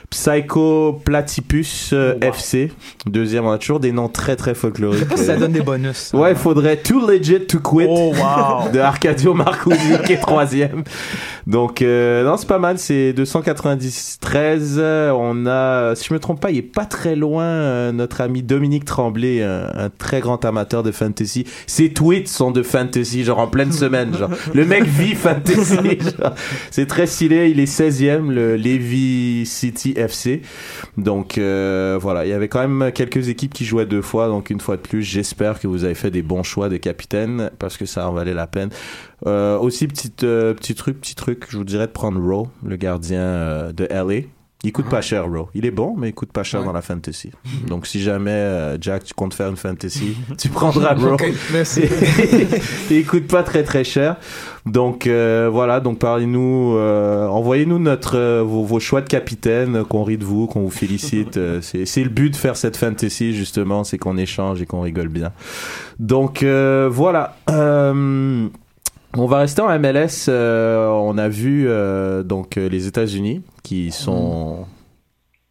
Psycho 0.11 0.99
Platypus 1.05 1.91
euh, 1.93 2.15
FC, 2.19 2.69
deuxième. 3.05 3.45
On 3.45 3.51
a 3.51 3.57
toujours 3.57 3.79
des 3.79 3.93
noms 3.93 4.09
très, 4.09 4.35
très 4.35 4.53
folkloriques. 4.53 4.99
Je 4.99 5.03
sais 5.05 5.09
pas 5.09 5.15
si 5.15 5.23
ça 5.23 5.37
donne 5.37 5.53
des 5.53 5.61
bonus. 5.61 6.11
Ouais, 6.13 6.31
il 6.31 6.37
faudrait 6.37 6.75
Too 6.75 7.07
Legit 7.07 7.45
to 7.47 7.59
Quit 7.59 7.85
Oh, 7.87 8.11
wow. 8.13 8.69
de 8.73 8.79
Arcadio 8.79 9.33
Marcusi 9.33 9.77
qui 10.05 10.11
est 10.11 10.19
troisième. 10.19 10.83
Donc, 11.47 11.81
euh, 11.81 12.25
non, 12.25 12.35
c'est 12.35 12.47
pas 12.47 12.59
mal. 12.59 12.77
C'est 12.77 13.13
293. 13.13 14.75
Euh, 14.77 15.11
On 15.15 15.45
a, 15.47 15.95
si 15.95 16.09
je 16.09 16.13
me 16.13 16.19
trompe 16.19 16.41
pas, 16.41 16.51
il 16.51 16.57
est 16.57 16.61
pas 16.61 16.85
très 16.85 17.15
loin, 17.15 17.45
euh, 17.45 17.91
notre 17.93 18.19
ami 18.19 18.43
Dominique 18.43 18.83
Tremblay, 18.83 19.41
un, 19.41 19.65
un 19.73 19.89
très 19.89 20.19
grand 20.19 20.43
amateur 20.43 20.83
de 20.83 20.91
fantasy. 20.91 21.45
Ses 21.67 21.93
tweets 21.93 22.27
sont 22.27 22.51
de 22.51 22.63
fantasy, 22.63 23.23
genre 23.23 23.39
en 23.39 23.47
pleine 23.47 23.71
semaine. 23.71 24.13
Genre. 24.17 24.29
Le 24.53 24.65
mec 24.65 24.83
vit 24.83 25.15
fantasy. 25.15 25.75
genre. 26.19 26.35
C'est 26.69 26.85
très 26.87 27.07
stylé. 27.07 27.49
Il 27.49 27.61
est 27.61 27.71
16e, 27.71 28.29
le 28.29 28.57
Levy 28.57 29.45
City 29.45 29.93
FC. 30.01 30.41
Donc, 30.97 31.37
euh, 31.37 31.97
voilà. 32.01 32.25
Il 32.25 32.29
y 32.29 32.33
avait 32.33 32.47
quand 32.47 32.65
même 32.67 32.91
quelques 32.91 33.29
équipes 33.29 33.53
qui 33.53 33.65
jouaient 33.65 33.85
deux 33.85 34.01
fois. 34.01 34.27
Donc, 34.27 34.49
une 34.49 34.59
fois 34.59 34.77
de 34.77 34.81
plus, 34.81 35.03
j'espère 35.03 35.59
que 35.59 35.67
vous 35.67 35.83
avez 35.83 35.95
fait 35.95 36.11
des 36.11 36.21
bons 36.21 36.43
choix 36.43 36.69
de 36.69 36.77
capitaine 36.77 37.51
parce 37.59 37.77
que 37.77 37.85
ça 37.85 38.09
en 38.09 38.13
valait 38.13 38.33
la 38.33 38.47
peine. 38.47 38.69
Euh, 39.25 39.57
aussi, 39.57 39.87
petit, 39.87 40.11
euh, 40.23 40.53
petit 40.53 40.75
truc, 40.75 40.99
petit 40.99 41.15
truc, 41.15 41.45
je 41.49 41.57
vous 41.57 41.63
dirais 41.63 41.87
de 41.87 41.91
prendre 41.91 42.19
Rowe, 42.19 42.49
le 42.65 42.75
gardien 42.75 43.71
de 43.71 43.85
LA. 43.85 44.27
Il 44.63 44.71
coûte 44.71 44.89
pas 44.89 45.01
cher, 45.01 45.25
Rowe. 45.25 45.47
Il 45.55 45.65
est 45.65 45.71
bon, 45.71 45.95
mais 45.97 46.09
il 46.09 46.13
coûte 46.13 46.31
pas 46.31 46.43
cher 46.43 46.59
Ouais. 46.59 46.65
dans 46.67 46.73
la 46.73 46.83
fantasy. 46.83 47.31
Donc, 47.67 47.87
si 47.87 47.99
jamais, 47.99 48.29
euh, 48.29 48.77
Jack, 48.79 49.03
tu 49.05 49.13
comptes 49.15 49.33
faire 49.33 49.49
une 49.49 49.57
fantasy, 49.57 50.15
tu 50.37 50.49
prendras 50.49 50.93
Rowe. 50.93 51.13
Ok, 51.13 51.25
merci. 51.51 51.81
Il 52.91 53.05
coûte 53.05 53.27
pas 53.27 53.41
très 53.43 53.63
très 53.63 53.83
cher. 53.83 54.17
Donc 54.67 55.07
euh, 55.07 55.49
voilà, 55.51 55.79
donc 55.79 55.97
parlez-nous, 55.97 56.75
euh, 56.75 57.25
envoyez-nous 57.27 57.79
notre 57.79 58.15
euh, 58.15 58.43
vos, 58.43 58.63
vos 58.63 58.79
choix 58.79 59.01
de 59.01 59.07
capitaine, 59.09 59.77
euh, 59.77 59.83
qu'on 59.83 60.03
rit 60.03 60.19
de 60.19 60.23
vous, 60.23 60.45
qu'on 60.45 60.61
vous 60.61 60.69
félicite. 60.69 61.39
C'est 61.61 61.85
c'est 61.87 62.03
le 62.03 62.09
but 62.11 62.29
de 62.29 62.35
faire 62.35 62.55
cette 62.55 62.77
fantasy 62.77 63.33
justement, 63.33 63.83
c'est 63.83 63.97
qu'on 63.97 64.17
échange 64.17 64.61
et 64.61 64.67
qu'on 64.67 64.81
rigole 64.81 65.07
bien. 65.07 65.31
Donc 65.97 66.43
euh, 66.43 66.87
voilà. 66.91 67.37
Euh, 67.49 68.47
on 69.17 69.25
va 69.25 69.39
rester 69.39 69.61
en 69.61 69.79
MLS. 69.79 70.27
euh, 70.29 70.87
on 70.87 71.17
a 71.17 71.27
vu 71.29 71.65
euh, 71.67 72.23
donc 72.23 72.57
euh, 72.57 72.69
les 72.69 72.87
États-Unis 72.87 73.41
qui 73.63 73.91
sont 73.91 74.65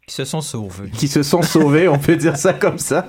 Qui 0.07 0.15
se 0.15 0.25
sont 0.25 0.41
sauvés. 0.41 0.89
qui 0.91 1.07
se 1.07 1.23
sont 1.23 1.41
sauvés, 1.41 1.87
on 1.87 1.97
peut 1.99 2.15
dire 2.15 2.37
ça 2.37 2.53
comme 2.53 2.79
ça, 2.79 3.07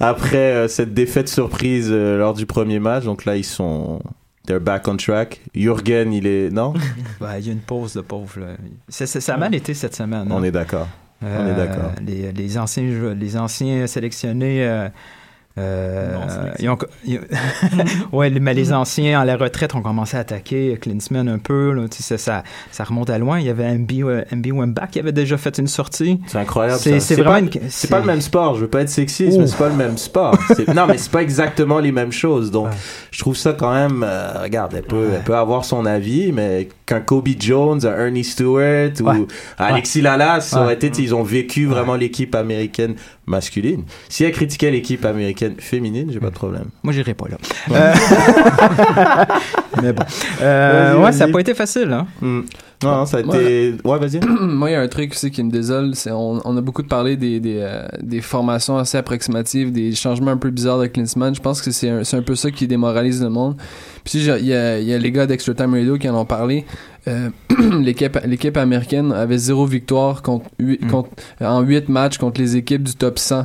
après 0.00 0.36
euh, 0.52 0.68
cette 0.68 0.94
défaite 0.94 1.28
surprise 1.28 1.90
lors 1.90 2.34
du 2.34 2.46
premier 2.46 2.78
match. 2.78 3.04
Donc 3.04 3.24
là, 3.24 3.36
ils 3.36 3.44
sont 3.44 4.00
they're 4.46 4.60
back 4.60 4.86
on 4.88 4.96
track. 4.96 5.40
Jürgen, 5.54 6.12
il 6.12 6.26
est 6.26 6.50
non? 6.50 6.74
Ouais, 7.20 7.38
il 7.40 7.46
y 7.46 7.50
a 7.50 7.52
une 7.52 7.60
pause 7.60 7.94
de 7.94 8.00
pauvre. 8.00 8.40
là. 8.40 8.56
Ça 8.88 9.34
a 9.34 9.36
mal 9.36 9.54
été 9.54 9.74
cette 9.74 9.94
semaine. 9.94 10.28
On 10.30 10.38
hein. 10.38 10.42
est 10.42 10.50
d'accord. 10.52 10.88
On 11.22 11.46
est 11.46 11.54
d'accord. 11.54 11.92
Les, 12.06 12.32
les 12.32 12.58
anciens, 12.58 13.14
les 13.14 13.36
anciens 13.38 13.86
sélectionnés. 13.86 14.88
Euh, 15.58 16.14
Non 16.14 16.20
sélectionnés. 16.28 16.50
ils 16.58 16.68
ont 16.68 16.76
co- 16.76 16.86
ils- 17.04 17.20
ouais, 18.12 18.30
les- 18.30 18.40
mais 18.40 18.54
les 18.54 18.72
anciens 18.72 19.20
à 19.20 19.24
la 19.24 19.36
retraite 19.36 19.74
ont 19.74 19.82
commencé 19.82 20.16
à 20.16 20.20
attaquer 20.20 20.76
Klinsmann 20.80 21.28
un 21.28 21.38
peu. 21.38 21.72
là, 21.72 21.88
tu 21.88 22.02
sais, 22.02 22.18
ça, 22.18 22.18
ça, 22.18 22.42
ça 22.72 22.84
remonte 22.84 23.10
à 23.10 23.18
loin. 23.18 23.38
Il 23.38 23.46
y 23.46 23.50
avait 23.50 23.64
MB, 23.78 23.90
euh, 24.04 24.24
MB 24.32 24.46
Wembach 24.52 24.90
qui 24.90 24.98
avait 24.98 25.12
déjà 25.12 25.36
fait 25.36 25.56
une 25.58 25.66
sortie. 25.68 26.20
C'est 26.26 26.38
incroyable. 26.38 26.78
C'est- 26.80 27.00
ça. 27.00 27.06
c'est 27.06 27.14
vraiment 27.16 27.30
pas, 27.32 27.40
une- 27.40 27.68
c'est 27.70 27.88
pas 27.90 28.00
le 28.00 28.06
même 28.06 28.20
sport. 28.20 28.54
Je 28.56 28.62
veux 28.62 28.68
pas 28.68 28.80
être 28.80 28.88
sexiste, 28.88 29.38
mais 29.38 29.46
c'est 29.46 29.56
pas 29.56 29.68
le 29.68 29.76
même 29.76 29.96
sport. 29.98 30.34
C'est- 30.56 30.68
non, 30.74 30.86
mais 30.86 30.98
c'est 30.98 31.10
pas 31.12 31.22
exactement 31.22 31.78
les 31.78 31.92
mêmes 31.92 32.12
choses. 32.12 32.50
Donc, 32.50 32.68
je 33.10 33.18
trouve 33.20 33.36
ça 33.36 33.52
quand 33.52 33.72
même. 33.72 34.02
euh, 34.06 34.42
regarde, 34.42 34.74
elle 34.74 34.82
peut, 34.82 35.10
elle 35.14 35.22
peut 35.22 35.36
avoir 35.36 35.64
son 35.64 35.86
avis, 35.86 36.32
mais 36.32 36.68
qu'un 36.86 37.00
Kobe 37.00 37.28
Jones, 37.38 37.80
un 37.84 37.96
Ernie 38.06 38.24
Stewart 38.24 38.90
ou 39.00 39.04
Ouais. 39.04 39.26
un 39.58 39.64
Alexis 39.64 40.00
Lalas, 40.02 40.40
ça 40.42 40.58
aurait 40.58 40.66
Ouais. 40.68 40.74
été, 40.74 41.02
ils 41.02 41.14
ont 41.14 41.22
vécu 41.22 41.64
vraiment 41.66 41.94
l'équipe 41.94 42.34
américaine 42.34 42.94
masculine. 43.26 43.84
Si 44.08 44.22
elle 44.24 44.32
critiquait 44.32 44.70
l'équipe 44.70 45.04
américaine 45.04 45.54
féminine, 45.58 46.10
j'ai 46.12 46.20
pas 46.20 46.28
de 46.30 46.34
problème. 46.34 46.66
Moi, 46.82 46.92
j'irai 46.92 47.14
pas 47.14 47.26
là. 47.28 47.36
Euh, 47.70 47.94
Mais 49.82 49.92
bon. 49.92 50.04
Euh, 50.42 50.96
ouais, 50.98 51.12
ça 51.12 51.26
n'a 51.26 51.32
pas 51.32 51.40
été 51.40 51.54
facile, 51.54 51.90
hein? 51.92 52.06
Hmm. 52.20 52.40
Non, 52.82 52.96
non, 52.96 53.06
ça 53.06 53.18
a 53.18 53.20
été. 53.20 53.76
Ouais, 53.84 53.98
vas-y. 53.98 54.20
Moi, 54.40 54.70
il 54.70 54.72
y 54.72 54.76
a 54.76 54.80
un 54.80 54.88
truc 54.88 55.12
aussi 55.12 55.30
qui 55.30 55.42
me 55.42 55.50
désole, 55.50 55.94
c'est 55.94 56.10
on, 56.10 56.40
on 56.44 56.56
a 56.56 56.60
beaucoup 56.60 56.82
parlé 56.82 57.16
des, 57.16 57.40
des, 57.40 57.58
euh, 57.60 57.86
des 58.02 58.20
formations 58.20 58.76
assez 58.76 58.98
approximatives, 58.98 59.72
des 59.72 59.94
changements 59.94 60.32
un 60.32 60.36
peu 60.36 60.50
bizarres 60.50 60.80
de 60.80 60.86
Klinsmann. 60.86 61.34
Je 61.34 61.40
pense 61.40 61.62
que 61.62 61.70
c'est 61.70 61.88
un, 61.88 62.04
c'est 62.04 62.16
un 62.16 62.22
peu 62.22 62.34
ça 62.34 62.50
qui 62.50 62.66
démoralise 62.66 63.22
le 63.22 63.30
monde. 63.30 63.56
Puis 64.04 64.18
il 64.26 64.44
y 64.44 64.48
y 64.48 64.54
a 64.54 64.98
les 64.98 65.12
gars 65.12 65.26
d'Extra 65.26 65.54
Time 65.54 65.72
Radio 65.72 65.96
qui 65.96 66.08
en 66.08 66.16
ont 66.18 66.24
parlé. 66.26 66.66
Euh, 67.06 67.30
l'équipe 67.80 68.18
l'équipe 68.24 68.56
américaine 68.56 69.12
avait 69.12 69.38
zéro 69.38 69.66
victoire 69.66 70.22
contre, 70.22 70.46
huit- 70.58 70.86
contre 70.88 71.10
en 71.40 71.60
huit 71.60 71.88
matchs 71.88 72.18
contre 72.18 72.40
les 72.40 72.56
équipes 72.56 72.82
du 72.82 72.94
top 72.94 73.18
100 73.18 73.44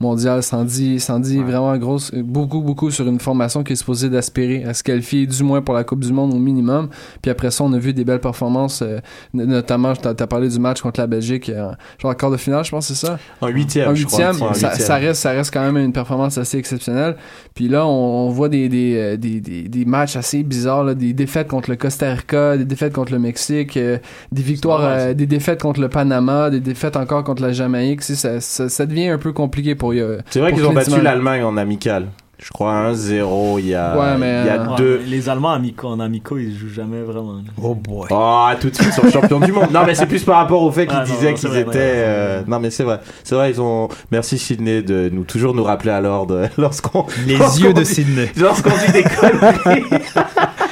mondial. 0.00 0.42
Ça 0.42 0.56
en 0.56 0.64
dit, 0.64 0.98
ça 0.98 1.14
en 1.14 1.20
dit 1.20 1.38
vraiment 1.38 1.76
grosse, 1.76 2.12
beaucoup, 2.14 2.60
beaucoup 2.62 2.90
sur 2.90 3.06
une 3.06 3.20
formation 3.20 3.62
qui 3.62 3.74
est 3.74 3.76
supposée 3.76 4.08
d'aspirer 4.08 4.64
à 4.64 4.74
se 4.74 4.82
qualifier 4.82 5.26
du 5.26 5.42
moins 5.42 5.60
pour 5.60 5.74
la 5.74 5.84
Coupe 5.84 6.00
du 6.00 6.12
Monde 6.12 6.32
au 6.32 6.38
minimum. 6.38 6.88
Puis 7.20 7.30
après 7.30 7.50
ça, 7.50 7.64
on 7.64 7.72
a 7.74 7.78
vu 7.78 7.92
des 7.92 8.04
belles 8.04 8.20
performances, 8.20 8.82
euh, 8.82 8.98
notamment, 9.34 9.92
t'as 9.94 10.10
as 10.18 10.26
parlé 10.26 10.48
du 10.48 10.58
match 10.58 10.80
contre 10.80 11.00
la 11.00 11.06
Belgique, 11.06 11.50
euh, 11.50 11.70
genre 11.98 12.10
en 12.10 12.14
quart 12.14 12.30
de 12.30 12.38
finale, 12.38 12.64
je 12.64 12.70
pense, 12.70 12.86
c'est 12.86 12.94
ça? 12.94 13.18
En 13.40 13.48
huitième, 13.48 13.90
En 13.90 13.94
huitième, 13.94 14.34
ça, 14.54 14.96
reste, 14.96 15.20
ça 15.20 15.30
reste 15.32 15.52
quand 15.52 15.62
même 15.62 15.76
une 15.76 15.92
performance 15.92 16.38
assez 16.38 16.56
exceptionnelle. 16.56 17.16
Puis 17.54 17.68
là, 17.68 17.86
on, 17.86 17.90
on 17.90 18.30
voit 18.30 18.48
des, 18.48 18.68
des, 18.70 18.96
euh, 18.96 19.16
des, 19.16 19.40
des, 19.40 19.68
des 19.68 19.84
matchs 19.84 20.16
assez 20.16 20.42
bizarres, 20.42 20.84
là, 20.84 20.94
des 20.94 21.12
défaites 21.12 21.48
contre 21.48 21.68
le 21.68 21.76
Costa 21.76 22.12
Rica, 22.14 22.56
des 22.56 22.64
défaites 22.64 22.94
contre 22.94 23.12
le 23.12 23.18
Mexique, 23.18 23.76
euh, 23.76 23.98
des 24.32 24.42
victoires, 24.42 25.14
des 25.14 25.26
défaites 25.26 25.60
contre 25.60 25.80
le 25.80 25.88
Panama, 25.88 26.48
des 26.48 26.60
défaites 26.60 26.96
encore 26.96 27.22
contre 27.24 27.42
la 27.42 27.52
Jamaïque. 27.52 28.00
Tu 28.00 28.14
ça, 28.14 28.40
ça 28.40 28.86
devient 28.86 29.08
un 29.08 29.18
peu 29.18 29.32
compliqué 29.32 29.74
pour. 29.74 29.89
Euh, 29.98 30.18
C'est 30.30 30.40
vrai 30.40 30.52
qu'ils 30.52 30.64
ont 30.64 30.72
battu 30.72 31.00
l'Allemagne 31.00 31.42
en 31.42 31.56
amical. 31.56 32.06
Je 32.42 32.48
crois 32.48 32.72
1-0 32.90 33.58
il 33.58 33.66
y 33.66 33.74
a, 33.74 33.98
Ouais, 33.98 34.16
mais, 34.16 34.40
il 34.40 34.46
y 34.46 34.48
a 34.48 34.62
euh, 34.72 34.76
deux. 34.78 35.00
Les 35.06 35.28
Allemands 35.28 35.52
amicaux, 35.52 35.88
en 35.88 36.00
amicaux, 36.00 36.38
ils 36.38 36.56
jouent 36.56 36.72
jamais 36.72 37.02
vraiment. 37.02 37.34
Oh 37.62 37.74
boy. 37.74 38.06
Oh, 38.10 38.46
tout 38.58 38.70
de 38.70 38.74
suite 38.74 38.94
sur 38.94 39.04
le 39.04 39.10
champion 39.10 39.40
du 39.40 39.52
monde. 39.52 39.66
Non, 39.70 39.80
mais 39.84 39.94
c'est 39.94 40.06
plus 40.06 40.24
par 40.24 40.36
rapport 40.36 40.62
au 40.62 40.70
fait 40.72 40.86
qu'ils 40.86 40.96
Ah, 40.98 41.04
disaient 41.04 41.34
qu'ils 41.34 41.50
vrai, 41.50 41.60
étaient. 41.60 41.68
ouais, 41.78 41.82
euh, 41.84 42.42
Non, 42.46 42.58
mais 42.58 42.70
c'est 42.70 42.84
vrai. 42.84 43.00
C'est 43.24 43.34
vrai, 43.34 43.50
ils 43.50 43.60
ont. 43.60 43.88
Merci 44.10 44.38
Sydney 44.38 44.82
de 44.82 45.10
nous 45.12 45.24
toujours 45.24 45.54
nous 45.54 45.64
rappeler 45.64 45.90
à 45.90 46.00
l'ordre 46.00 46.48
lorsqu'on. 46.56 47.04
Les 47.26 47.36
lorsqu'on 47.36 47.62
yeux 47.62 47.72
de 47.74 47.82
dit- 47.82 47.94
Sydney. 47.94 48.30
Lorsqu'on 48.38 48.70
dit 48.86 48.92
des 48.92 49.02
conneries. 49.02 49.84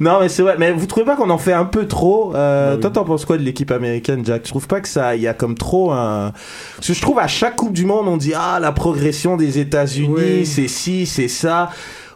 non, 0.00 0.20
mais 0.20 0.28
c'est 0.28 0.42
vrai. 0.42 0.56
Mais 0.58 0.72
vous 0.72 0.86
trouvez 0.86 1.04
pas 1.06 1.16
qu'on 1.16 1.30
en 1.30 1.38
fait 1.38 1.52
un 1.52 1.64
peu 1.64 1.86
trop 1.86 2.34
euh, 2.34 2.76
Toi, 2.76 2.90
t'en 2.90 3.04
penses 3.04 3.24
quoi 3.24 3.36
de 3.38 3.42
l'équipe 3.42 3.70
américaine, 3.70 4.24
Jack? 4.24 4.42
Je 4.44 4.50
trouve 4.50 4.66
pas 4.66 4.80
que 4.80 4.88
ça. 4.88 5.16
Il 5.16 5.22
y 5.22 5.26
a 5.28 5.34
comme 5.34 5.54
trop 5.56 5.90
un. 5.92 6.32
Parce 6.76 6.88
que 6.88 6.94
je 6.94 7.00
trouve 7.00 7.18
à 7.18 7.26
chaque 7.26 7.56
Coupe 7.56 7.72
du 7.72 7.84
Monde, 7.84 8.06
on 8.08 8.16
dit 8.16 8.32
ah 8.36 8.58
la 8.60 8.72
progression 8.72 9.36
des 9.36 9.58
États-Unis, 9.58 10.14
Oui. 10.16 10.46
c'est 10.46 10.68
ci, 10.68 11.06
c'est 11.06 11.28
ça. 11.28 11.70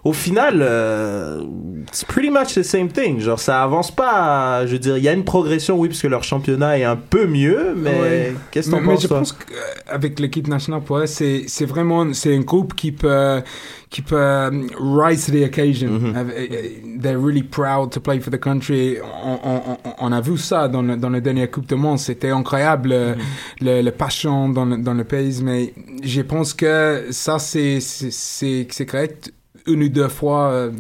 Au 0.05 0.13
final, 0.13 0.59
euh, 0.63 1.45
c'est 1.93 2.09
pretty 2.09 2.29
much 2.29 2.55
the 2.57 2.65
same 2.65 2.89
thing. 2.89 3.21
Genre, 3.21 3.39
ça 3.39 3.63
avance 3.63 3.93
pas. 3.95 4.67
Je 4.67 4.73
veux 4.73 4.79
dire, 4.81 4.97
il 4.97 5.05
y 5.05 5.09
a 5.09 5.13
une 5.13 5.23
progression, 5.23 5.79
oui, 5.79 5.87
parce 5.89 6.03
que 6.03 6.09
leur 6.09 6.25
championnat 6.25 6.77
est 6.77 6.83
un 6.83 6.97
peu 6.97 7.27
mieux, 7.29 7.73
mais 7.77 8.01
Ouais. 8.01 8.35
qu'est-ce 8.51 8.67
que 8.67 8.73
t'en 8.73 8.81
Mais- 8.81 8.87
mais 8.89 8.93
penses, 8.95 9.03
je 9.03 9.07
toi 9.07 9.19
pense 9.19 9.33
qu'avec 9.33 10.19
l'équipe 10.19 10.49
nationale, 10.49 10.83
pour 10.83 10.99
eux, 10.99 11.07
c'est, 11.07 11.45
c'est 11.47 11.67
vraiment, 11.67 12.13
c'est 12.15 12.35
un 12.35 12.41
groupe 12.41 12.75
qui 12.75 12.91
peut, 12.91 13.43
qui 13.91 14.03
peut 14.03 14.17
um, 14.21 14.67
rise 14.81 15.27
to 15.27 15.33
the 15.33 15.45
occasion. 15.47 16.01
Avec- 16.17 16.51
euh, 16.53 16.69
They're 17.01 17.21
really 17.23 17.45
proud 17.45 17.91
to 17.93 18.01
play 18.01 18.19
for 18.19 18.33
the 18.33 18.41
country. 18.41 18.97
On, 19.25 19.39
on, 19.45 19.77
on- 20.01 20.13
a 20.13 20.21
vu 20.21 20.37
ça 20.37 20.67
dans 20.67 20.83
le, 20.83 20.97
dans 20.97 21.11
le 21.11 21.21
dernier 21.21 21.47
Coupe 21.47 21.69
du 21.69 21.77
Monde. 21.77 22.01
C'était 22.01 22.31
incroyable, 22.31 22.89
le, 22.89 23.15
le, 23.61 23.83
le 23.83 23.91
passion 23.93 24.49
dans 24.49 24.65
le, 24.65 24.79
dans 24.79 24.95
le 24.95 25.05
pays. 25.05 25.41
Mais 25.45 25.73
je 26.03 26.23
pense 26.23 26.55
que 26.55 27.07
ça, 27.11 27.39
c'est, 27.39 27.79
c'est, 27.79 28.11
c'est, 28.11 28.67
c'est 28.69 28.87
correct 28.87 29.33
une 29.67 29.83
ou 29.85 29.89
deux 29.89 30.09
fois 30.09 30.49
euh, 30.51 30.71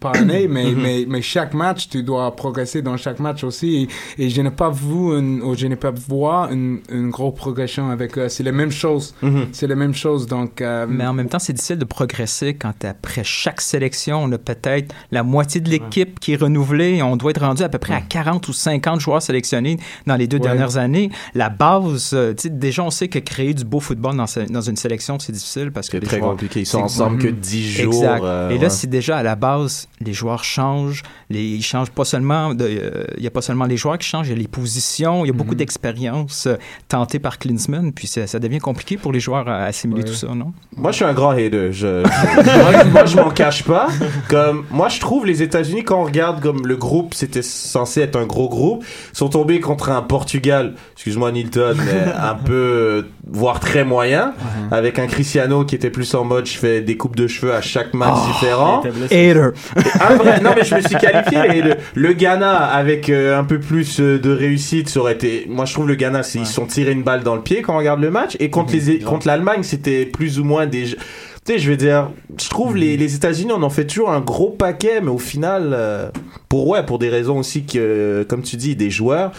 par 0.00 0.16
année, 0.16 0.46
mais, 0.48 0.64
Mm-hmm. 0.66 0.74
mais, 0.82 1.04
mais 1.08 1.22
chaque 1.22 1.52
match, 1.54 1.88
tu 1.88 2.02
dois 2.02 2.34
progresser 2.36 2.80
dans 2.82 2.96
chaque 2.96 3.18
match 3.18 3.42
aussi. 3.44 3.88
Et, 4.18 4.24
et 4.24 4.30
je 4.30 4.40
n'ai 4.42 4.50
pas 4.50 4.70
vu, 4.70 5.18
une, 5.18 5.42
ou 5.42 5.54
je 5.56 5.66
n'ai 5.66 5.76
pas 5.76 5.90
voir 5.90 6.52
une, 6.52 6.80
une 6.90 7.10
grosse 7.10 7.34
progression 7.34 7.90
avec 7.90 8.16
eux. 8.18 8.28
C'est 8.28 8.42
la 8.44 8.52
même 8.52 8.70
chose. 8.70 9.14
Mm-hmm. 9.22 9.46
C'est 9.52 9.66
la 9.66 9.74
même 9.74 9.94
chose. 9.94 10.26
Donc, 10.26 10.60
euh, 10.60 10.86
Mais 10.88 11.06
en 11.06 11.12
même 11.12 11.28
temps, 11.28 11.38
c'est 11.38 11.52
difficile 11.52 11.78
de 11.78 11.84
progresser 11.84 12.54
quand 12.54 12.84
après 12.84 13.22
chaque 13.24 13.60
sélection, 13.60 14.22
on 14.22 14.30
a 14.32 14.38
peut-être 14.38 14.94
la 15.10 15.22
moitié 15.22 15.60
de 15.60 15.68
l'équipe 15.70 16.20
qui 16.20 16.32
est 16.32 16.36
renouvelée. 16.40 17.02
On 17.02 17.16
doit 17.16 17.30
être 17.32 17.40
rendu 17.44 17.62
à 17.62 17.68
peu 17.68 17.78
près 17.78 17.94
à 17.94 18.00
40 18.00 18.46
ou 18.48 18.52
50 18.52 19.00
joueurs 19.00 19.22
sélectionnés 19.22 19.78
dans 20.06 20.16
les 20.16 20.26
deux 20.26 20.36
Ouais. 20.36 20.42
dernières 20.44 20.76
années. 20.76 21.10
La 21.34 21.48
base, 21.48 22.12
euh, 22.14 22.32
tu 22.34 22.42
sais, 22.42 22.50
déjà, 22.50 22.82
on 22.84 22.90
sait 22.90 23.08
que 23.08 23.18
créer 23.18 23.54
du 23.54 23.64
beau 23.64 23.80
football 23.80 24.16
dans, 24.16 24.26
dans 24.48 24.60
une 24.60 24.76
sélection, 24.76 25.18
c'est 25.18 25.32
difficile 25.32 25.70
parce 25.72 25.88
que 25.88 25.98
C'est 25.98 26.06
très 26.06 26.18
joueurs- 26.18 26.30
compliqué. 26.30 26.60
Ils 26.60 26.66
sont 26.66 26.78
ensemble 26.80 27.18
que 27.18 27.28
Mhm. 27.28 27.34
10 27.36 27.70
jours. 27.72 27.94
Exact. 27.94 28.19
Euh, 28.24 28.50
Et 28.50 28.56
là, 28.58 28.64
ouais. 28.64 28.70
si 28.70 28.86
déjà 28.86 29.18
à 29.18 29.22
la 29.22 29.36
base, 29.36 29.88
les 30.00 30.12
joueurs 30.12 30.44
changent, 30.44 31.02
les, 31.28 31.42
ils 31.44 31.62
changent 31.62 31.90
pas 31.90 32.04
seulement, 32.04 32.52
euh, 32.60 33.04
il 33.16 33.22
y 33.22 33.26
a 33.26 33.30
pas 33.30 33.42
seulement 33.42 33.64
les 33.66 33.76
joueurs 33.76 33.98
qui 33.98 34.08
changent, 34.08 34.28
il 34.28 34.32
y 34.32 34.34
a 34.34 34.38
les 34.38 34.48
positions, 34.48 35.24
il 35.24 35.28
y 35.28 35.30
a 35.30 35.32
Mhm. 35.32 35.38
beaucoup 35.38 35.54
d'expériences 35.54 36.46
euh, 36.46 36.56
tentées 36.88 37.18
par 37.18 37.38
Klinsmann, 37.38 37.92
puis 37.92 38.06
ça, 38.06 38.26
ça 38.26 38.38
devient 38.38 38.58
compliqué 38.58 38.96
pour 38.96 39.12
les 39.12 39.20
joueurs 39.20 39.48
à 39.48 39.64
assimiler 39.64 40.04
tout 40.04 40.14
ça, 40.14 40.28
non? 40.34 40.52
Moi, 40.76 40.90
je 40.92 40.96
suis 40.96 41.04
un 41.04 41.12
grand 41.14 41.30
hater. 41.30 41.72
Je, 41.72 42.02
moi, 42.72 42.84
moi, 42.92 43.04
je 43.06 43.16
m'en 43.16 43.30
cache 43.30 43.64
pas. 43.64 43.88
Comme, 44.28 44.64
moi, 44.70 44.88
je 44.88 45.00
trouve 45.00 45.26
les 45.26 45.42
États-Unis, 45.42 45.84
quand 45.84 46.00
on 46.00 46.04
regarde 46.04 46.40
comme 46.40 46.66
le 46.66 46.76
groupe, 46.76 47.14
c'était 47.14 47.42
censé 47.42 48.00
être 48.00 48.16
un 48.16 48.26
gros 48.26 48.48
groupe, 48.48 48.84
sont 49.12 49.28
tombés 49.28 49.60
contre 49.60 49.90
un 49.90 50.02
Portugal, 50.02 50.74
excuse-moi 50.94 51.32
Nilton, 51.32 51.74
mais 51.76 52.12
un 52.20 52.34
peu, 52.34 52.52
euh, 52.52 53.02
voire 53.26 53.60
très 53.60 53.84
moyen, 53.84 54.34
avec 54.70 54.98
un 54.98 55.06
Cristiano 55.06 55.64
qui 55.64 55.74
était 55.74 55.90
plus 55.90 56.14
en 56.14 56.24
mode, 56.24 56.46
je 56.46 56.56
fais 56.58 56.80
des 56.80 56.96
coupes 56.96 57.16
de 57.16 57.26
cheveux 57.26 57.54
à 57.54 57.60
chaque 57.60 57.94
match 57.94 58.09
Oh, 58.16 58.26
différent. 58.26 58.80
il 58.84 58.88
était 58.88 58.98
blessé. 58.98 59.30
Hater. 59.30 59.48
Un 60.00 60.14
vrai- 60.16 60.40
non 60.40 60.50
mais 60.56 60.64
je 60.64 60.74
me 60.74 60.80
suis 60.80 60.96
qualifié 60.96 61.38
et 61.58 61.62
le, 61.62 61.74
le 61.94 62.12
Ghana 62.12 62.56
avec 62.56 63.08
euh, 63.10 63.38
un 63.38 63.44
peu 63.44 63.58
plus 63.60 64.00
euh, 64.00 64.18
de 64.18 64.30
réussite 64.30 64.88
ça 64.88 65.00
aurait 65.00 65.12
été 65.14 65.46
moi 65.48 65.64
je 65.64 65.72
trouve 65.74 65.88
le 65.88 65.94
Ghana 65.94 66.22
c'est- 66.22 66.38
ils 66.38 66.46
se 66.46 66.54
sont 66.54 66.66
tiré 66.66 66.92
une 66.92 67.02
balle 67.02 67.22
dans 67.22 67.34
le 67.34 67.42
pied 67.42 67.62
quand 67.62 67.74
on 67.74 67.78
regarde 67.78 68.00
le 68.00 68.10
match 68.10 68.36
et 68.40 68.50
contre 68.50 68.72
les 68.74 68.98
contre 69.00 69.26
l'Allemagne 69.26 69.62
c'était 69.62 70.06
plus 70.06 70.38
ou 70.38 70.44
moins 70.44 70.66
des 70.66 70.84
tu 70.84 70.96
sais 71.54 71.58
je 71.58 71.70
veux 71.70 71.76
dire 71.76 72.10
je 72.38 72.48
trouve 72.48 72.76
les, 72.76 72.96
les 72.96 73.14
États-Unis 73.14 73.52
on 73.56 73.62
en 73.62 73.70
fait 73.70 73.86
toujours 73.86 74.10
un 74.10 74.20
gros 74.20 74.50
paquet 74.50 75.00
mais 75.02 75.10
au 75.10 75.18
final 75.18 75.70
euh, 75.72 76.10
pour 76.48 76.68
ouais 76.68 76.84
pour 76.84 76.98
des 76.98 77.08
raisons 77.08 77.38
aussi 77.38 77.64
que 77.64 78.26
comme 78.28 78.42
tu 78.42 78.56
dis 78.56 78.76
des 78.76 78.90
joueurs 78.90 79.32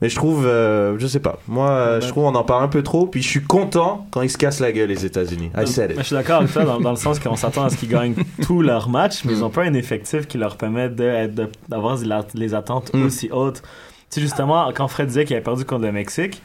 mais 0.00 0.08
je 0.08 0.16
trouve 0.16 0.46
euh, 0.46 0.96
je 0.98 1.06
sais 1.06 1.18
pas 1.20 1.38
moi 1.48 1.70
euh, 1.70 2.00
je 2.00 2.08
trouve 2.08 2.24
on 2.24 2.34
en 2.34 2.44
parle 2.44 2.62
un 2.64 2.68
peu 2.68 2.82
trop 2.82 3.06
puis 3.06 3.22
je 3.22 3.28
suis 3.28 3.42
content 3.42 4.06
quand 4.10 4.22
ils 4.22 4.30
se 4.30 4.38
cassent 4.38 4.60
la 4.60 4.70
gueule 4.72 4.88
les 4.88 5.04
États-Unis 5.04 5.50
I 5.56 5.66
said 5.66 5.88
Mais 5.90 5.94
it 5.94 6.00
je 6.00 6.06
suis 6.06 6.14
d'accord 6.16 6.36
avec 6.40 6.52
toi 6.52 6.64
dans, 6.64 6.80
dans 6.80 6.90
le 6.90 6.96
sens 6.96 7.18
qu'on 7.18 7.36
s'attend 7.36 7.64
à 7.64 7.70
ce 7.70 7.76
qu'ils 7.76 7.88
gagnent 7.88 8.14
tous 8.42 8.62
leurs 8.62 8.88
matchs, 8.88 9.24
mais 9.24 9.32
ils 9.32 9.38
Mm. 9.38 9.40
n'ont 9.40 9.50
pas 9.50 9.64
un 9.64 9.74
effectif 9.74 10.26
qui 10.28 10.38
leur 10.38 10.56
permet 10.56 10.88
d'avoir 10.88 11.96
les 12.34 12.54
attentes 12.54 12.92
Mm. 12.94 13.02
aussi 13.06 13.28
hautes. 13.32 13.62
Tu 14.10 14.14
sais, 14.16 14.20
justement, 14.22 14.70
quand 14.74 14.88
Fred 14.88 15.08
disait 15.08 15.24
qu'il 15.26 15.36
avait 15.36 15.44
perdu 15.44 15.64
contre 15.64 15.82
le 15.84 15.92
Mexique, 15.92 16.40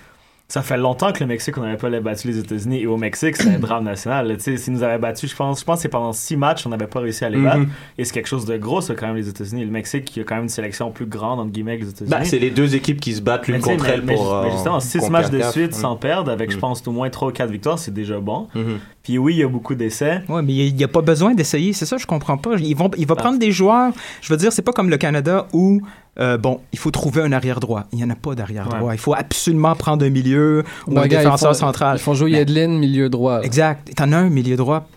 ça 0.49 0.61
fait 0.61 0.77
longtemps 0.77 1.11
que 1.11 1.19
le 1.21 1.25
Mexique, 1.25 1.57
on 1.57 1.61
n'avait 1.61 1.77
pas 1.77 1.89
battu 1.99 2.27
les 2.27 2.37
États-Unis. 2.37 2.81
Et 2.81 2.85
au 2.85 2.95
Mexique, 2.97 3.37
c'est 3.37 3.49
un 3.55 3.59
drame 3.59 3.85
national. 3.85 4.27
là. 4.27 4.35
Tu 4.35 4.41
sais, 4.43 4.57
s'ils 4.57 4.73
nous 4.73 4.83
avaient 4.83 4.99
battu, 4.99 5.27
je 5.27 5.35
pense, 5.35 5.61
je 5.61 5.65
pense 5.65 5.77
que 5.77 5.81
c'est 5.83 5.87
pendant 5.89 6.13
six 6.13 6.37
matchs, 6.37 6.67
on 6.67 6.69
n'avait 6.69 6.85
pas 6.85 6.99
réussi 6.99 7.25
à 7.25 7.29
les 7.29 7.37
Mhm. 7.37 7.43
battre. 7.43 7.61
Et 7.97 8.03
c'est 8.05 8.13
quelque 8.13 8.27
chose 8.27 8.45
de 8.45 8.55
gros, 8.57 8.79
ça, 8.81 8.93
quand 8.93 9.07
même, 9.07 9.15
les 9.15 9.27
États-Unis. 9.29 9.65
Le 9.65 9.71
Mexique, 9.71 10.05
qui 10.05 10.19
a 10.19 10.23
quand 10.23 10.35
même 10.35 10.43
une 10.43 10.49
sélection 10.49 10.91
plus 10.91 11.07
grande, 11.07 11.39
entre 11.39 11.49
guillemets, 11.51 11.77
que 11.79 11.83
les 11.85 11.89
États-Unis. 11.89 12.11
bah, 12.11 12.23
c'est 12.23 12.37
les 12.39 12.51
deux 12.51 12.75
équipes 12.75 12.99
qui 13.01 13.13
se 13.13 13.21
battent 13.21 13.47
l'une 13.47 13.61
contre 13.61 13.83
mais- 13.85 13.89
elles 13.89 14.01
mais- 14.03 14.13
pour 14.15 14.41
mais 14.43 14.49
euh, 14.49 14.51
justement, 14.51 14.79
six 14.79 15.09
matchs 15.09 15.29
de 15.31 15.41
suite 15.41 15.71
Mm. 15.71 15.73
sans 15.81 15.95
perdre, 15.95 16.29
avec, 16.31 16.51
je 16.51 16.57
Mm. 16.57 16.59
pense, 16.59 16.87
au 16.87 16.91
moins 16.91 17.09
3 17.09 17.29
ou 17.29 17.31
4 17.31 17.49
victoires, 17.49 17.79
c'est 17.79 17.93
déjà 17.93 18.19
bon. 18.19 18.47
Mhm. 18.53 18.77
Puis 19.03 19.17
oui, 19.17 19.33
il 19.33 19.39
y 19.39 19.43
a 19.43 19.47
beaucoup 19.49 19.75
d'essais. 19.75 20.21
Oui, 20.29 20.41
mais 20.45 20.53
il 20.53 20.75
n'y 20.75 20.83
a, 20.83 20.87
pas 20.87 21.01
besoin 21.01 21.33
d'essayer. 21.33 21.73
C'est 21.73 21.85
ça, 21.85 21.97
je 21.97 22.05
comprends 22.05 22.37
pas. 22.37 22.51
Ils 22.57 22.75
vont, 22.75 22.89
il 22.97 23.05
va 23.05 23.15
prendre 23.15 23.37
des 23.37 23.51
joueurs. 23.51 23.91
Je 24.21 24.29
veux 24.31 24.37
dire, 24.37 24.53
c'est 24.53 24.61
pas 24.61 24.71
comme 24.71 24.89
le 24.89 24.95
Canada 24.95 25.45
où, 25.51 25.81
euh, 26.19 26.37
bon, 26.37 26.61
il 26.71 26.79
faut 26.79 26.89
trouver 26.89 27.21
un 27.21 27.33
arrière 27.33 27.59
droit. 27.59 27.83
Il 27.91 27.97
n'y 27.97 28.03
en 28.05 28.09
a 28.09 28.15
pas 28.15 28.33
d'arrière 28.33 28.65
droit. 28.69 28.79
Ouais. 28.79 28.95
Il 28.95 28.99
faut 28.99 29.13
absolument 29.13 29.75
prendre 29.75 30.05
un 30.05 30.09
milieu 30.09 30.63
ou 30.87 30.97
un 30.97 31.05
gars, 31.07 31.21
ils 31.21 31.25
défenseur 31.25 31.51
font- 31.51 31.59
central. 31.59 31.97
Ils 31.97 32.01
font 32.01 32.13
jouer 32.13 32.31
Mais- 32.31 32.37
Yedlin, 32.39 32.67
milieu 32.79 33.09
droit. 33.09 33.39
là. 33.39 33.43
Exact. 33.45 33.93
T'en 33.93 34.11
as 34.13 34.17
un 34.17 34.29
milieu 34.29 34.55
droit. 34.55 34.87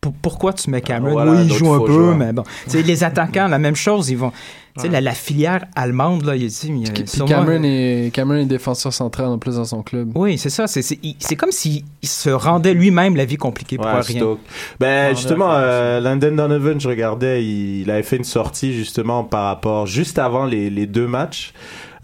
P- 0.00 0.08
Pourquoi 0.20 0.52
tu 0.52 0.68
mets 0.68 0.80
Cameron? 0.80 1.12
voilà, 1.12 1.30
oui, 1.30 1.38
il 1.44 1.52
joue 1.52 1.72
un 1.72 1.78
peu, 1.78 1.92
joueurs. 1.92 2.16
mais 2.16 2.32
bon. 2.32 2.42
Tu 2.64 2.70
sais, 2.70 2.82
les 2.82 3.04
attaquants, 3.04 3.46
la 3.46 3.60
même 3.60 3.76
chose. 3.76 4.10
Ils 4.10 4.18
vont. 4.18 4.32
Tu 4.76 4.82
sais, 4.82 4.88
la, 4.88 5.00
la 5.02 5.12
filière 5.12 5.66
allemande, 5.76 6.24
là, 6.24 6.34
il, 6.34 6.44
il 6.44 6.86
y 6.86 6.88
a 6.88 6.92
Puis 6.92 7.06
sûrement- 7.06 7.28
Cameron 7.28 7.62
est, 7.62 8.10
Cameron 8.14 8.38
est 8.38 8.46
défenseur 8.46 8.92
central 8.92 9.26
en 9.26 9.36
plus 9.38 9.56
dans 9.56 9.66
son 9.66 9.82
club. 9.82 10.12
Oui, 10.14 10.38
c'est 10.38 10.48
ça. 10.48 10.66
C'est- 10.66 10.80
C'est 10.80 10.98
il- 11.02 11.16
c'est 11.18 11.36
comme 11.36 11.50
s'il 11.52 11.84
il 12.00 12.08
se 12.08 12.30
rendait 12.30 12.72
lui-même 12.72 13.14
la 13.14 13.26
vie 13.26 13.36
compliquée 13.36 13.76
pour 13.76 13.84
Ouais, 13.86 14.00
rien. 14.00 14.16
Stoke. 14.20 14.38
Ben, 14.80 15.14
justement, 15.14 15.52
euh, 15.52 16.00
Landon 16.00 16.34
Donovan, 16.34 16.80
je 16.80 16.88
regardais, 16.88 17.44
il, 17.44 17.82
il 17.82 17.90
avait 17.90 18.02
fait 18.02 18.16
une 18.16 18.24
sortie 18.24 18.72
justement 18.72 19.24
par 19.24 19.44
rapport, 19.44 19.86
juste 19.86 20.18
avant 20.18 20.46
les, 20.46 20.70
les 20.70 20.86
deux 20.86 21.06
matchs. 21.06 21.52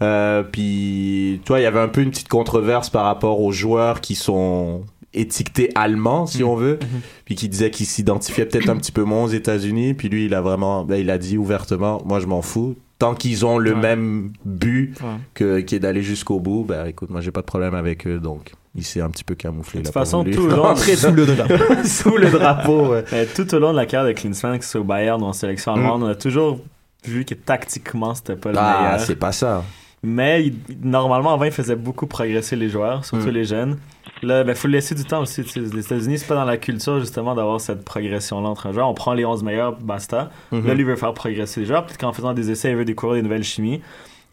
Euh, 0.01 0.43
puis, 0.43 1.41
toi, 1.45 1.59
il 1.59 1.63
y 1.63 1.65
avait 1.65 1.79
un 1.79 1.87
peu 1.89 2.01
une 2.01 2.11
petite 2.11 2.29
controverse 2.29 2.89
par 2.89 3.03
rapport 3.05 3.41
aux 3.41 3.51
joueurs 3.51 3.99
qui 3.99 4.15
sont 4.15 4.83
étiquetés 5.13 5.69
allemands, 5.75 6.25
si 6.27 6.43
on 6.43 6.55
veut, 6.55 6.77
puis 7.25 7.35
qui 7.35 7.49
disait 7.49 7.71
qu'il 7.71 7.85
s'identifiait 7.85 8.45
peut-être 8.45 8.69
un 8.69 8.77
petit 8.77 8.91
peu 8.91 9.03
moins 9.03 9.23
aux 9.23 9.27
États-Unis. 9.29 9.93
Puis 9.95 10.09
lui, 10.09 10.25
il 10.25 10.33
a 10.33 10.41
vraiment, 10.41 10.83
ben, 10.85 10.95
il 10.95 11.09
a 11.09 11.17
dit 11.17 11.37
ouvertement, 11.37 12.01
moi, 12.05 12.19
je 12.19 12.27
m'en 12.27 12.41
fous. 12.41 12.75
tant 12.99 13.15
qu'ils 13.15 13.45
ont 13.45 13.57
le 13.57 13.75
même 13.75 14.31
but 14.43 14.93
Ouais. 15.01 15.07
que, 15.33 15.59
qui 15.61 15.75
est 15.75 15.79
d'aller 15.79 16.03
jusqu'au 16.03 16.41
bout, 16.41 16.65
bah 16.67 16.89
écoute, 16.89 17.09
moi 17.09 17.21
j'ai 17.21 17.31
pas 17.31 17.39
de 17.39 17.45
problème 17.45 17.73
avec 17.73 18.05
eux, 18.05 18.19
donc 18.19 18.51
il 18.75 18.83
s'est 18.83 18.99
un 18.99 19.09
petit 19.09 19.23
peu 19.23 19.35
camouflé. 19.35 19.79
De 19.79 19.85
toute 19.85 19.93
façon, 19.93 20.25
tout 20.25 20.47
le 20.47 20.49
long, 20.57 20.63
rentrer 20.63 20.97
dans- 20.97 21.01
sous 21.85 22.17
le 22.17 22.29
drapeau. 22.29 22.87
ouais. 22.91 23.05
Mais 23.13 23.25
tout 23.25 23.55
au 23.55 23.59
long 23.59 23.71
de 23.71 23.77
la 23.77 23.85
carrière 23.85 24.13
de 24.13 24.19
Klinsmann, 24.19 24.59
que 24.59 24.65
ce 24.65 24.71
soit 24.71 24.81
au 24.81 24.83
Bayern 24.83 25.21
ou 25.23 25.25
en 25.27 25.31
sélection 25.33 25.75
allemande, 25.75 26.01
Mm. 26.01 26.03
on 26.03 26.07
a 26.09 26.15
toujours 26.15 26.59
vu 27.05 27.23
que 27.23 27.35
tactiquement, 27.35 28.13
c'était 28.15 28.35
pas 28.35 28.51
le 28.51 28.57
Ah, 28.59 28.81
meilleur. 28.83 28.99
c'est 28.99 29.15
pas 29.15 29.31
ça. 29.31 29.63
Mais 30.03 30.45
il- 30.45 30.55
normalement, 30.81 31.33
avant, 31.33 31.43
il 31.45 31.51
faisait 31.51 31.75
beaucoup 31.75 32.07
progresser 32.07 32.55
les 32.55 32.69
joueurs, 32.69 33.03
surtout 33.03 33.27
Mm. 33.27 33.31
les 33.31 33.43
jeunes. 33.43 33.77
Là, 34.23 34.43
il 34.47 34.55
faut 34.55 34.67
le 34.67 34.73
laisser 34.73 34.95
du 34.95 35.03
temps 35.05 35.21
aussi. 35.21 35.43
Les 35.55 35.79
États-Unis, 35.79 36.17
c'est 36.19 36.27
pas 36.27 36.35
dans 36.35 36.45
la 36.45 36.57
culture 36.57 36.99
justement 36.99 37.35
d'avoir 37.35 37.59
cette 37.61 37.83
progression-là 37.85 38.49
entre 38.49 38.67
un 38.67 38.71
joueur. 38.73 38.87
On 38.89 38.93
prend 38.93 39.13
les 39.13 39.25
11 39.25 39.43
meilleurs, 39.43 39.77
basta. 39.79 40.29
Mhm. 40.51 40.65
Là, 40.67 40.73
lui 40.73 40.83
veut 40.83 40.95
faire 40.95 41.13
progresser 41.13 41.61
les 41.61 41.65
joueurs. 41.65 41.85
Peut-être 41.85 41.99
qu'en 41.99 42.13
faisant 42.13 42.33
des 42.33 42.49
essais, 42.51 42.71
il 42.71 42.75
veut 42.77 42.85
découvrir 42.85 43.15
des 43.17 43.23
nouvelles 43.23 43.43
chimies. 43.43 43.81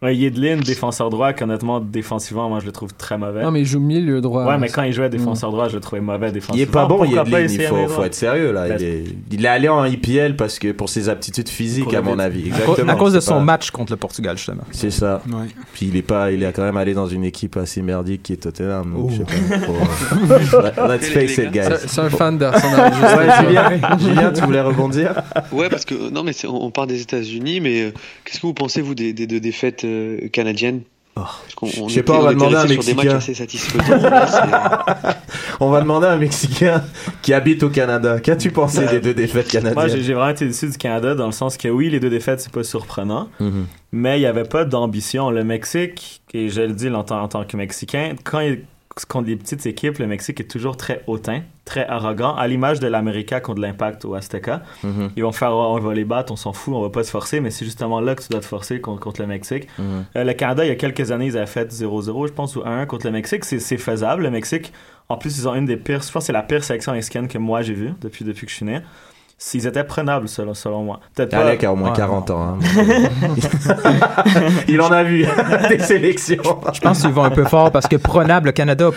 Un 0.02 0.10
Yedlin, 0.10 0.58
défenseur 0.58 1.08
droit, 1.08 1.32
qu'honnêtement, 1.32 1.80
défensivement, 1.80 2.50
moi, 2.50 2.60
je 2.60 2.66
le 2.66 2.72
trouve 2.72 2.92
très 2.92 3.16
mauvais. 3.16 3.42
Non, 3.42 3.50
mais 3.50 3.60
il 3.60 3.64
joue 3.64 3.80
milieu 3.80 4.20
droit. 4.20 4.44
Ouais, 4.44 4.58
mais 4.58 4.68
quand 4.68 4.82
il 4.82 4.92
jouait 4.92 5.06
Mm. 5.08 5.12
défenseur 5.12 5.50
droit, 5.50 5.68
je 5.68 5.76
le 5.76 5.80
trouvais 5.80 6.02
mauvais 6.02 6.26
Il 6.28 6.32
défensivement. 6.34 6.62
est 6.62 6.70
pas 6.70 6.84
bon, 6.84 6.98
Pourquoi 6.98 7.24
pas 7.24 7.40
Yedlin, 7.40 7.64
il 7.64 7.88
faut, 7.88 8.04
être 8.04 8.14
sérieux 8.14 8.52
là. 8.52 8.76
Il, 8.76 8.84
est, 8.84 9.04
il 9.32 9.42
est 9.44 9.48
allé 9.48 9.70
en 9.70 9.82
IPL 9.86 10.36
parce 10.36 10.58
que 10.58 10.72
pour 10.72 10.90
ses 10.90 11.08
aptitudes 11.08 11.48
physiques, 11.48 11.94
à 11.94 12.02
mon 12.02 12.18
avis. 12.18 12.48
Exactement. 12.48 12.92
À 12.92 12.96
cause 12.96 13.14
de 13.14 13.20
son 13.20 13.36
pas- 13.36 13.40
match 13.40 13.70
contre 13.70 13.92
le 13.92 13.96
Portugal, 13.96 14.36
justement. 14.36 14.64
C'est 14.70 14.90
ça. 14.90 15.22
Ouais. 15.28 15.46
Puis 15.72 15.86
il 15.86 15.96
est 15.96 16.02
pas, 16.02 16.30
il 16.30 16.42
est 16.42 16.52
quand 16.52 16.62
même 16.64 16.76
allé 16.76 16.92
dans 16.92 17.06
une 17.06 17.24
équipe 17.24 17.56
assez 17.56 17.80
merdique 17.80 18.22
qui 18.22 18.34
est 18.34 18.36
Tottenham. 18.36 18.92
Donc, 18.94 19.12
je 19.12 19.16
sais 19.16 19.24
pas. 19.24 19.58
faut- 19.60 20.56
euh, 20.82 20.88
Let's 20.94 21.08
face 21.08 21.38
it, 21.38 21.50
guys. 21.52 21.62
C'est- 21.86 22.00
un 22.02 22.10
fan 22.10 22.36
d'Arsenal, 22.36 22.92
Ouais. 22.92 23.46
Julien, 23.46 23.98
Julien, 23.98 24.30
tu 24.32 24.42
voulais 24.42 24.60
rebondir? 24.60 25.22
Ouais, 25.52 25.70
parce 25.70 25.86
que 25.86 26.10
non, 26.10 26.22
mais 26.22 26.32
on 26.46 26.70
parle 26.70 26.88
des 26.88 27.00
États-Unis, 27.00 27.60
mais 27.60 27.80
euh, 27.84 27.90
qu'est-ce 28.26 28.40
que 28.40 28.46
vous 28.46 28.52
pensez 28.52 28.82
vous 28.82 28.94
des, 28.94 29.14
des 29.14 29.26
deux 29.26 29.40
défaites 29.40 29.84
euh, 29.86 30.28
canadiennes 30.28 30.82
Parce 31.14 31.54
qu'on- 31.54 31.66
je 31.66 31.80
on 31.80 31.88
sais 31.88 32.02
pas, 32.02 32.18
on 32.18 32.22
va 32.22 32.34
demander 32.34 32.56
à 32.56 32.60
un 32.62 32.66
Mexicain. 32.66 33.18
On 35.60 35.70
va 35.70 35.80
demander 35.80 36.06
à 36.06 36.12
un 36.12 36.16
Mexicain 36.18 36.82
qui 37.22 37.32
habite 37.32 37.62
au 37.62 37.70
Canada. 37.70 38.20
Qu'as-tu 38.20 38.50
pensé 38.50 38.84
des 38.86 39.00
deux 39.00 39.14
défaites 39.14 39.52
Moi, 39.54 39.62
j'ai 39.62 39.74
canadiennes 39.74 40.02
j'ai 40.02 40.14
vraiment 40.14 40.28
été 40.30 40.46
déçu 40.46 40.68
du 40.68 40.76
Canada 40.76 41.14
dans 41.14 41.26
le 41.26 41.32
sens 41.32 41.56
que 41.56 41.68
oui, 41.68 41.88
les 41.88 42.00
deux 42.00 42.10
défaites, 42.10 42.40
c'est 42.40 42.52
pas 42.52 42.62
surprenant, 42.62 43.28
Mhm. 43.40 43.66
mais 43.92 44.18
il 44.18 44.20
n'y 44.20 44.26
avait 44.26 44.44
pas 44.44 44.64
d'ambition. 44.66 45.30
Le 45.30 45.44
Mexique, 45.44 46.20
et 46.34 46.50
je 46.50 46.60
le 46.60 46.74
dis 46.74 46.90
en 46.90 47.04
tant, 47.04 47.22
en 47.22 47.28
tant 47.28 47.44
que 47.44 47.56
Mexicain, 47.56 48.14
quand 48.24 48.40
il 48.40 48.64
contre 49.04 49.28
les 49.28 49.36
petites 49.36 49.66
équipes, 49.66 49.98
le 49.98 50.06
Mexique 50.06 50.40
est 50.40 50.50
toujours 50.50 50.78
très 50.78 51.02
hautain, 51.06 51.42
très 51.66 51.86
arrogant, 51.86 52.34
à 52.34 52.46
l'image 52.46 52.80
de 52.80 52.86
l'América 52.86 53.40
contre 53.40 53.60
l'Impact 53.60 54.06
au 54.06 54.14
Azteca. 54.14 54.62
Mhm. 54.82 55.10
Ils 55.16 55.22
vont 55.22 55.32
faire, 55.32 55.52
on 55.52 55.78
va 55.78 55.92
les 55.92 56.06
battre, 56.06 56.32
on 56.32 56.36
s'en 56.36 56.54
fout, 56.54 56.72
on 56.74 56.80
va 56.80 56.88
pas 56.88 57.04
se 57.04 57.10
forcer, 57.10 57.40
mais 57.40 57.50
c'est 57.50 57.66
justement 57.66 58.00
là 58.00 58.14
que 58.14 58.22
tu 58.22 58.28
dois 58.30 58.40
te 58.40 58.46
forcer 58.46 58.80
contre, 58.80 59.00
contre 59.00 59.20
le 59.20 59.26
Mexique. 59.26 59.68
Mhm. 59.78 60.04
Euh, 60.16 60.24
le 60.24 60.32
Canada, 60.32 60.64
il 60.64 60.68
y 60.68 60.70
a 60.70 60.76
quelques 60.76 61.10
années, 61.10 61.26
ils 61.26 61.36
avaient 61.36 61.46
fait 61.46 61.70
0-0, 61.70 62.28
je 62.28 62.32
pense, 62.32 62.56
ou 62.56 62.62
1 62.64 62.86
contre 62.86 63.04
le 63.04 63.12
Mexique. 63.12 63.44
C'est 63.44 63.58
c'est 63.58 63.76
faisable. 63.76 64.22
Le 64.22 64.30
Mexique, 64.30 64.72
en 65.08 65.18
plus, 65.18 65.38
ils 65.38 65.46
ont 65.46 65.54
une 65.54 65.66
des 65.66 65.76
pires, 65.76 66.02
je 66.02 66.10
pense 66.10 66.22
que 66.22 66.26
c'est 66.26 66.32
la 66.32 66.42
pire 66.42 66.64
sélection 66.64 66.92
mexicaine 66.92 67.28
que 67.28 67.38
moi 67.38 67.62
j'ai 67.62 67.74
vue 67.74 67.92
depuis, 68.00 68.24
depuis 68.24 68.46
que 68.46 68.50
je 68.50 68.56
suis 68.56 68.66
né. 68.66 68.80
S'ils 69.38 69.66
étaient 69.66 69.84
prenables, 69.84 70.28
selon, 70.28 70.54
selon 70.54 70.84
moi. 70.84 71.00
Peut-être 71.14 71.30
pas. 71.30 71.38
Alec 71.38 71.64
a 71.64 71.72
au 71.72 71.76
moins 71.76 71.90
Ouais. 71.90 71.96
40 71.96 72.30
ans. 72.30 72.42
hein. 72.42 72.58
il 74.68 74.80
en 74.80 74.90
a 74.90 75.02
vu 75.02 75.26
des 75.68 75.78
sélections. 75.78 76.42
Je 76.72 76.80
pense 76.80 77.00
qu'ils 77.02 77.10
vont 77.10 77.24
un 77.24 77.30
peu 77.30 77.44
fort 77.44 77.70
parce 77.70 77.86
que 77.86 77.96
prenable, 77.96 78.46
le 78.46 78.52
Canada 78.52 78.90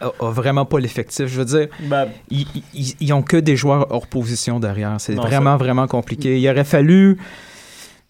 a, 0.00 0.06
a 0.06 0.30
vraiment 0.30 0.64
pas 0.64 0.78
l'effectif. 0.78 1.26
Je 1.26 1.38
veux 1.38 1.44
dire, 1.44 1.68
Ben, 1.84 2.08
ils, 2.30 2.46
ils, 2.74 2.94
ils 3.00 3.12
ont 3.12 3.22
que 3.22 3.36
des 3.36 3.56
joueurs 3.56 3.86
hors 3.90 4.06
position 4.06 4.60
derrière. 4.60 4.96
C'est 4.98 5.14
vraiment, 5.14 5.56
vraiment 5.56 5.86
compliqué. 5.86 6.38
Il 6.38 6.48
aurait 6.50 6.64
fallu 6.64 7.18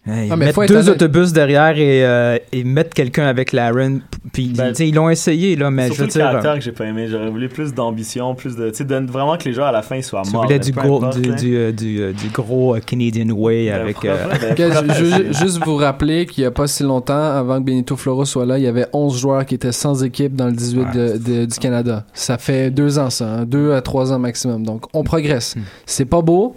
hey, 0.07 0.29
Ah, 0.31 0.37
mais 0.37 0.53
faut 0.53 0.61
mettre 0.63 0.73
deux 0.73 0.89
honnête. 0.89 1.03
autobus 1.03 1.33
derrière 1.33 1.77
et, 1.79 2.05
euh, 2.05 2.39
et 2.53 2.65
mettre 2.65 2.91
quelqu'un 2.91 3.27
avec 3.27 3.53
Laren. 3.53 4.01
Puis, 4.33 4.53
Ben, 4.57 4.69
tu 4.69 4.75
sais, 4.77 4.89
ils 4.89 4.95
l'ont 4.95 5.09
essayé, 5.09 5.57
là, 5.57 5.71
mais 5.71 5.89
je 5.89 5.95
Surtout 5.95 6.01
veux 6.03 6.07
le 6.07 6.13
dire. 6.13 6.23
caractère 6.23 6.55
que 6.57 6.61
j'ai 6.61 6.73
pas 6.73 6.85
aimé. 6.85 7.07
J'aurais 7.09 7.31
voulu 7.31 7.49
plus 7.49 7.73
d'ambition, 7.73 8.35
plus 8.35 8.57
de. 8.57 8.69
Tu 8.71 8.85
sais, 8.87 9.01
vraiment 9.07 9.37
que 9.39 9.45
les 9.45 9.53
joueurs 9.55 9.69
à 9.69 9.73
la 9.73 9.83
fin 9.83 10.01
soient 10.03 10.23
Tu 10.23 10.33
morts. 10.33 10.43
voulais 10.45 10.57
mais 10.59 10.65
du, 10.65 10.73
peu 10.73 10.81
gros, 10.83 10.99
importe, 10.99 11.21
du, 11.21 11.35
du, 11.35 11.57
euh, 11.57 11.73
du, 11.73 12.01
euh, 12.01 12.13
du 12.13 12.29
gros 12.29 12.75
euh, 12.77 12.81
Canadian 12.81 13.31
Way 13.31 13.71
Ben, 13.71 13.81
avec. 13.81 14.05
euh? 14.05 14.17
Ben, 14.57 14.93
je- 14.95 15.05
je- 15.05 15.39
juste 15.39 15.65
vous 15.65 15.77
rappeler 15.77 16.27
qu'il 16.27 16.43
n'y 16.43 16.47
a 16.49 16.51
pas 16.51 16.67
si 16.67 16.83
longtemps, 16.83 17.15
avant 17.37 17.59
que 17.61 17.65
Benito 17.65 17.97
Floro 17.97 18.25
soit 18.25 18.45
là, 18.47 18.59
il 18.59 18.65
y 18.65 18.69
avait 18.69 18.87
11 18.93 19.19
joueurs 19.19 19.47
qui 19.47 19.55
étaient 19.55 19.73
sans 19.73 20.05
équipe 20.05 20.35
dans 20.37 20.47
le 20.47 20.53
18 20.53 20.87
de- 20.95 21.19
de- 21.19 21.45
du 21.47 21.59
Canada. 21.59 22.05
Ça 22.13 22.37
fait 22.39 22.71
deux 22.71 22.99
ans, 22.99 23.11
ça. 23.11 23.27
hein, 23.29 23.45
deux 23.47 23.73
à 23.73 23.81
trois 23.83 24.13
ans 24.13 24.19
maximum. 24.19 24.63
Donc, 24.65 24.85
on 24.93 25.05
progresse. 25.05 25.57
Hmm. 25.57 25.61
C'est 25.87 26.05
pas 26.05 26.21
beau, 26.21 26.55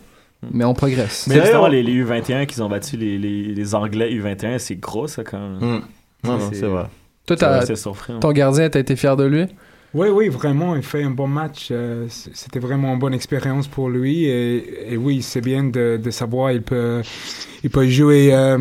mais 0.51 0.65
on 0.65 0.73
progresse. 0.73 1.27
Mais 1.27 1.35
justement, 1.35 1.67
les, 1.67 1.83
les 1.83 2.03
U21 2.03 2.45
qui 2.45 2.59
ont 2.61 2.69
battu 2.69 2.97
les, 2.97 3.17
les, 3.17 3.43
les 3.53 3.75
Anglais 3.75 4.11
U21, 4.13 4.57
c'est 4.59 4.75
gros 4.75 5.07
ça 5.07 5.23
quand 5.23 5.39
même. 5.39 5.57
Mm. 5.59 5.81
Non, 6.23 6.37
non, 6.37 6.49
c'est 6.51 6.65
vrai. 6.65 6.85
Toi, 7.25 7.61
c'est 7.65 7.75
surprenant. 7.75 8.19
ton 8.19 8.31
gardien, 8.31 8.69
t'as 8.69 8.79
été 8.79 8.95
fier 8.95 9.15
de 9.15 9.23
lui? 9.25 9.45
Oui, 9.93 10.07
oui, 10.09 10.29
vraiment, 10.29 10.75
il 10.77 10.83
fait 10.83 11.03
un 11.03 11.09
bon 11.11 11.27
match. 11.27 11.67
euh, 11.71 12.05
C'était 12.09 12.59
vraiment 12.59 12.93
une 12.93 12.99
bonne 12.99 13.13
expérience 13.13 13.67
pour 13.67 13.89
lui. 13.89 14.23
Et, 14.25 14.93
et 14.93 14.97
oui, 14.97 15.21
c'est 15.21 15.41
bien 15.41 15.65
de, 15.65 15.99
de 16.01 16.11
savoir 16.11 16.51
il 16.53 16.61
peut, 16.61 17.01
il 17.63 17.69
peut 17.69 17.85
jouer 17.87 18.33
euh, 18.33 18.57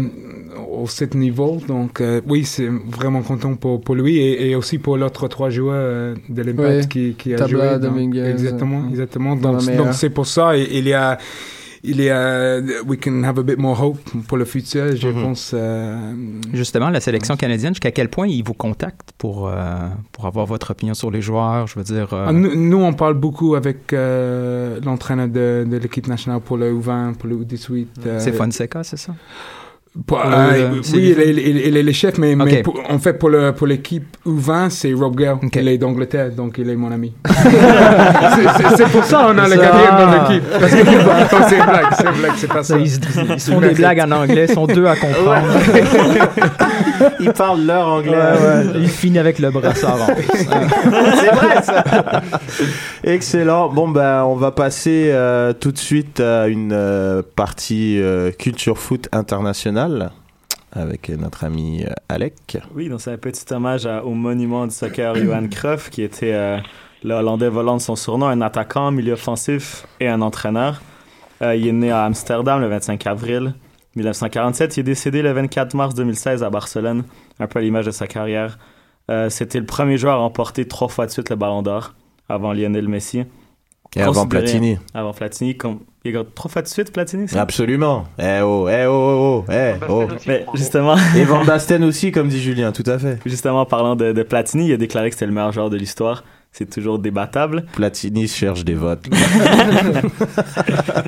au 0.71 0.89
cet 0.89 1.15
niveau. 1.15 1.61
Donc, 1.69 2.01
euh, 2.01 2.21
oui, 2.27 2.45
c'est 2.45 2.67
vraiment 2.67 3.23
content 3.23 3.55
pour, 3.55 3.81
pour 3.81 3.95
lui 3.95 4.19
et, 4.19 4.51
et 4.51 4.55
aussi 4.57 4.79
pour 4.79 4.97
l'autre 4.97 5.29
trois 5.29 5.51
joueurs 5.51 6.17
de 6.29 6.43
l'Impact 6.43 6.83
Oui, 6.83 6.89
qui, 6.89 7.15
qui 7.15 7.35
a 7.35 7.39
Tabla, 7.39 7.49
joué. 7.49 7.73
donc, 7.75 7.81
Dominguez, 7.95 8.25
exactement, 8.29 8.89
exactement. 8.91 9.37
Donc, 9.37 9.61
c'est 9.93 10.11
pour 10.11 10.27
ça. 10.27 10.57
Il 10.57 10.87
y 10.89 10.93
a. 10.95 11.17
Il 11.83 11.99
y 12.03 12.11
a, 12.11 12.61
we 12.87 12.99
can 13.03 13.23
have 13.25 13.39
a 13.39 13.43
bit 13.43 13.57
more 13.59 13.81
hope 13.83 13.99
pour 14.29 14.37
le 14.37 14.45
futur, 14.45 14.95
je 14.95 15.09
Mhm. 15.09 15.23
pense. 15.23 15.53
euh, 15.55 16.13
Justement, 16.53 16.91
la 16.91 17.01
sélection 17.01 17.37
canadienne, 17.37 17.73
jusqu'à 17.73 17.91
quel 17.91 18.11
point 18.11 18.27
ils 18.27 18.43
vous 18.45 18.53
contactent 18.53 19.13
pour, 19.17 19.49
euh, 19.49 19.55
pour 20.13 20.27
avoir 20.27 20.45
votre 20.45 20.73
opinion 20.73 20.93
sur 20.93 21.11
les 21.11 21.23
joueurs? 21.23 21.67
Je 21.69 21.79
veux 21.79 21.85
dire. 21.85 22.13
euh, 22.13 22.27
Ah, 22.29 22.33
nous, 22.35 22.55
nous, 22.55 22.77
on 22.83 22.93
parle 22.93 23.15
beaucoup 23.15 23.55
avec 23.55 23.95
euh, 23.95 24.79
l'entraîneur 24.85 25.29
de, 25.29 25.67
de 25.67 25.77
l'équipe 25.79 26.07
nationale 26.07 26.41
pour 26.41 26.59
le 26.59 26.71
U20, 26.71 27.15
pour 27.15 27.29
le 27.31 27.37
U18. 27.37 27.87
euh, 28.05 28.19
c'est 28.21 28.33
Fonseca, 28.33 28.85
c'est 28.85 28.99
ça? 28.99 29.15
Pour- 30.07 30.21
euh, 30.21 30.25
euh, 30.31 30.69
oui, 30.95 31.15
il 31.17 31.21
est, 31.21 31.31
il 31.31 31.39
est- 31.59 31.69
il 31.69 31.77
est 31.77 31.83
le 31.83 31.91
chef, 31.93 32.17
mais, 32.17 32.37
mais 32.37 32.59
Ok. 32.59 32.63
pour- 32.63 32.81
en 32.89 32.99
fait, 33.01 33.15
pour 33.15 33.29
le- 33.29 33.51
pour 33.53 33.67
l'équipe 33.67 34.05
U20, 34.25 34.71
c'est 34.71 34.93
Rob 34.93 35.17
Gale. 35.17 35.39
Ok. 35.43 35.57
Il 35.57 35.67
est 35.67 35.79
d'Angleterre, 35.79 36.31
donc 36.31 36.59
il 36.59 36.71
est 36.71 36.77
mon 36.77 36.93
ami. 36.93 37.13
c'est 37.27 37.43
c'est- 37.43 38.77
c'est 38.77 38.89
pour 38.89 39.03
ça 39.05 39.17
qu'on 39.27 39.37
a 39.39 39.49
le 39.49 39.57
gardien 39.57 39.91
dans 39.99 40.29
l'équipe. 40.29 40.45
Parce 40.49 40.71
que 40.73 40.79
c'est 40.79 40.83
une 40.83 41.03
blague, 41.65 41.87
c'est 41.99 42.05
une 42.07 42.21
blague, 42.21 42.33
c'est 42.37 42.47
pas 42.47 42.63
ça. 42.63 42.79
Ils, 42.79 42.87
ils 43.35 43.41
font 43.41 43.61
des 43.61 43.71
blagues 43.71 44.01
en 44.01 44.13
anglais, 44.13 44.47
ils 44.49 44.55
sont 44.55 44.67
deux 44.67 44.87
à 44.87 44.95
comprendre. 44.95 45.47
Ils 47.19 47.33
parlent 47.33 47.65
leur 47.65 47.89
anglais. 47.89 48.11
Ouais, 48.13 48.17
ouais. 48.17 48.65
Il 48.77 48.89
finit 48.89 49.19
avec 49.19 49.39
le 49.39 49.51
brassard 49.51 49.99
en 50.03 50.15
plus. 50.15 50.27
C'est 50.37 51.35
vrai 51.35 51.63
ça. 51.63 51.83
Excellent. 53.05 53.69
Bon 53.71 53.89
ben 53.89 54.23
on 54.25 54.35
va 54.35 54.51
passer 54.51 55.09
euh, 55.11 55.55
tout 55.55 55.73
de 55.73 55.79
suite 55.79 56.21
à 56.21 56.47
une 56.49 56.73
euh, 56.75 57.23
partie 57.37 57.99
euh, 58.01 58.31
culture 58.33 58.77
foot 58.79 59.09
internationale 59.13 59.80
avec 60.73 61.09
notre 61.09 61.45
ami 61.45 61.85
euh, 61.85 61.93
Alec. 62.09 62.59
Oui, 62.75 62.89
donc 62.89 63.01
c'est 63.01 63.13
un 63.13 63.19
petit 63.19 63.53
hommage 63.53 63.87
au 63.87 64.15
monument 64.15 64.67
du 64.67 64.75
soccer 64.75 65.15
Johan 65.17 65.49
Cruyff, 65.49 65.91
qui 65.91 66.03
était 66.03 66.33
euh, 66.33 66.59
le 67.03 67.15
Hollandais 67.15 67.49
volant 67.49 67.77
de 67.77 67.83
son 67.83 67.97
surnom, 67.97 68.27
un 68.27 68.41
attaquant, 68.41 68.91
milieu 68.91 69.15
offensif 69.15 69.87
et 70.01 70.09
un 70.09 70.21
entraîneur. 70.23 70.81
Euh, 71.43 71.57
il 71.57 71.67
est 71.67 71.73
né 71.73 71.91
à 71.91 72.05
Amsterdam 72.05 72.61
le 72.61 72.69
25 72.69 73.07
avril 73.07 73.55
1947. 73.97 74.77
Il 74.77 74.81
est 74.81 74.83
décédé 74.85 75.23
le 75.23 75.33
24 75.33 75.75
mars 75.75 75.95
2016 75.95 76.43
à 76.43 76.51
Barcelone, 76.51 77.05
un 77.39 77.47
peu 77.47 77.59
à 77.59 77.63
l'image 77.63 77.87
de 77.87 77.91
sa 77.91 78.07
carrière. 78.07 78.59
Euh, 79.11 79.31
C'était 79.31 79.59
le 79.59 79.67
premier 79.67 79.97
joueur 79.97 80.15
à 80.15 80.19
remporter 80.19 80.67
trois 80.69 80.89
fois 80.89 81.07
de 81.07 81.11
suite 81.11 81.31
le 81.31 81.37
Ballon 81.37 81.63
d'Or, 81.63 81.95
avant 82.29 82.53
Lionel 82.53 82.89
Messi. 82.89 83.25
Et 83.97 84.03
avant 84.03 84.27
Platini. 84.27 84.79
Avant 84.95 85.13
Platini. 85.13 85.57
Comme... 85.57 85.81
Il 86.05 86.17
a 86.17 86.23
trois 86.35 86.51
fois 86.51 86.63
de 86.63 86.69
suite 86.69 86.93
Platini, 86.93 87.29
ça? 87.29 87.43
Absolument. 87.43 88.05
Eh 88.19 88.41
oh, 88.43 88.69
eh 88.69 88.87
oh, 88.87 88.91
oh, 88.93 89.45
oh, 89.49 89.53
eh 89.53 89.73
oh. 89.89 90.07
Mais 90.27 90.47
justement... 90.55 90.97
Et 91.17 91.25
Van 91.25 91.45
Basten 91.45 91.85
aussi, 91.85 92.11
comme 92.13 92.29
dit 92.29 92.41
Julien, 92.41 92.73
tout 92.73 92.85
à 92.87 92.99
fait. 92.99 93.19
Justement, 93.27 93.67
parlant 93.67 93.97
de, 93.97 94.13
de 94.13 94.23
Platini, 94.23 94.69
il 94.69 94.73
a 94.73 94.77
déclaré 94.77 95.11
que 95.11 95.15
c'était 95.17 95.27
le 95.27 95.33
meilleur 95.33 95.53
joueur 95.53 95.69
de 95.71 95.77
l'histoire. 95.77 96.25
C'est 96.53 96.69
toujours 96.71 96.99
débattable. 96.99 97.67
Platini 97.75 98.27
cherche 98.27 98.65
des 98.65 98.75
votes. 98.75 99.07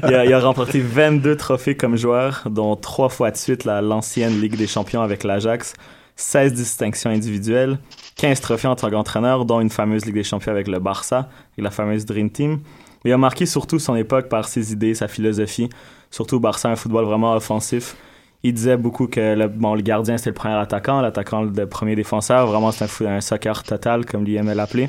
il, 0.09 0.15
a, 0.15 0.25
il 0.25 0.33
a 0.33 0.41
remporté 0.41 0.81
22 0.81 1.37
trophées 1.37 1.75
comme 1.77 1.97
joueur, 1.97 2.43
dont 2.51 2.77
trois 2.77 3.09
fois 3.09 3.31
de 3.31 3.37
suite 3.37 3.65
la- 3.65 3.81
l'ancienne 3.81 4.41
Ligue 4.41 4.57
des 4.57 4.67
Champions 4.67 5.03
avec 5.03 5.25
l'Ajax, 5.25 5.75
16 6.17 6.53
distinctions 6.53 7.11
individuelles, 7.11 7.79
15 8.17 8.41
trophées 8.41 8.69
en 8.69 8.77
tant 8.77 8.91
qu'entraîneur, 8.91 9.45
dont 9.45 9.61
une 9.61 9.71
fameuse 9.71 10.05
Ligue 10.05 10.15
des 10.15 10.25
Champions 10.25 10.53
avec 10.53 10.69
le 10.69 10.79
Barça 10.79 11.29
et 11.59 11.63
la 11.63 11.71
fameuse 11.71 12.05
Dream 12.05 12.31
Team. 12.31 12.61
Il 13.05 13.13
a 13.13 13.19
marqué 13.19 13.47
surtout 13.47 13.79
son 13.79 13.97
époque 13.97 14.29
par 14.29 14.47
ses 14.47 14.73
idées, 14.73 14.95
sa 14.95 15.09
philosophie, 15.09 15.69
surtout 16.11 16.39
Barça, 16.39 16.69
un 16.69 16.77
football 16.77 17.05
vraiment 17.05 17.35
offensif. 17.35 17.97
Il 18.45 18.55
disait 18.55 18.77
beaucoup 18.77 19.07
que 19.07 19.35
le, 19.35 19.49
bon, 19.49 19.75
le 19.75 19.83
gardien 19.83 20.17
c'était 20.19 20.31
le 20.31 20.35
premier 20.35 20.55
attaquant, 20.55 21.01
l'attaquant 21.01 21.43
le 21.43 21.67
premier 21.67 21.95
défenseur. 21.95 22.47
Vraiment, 22.47 22.73
c'est 22.73 22.85
un, 23.05 23.17
un 23.17 23.21
soccer 23.21 23.63
total, 23.63 24.05
comme 24.05 24.25
lui 24.25 24.37
aimait 24.37 24.55
l'appeler. 24.55 24.89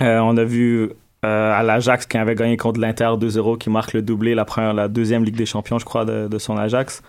Euh, 0.00 0.20
on 0.20 0.36
a 0.36 0.44
vu 0.44 0.90
euh, 1.24 1.52
à 1.52 1.62
l'Ajax 1.62 2.06
qui 2.06 2.16
avait 2.16 2.34
gagné 2.34 2.56
contre 2.56 2.80
l'Inter 2.80 3.10
2-0, 3.18 3.58
qui 3.58 3.70
marque 3.70 3.92
le 3.92 4.02
doublé, 4.02 4.34
la, 4.34 4.44
première, 4.44 4.74
la 4.74 4.88
deuxième 4.88 5.24
Ligue 5.24 5.36
des 5.36 5.46
Champions, 5.46 5.78
je 5.78 5.84
crois, 5.84 6.04
de 6.04 6.38
son 6.38 6.56
Ajax. 6.56 7.02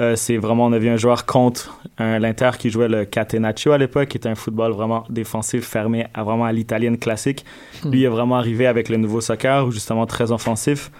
Euh, 0.00 0.14
c'est 0.14 0.36
vraiment, 0.36 0.66
on 0.66 0.72
a 0.72 0.78
vu 0.78 0.88
un 0.90 0.96
joueur 0.98 1.24
contre 1.24 1.78
un- 1.98 2.18
l'Inter 2.18 2.50
qui 2.58 2.68
jouait 2.70 2.88
le 2.88 3.04
Catenaccio 3.06 3.72
à 3.72 3.78
l'époque, 3.78 4.08
qui 4.08 4.18
était 4.18 4.28
un 4.28 4.34
football 4.34 4.72
vraiment 4.72 5.04
défensif, 5.08 5.64
fermé, 5.66 6.06
à 6.12 6.22
vraiment 6.22 6.44
à 6.44 6.52
l'italienne 6.52 6.98
classique. 6.98 7.44
Lui, 7.90 8.00
il 8.00 8.04
est 8.04 8.08
vraiment 8.08 8.36
arrivé 8.36 8.66
avec 8.66 8.88
le 8.90 8.98
nouveau 8.98 9.20
soccer, 9.22 9.70
justement 9.70 10.04
très 10.04 10.32
offensif. 10.32 10.90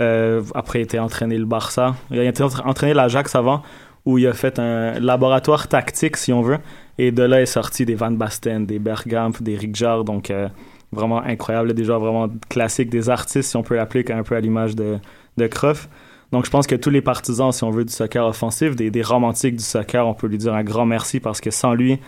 Euh, 0.00 0.42
après, 0.54 0.80
il 0.80 0.82
a 0.82 0.84
été 0.84 0.98
entraîné 0.98 1.38
le 1.38 1.44
Barça. 1.44 1.94
Il 2.10 2.18
a 2.18 2.24
été 2.24 2.42
entra- 2.42 2.66
entraîné 2.66 2.94
l'Ajax 2.94 3.34
avant, 3.36 3.62
où 4.04 4.18
il 4.18 4.26
a 4.26 4.32
fait 4.32 4.58
un 4.58 4.98
laboratoire 4.98 5.68
tactique, 5.68 6.16
si 6.16 6.32
on 6.32 6.42
veut. 6.42 6.58
Et 6.98 7.12
de 7.12 7.22
là 7.22 7.40
est 7.40 7.46
sorti 7.46 7.84
des 7.86 7.94
Van 7.94 8.10
Basten, 8.10 8.66
des 8.66 8.78
Bergkamp, 8.78 9.32
des 9.40 9.56
Rijkaard. 9.56 10.04
Donc, 10.04 10.30
euh, 10.30 10.48
vraiment 10.92 11.22
incroyable. 11.22 11.72
Des 11.74 11.84
joueurs 11.84 12.00
vraiment 12.00 12.28
classiques, 12.48 12.90
des 12.90 13.08
artistes, 13.08 13.50
si 13.50 13.56
on 13.56 13.62
peut 13.62 13.76
l'appeler, 13.76 14.04
un 14.12 14.22
peu 14.22 14.34
à 14.34 14.40
l'image 14.40 14.74
de, 14.74 14.98
de 15.36 15.46
Cruyff. 15.46 15.88
Donc, 16.32 16.44
je 16.44 16.50
pense 16.50 16.66
que 16.66 16.74
tous 16.74 16.90
les 16.90 17.00
partisans, 17.00 17.52
si 17.52 17.62
on 17.64 17.70
veut, 17.70 17.84
du 17.84 17.92
soccer 17.92 18.26
offensif, 18.26 18.74
des, 18.76 18.90
des 18.90 19.02
romantiques 19.02 19.56
du 19.56 19.62
soccer, 19.64 20.06
on 20.06 20.14
peut 20.14 20.26
lui 20.26 20.38
dire 20.38 20.54
un 20.54 20.64
grand 20.64 20.84
merci 20.86 21.20
parce 21.20 21.40
que 21.40 21.50
sans 21.50 21.72
lui, 21.74 21.98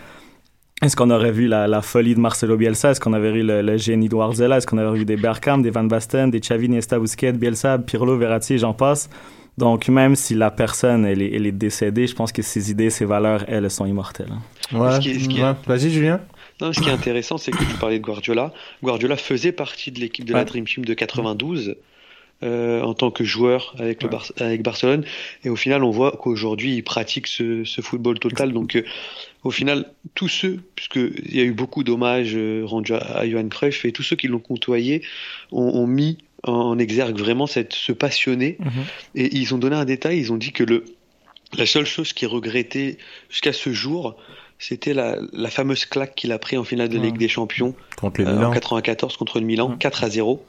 est-ce 0.82 0.94
qu'on 0.96 1.10
aurait 1.10 1.32
vu 1.32 1.46
la, 1.48 1.66
la 1.66 1.82
folie 1.82 2.14
de 2.14 2.20
Marcelo 2.20 2.56
Bielsa? 2.56 2.90
Est-ce 2.90 3.00
qu'on 3.00 3.12
avait 3.12 3.32
vu 3.32 3.42
le, 3.42 3.62
le 3.62 3.76
génie 3.76 4.08
de 4.08 4.14
Warzela? 4.14 4.58
Est-ce 4.58 4.66
qu'on 4.66 4.78
aurait 4.78 4.98
vu 4.98 5.04
des 5.04 5.16
Bergkamp, 5.16 5.58
des 5.58 5.70
Van 5.70 5.84
Basten, 5.84 6.30
des 6.30 6.40
Xavi, 6.40 6.66
Iniesta, 6.66 6.98
Busquets, 6.98 7.32
Bielsa, 7.32 7.78
Pirlo, 7.78 8.16
Verratti, 8.16 8.54
et 8.54 8.58
j'en 8.58 8.74
passe? 8.74 9.08
Donc, 9.56 9.88
même 9.88 10.14
si 10.14 10.34
la 10.36 10.52
personne, 10.52 11.04
elle 11.04 11.20
est, 11.20 11.34
elle 11.34 11.44
est 11.46 11.50
décédée, 11.52 12.06
je 12.06 12.14
pense 12.14 12.30
que 12.30 12.42
ses 12.42 12.70
idées, 12.70 12.90
ses 12.90 13.04
valeurs, 13.04 13.44
elles, 13.48 13.68
sont 13.72 13.86
immortelles. 13.86 14.30
hein. 14.30 14.78
Ouais, 14.78 14.96
est-. 14.98 15.56
Vas-y, 15.66 15.90
Julien. 15.90 16.20
Non, 16.60 16.72
ce 16.72 16.80
qui 16.80 16.88
est 16.88 16.92
intéressant, 16.92 17.38
c'est 17.38 17.50
que 17.50 17.58
tu 17.58 17.74
parlais 17.80 17.98
de 17.98 18.04
Guardiola. 18.04 18.52
Guardiola 18.82 19.16
faisait 19.16 19.50
partie 19.52 19.90
de 19.90 19.98
l'équipe 19.98 20.24
de 20.24 20.32
la 20.32 20.40
Ouais. 20.40 20.44
Dream 20.44 20.64
Team 20.64 20.84
de 20.84 20.94
92 20.94 21.74
euh, 22.42 22.82
en 22.82 22.94
tant 22.94 23.10
que 23.10 23.24
joueur 23.24 23.74
avec, 23.78 24.02
le 24.02 24.08
Bar- 24.08 24.30
avec 24.38 24.62
Barcelone. 24.62 25.04
Et 25.44 25.48
au 25.48 25.56
final, 25.56 25.82
on 25.82 25.90
voit 25.90 26.12
qu'aujourd'hui, 26.12 26.74
il 26.76 26.82
pratique 26.84 27.26
ce, 27.26 27.64
ce 27.64 27.80
football 27.80 28.18
total. 28.20 28.52
Donc, 28.52 28.76
euh, 28.76 28.82
au 29.44 29.50
final, 29.50 29.90
tous 30.14 30.28
ceux, 30.28 30.60
puisqu'il 30.76 31.34
y 31.34 31.40
a 31.40 31.44
eu 31.44 31.52
beaucoup 31.52 31.82
d'hommages 31.84 32.32
euh, 32.36 32.62
rendus 32.64 32.94
à, 32.94 32.98
à 32.98 33.28
Johan 33.28 33.48
Cruyff, 33.48 33.84
et 33.84 33.92
tous 33.92 34.02
ceux 34.02 34.16
qui 34.16 34.28
l'ont 34.28 34.38
côtoyé 34.38 35.02
ont, 35.52 35.62
ont 35.80 35.86
mis 35.86 36.18
en, 36.44 36.52
en 36.52 36.78
exergue 36.78 37.18
vraiment 37.18 37.46
cette, 37.46 37.72
ce 37.72 37.92
passionné. 37.92 38.58
Et 39.16 39.36
ils 39.36 39.52
ont 39.54 39.58
donné 39.58 39.74
un 39.76 39.84
détail, 39.84 40.18
ils 40.18 40.32
ont 40.32 40.36
dit 40.36 40.52
que 40.52 40.62
le, 40.62 40.84
la 41.56 41.66
seule 41.66 41.86
chose 41.86 42.12
qu'il 42.12 42.28
regrettait 42.28 42.98
jusqu'à 43.30 43.52
ce 43.52 43.72
jour, 43.72 44.14
c'était 44.60 44.94
la, 44.94 45.16
la 45.32 45.50
fameuse 45.50 45.86
claque 45.86 46.14
qu'il 46.14 46.30
a 46.32 46.38
pris 46.38 46.56
en 46.56 46.64
finale 46.64 46.88
de 46.88 46.98
Ouais. 46.98 47.06
Ligue 47.06 47.18
des 47.18 47.28
Champions 47.28 47.74
Contre 47.96 48.20
le 48.22 48.28
euh, 48.28 48.34
Milan. 48.36 48.50
en 48.50 48.52
94 48.52 49.16
contre 49.16 49.40
le 49.40 49.46
Milan, 49.46 49.76
4 49.76 50.04
à 50.04 50.10
0. 50.10 50.44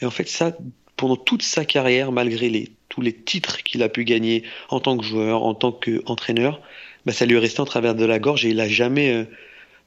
Et 0.00 0.06
en 0.06 0.10
fait, 0.10 0.28
ça, 0.28 0.56
pendant 0.98 1.16
toute 1.16 1.42
sa 1.42 1.64
carrière, 1.64 2.12
malgré 2.12 2.50
les, 2.50 2.72
tous 2.90 3.00
les 3.00 3.14
titres 3.14 3.62
qu'il 3.62 3.82
a 3.82 3.88
pu 3.88 4.04
gagner 4.04 4.42
en 4.68 4.80
tant 4.80 4.98
que 4.98 5.04
joueur, 5.04 5.44
en 5.44 5.54
tant 5.54 5.72
qu'entraîneur, 5.72 6.60
bah, 7.06 7.12
ça 7.12 7.24
lui 7.24 7.36
est 7.36 7.38
resté 7.38 7.60
en 7.60 7.64
travers 7.64 7.94
de 7.94 8.04
la 8.04 8.18
gorge 8.18 8.44
et 8.44 8.50
il 8.50 8.60
a 8.60 8.68
jamais 8.68 9.14
euh, 9.14 9.24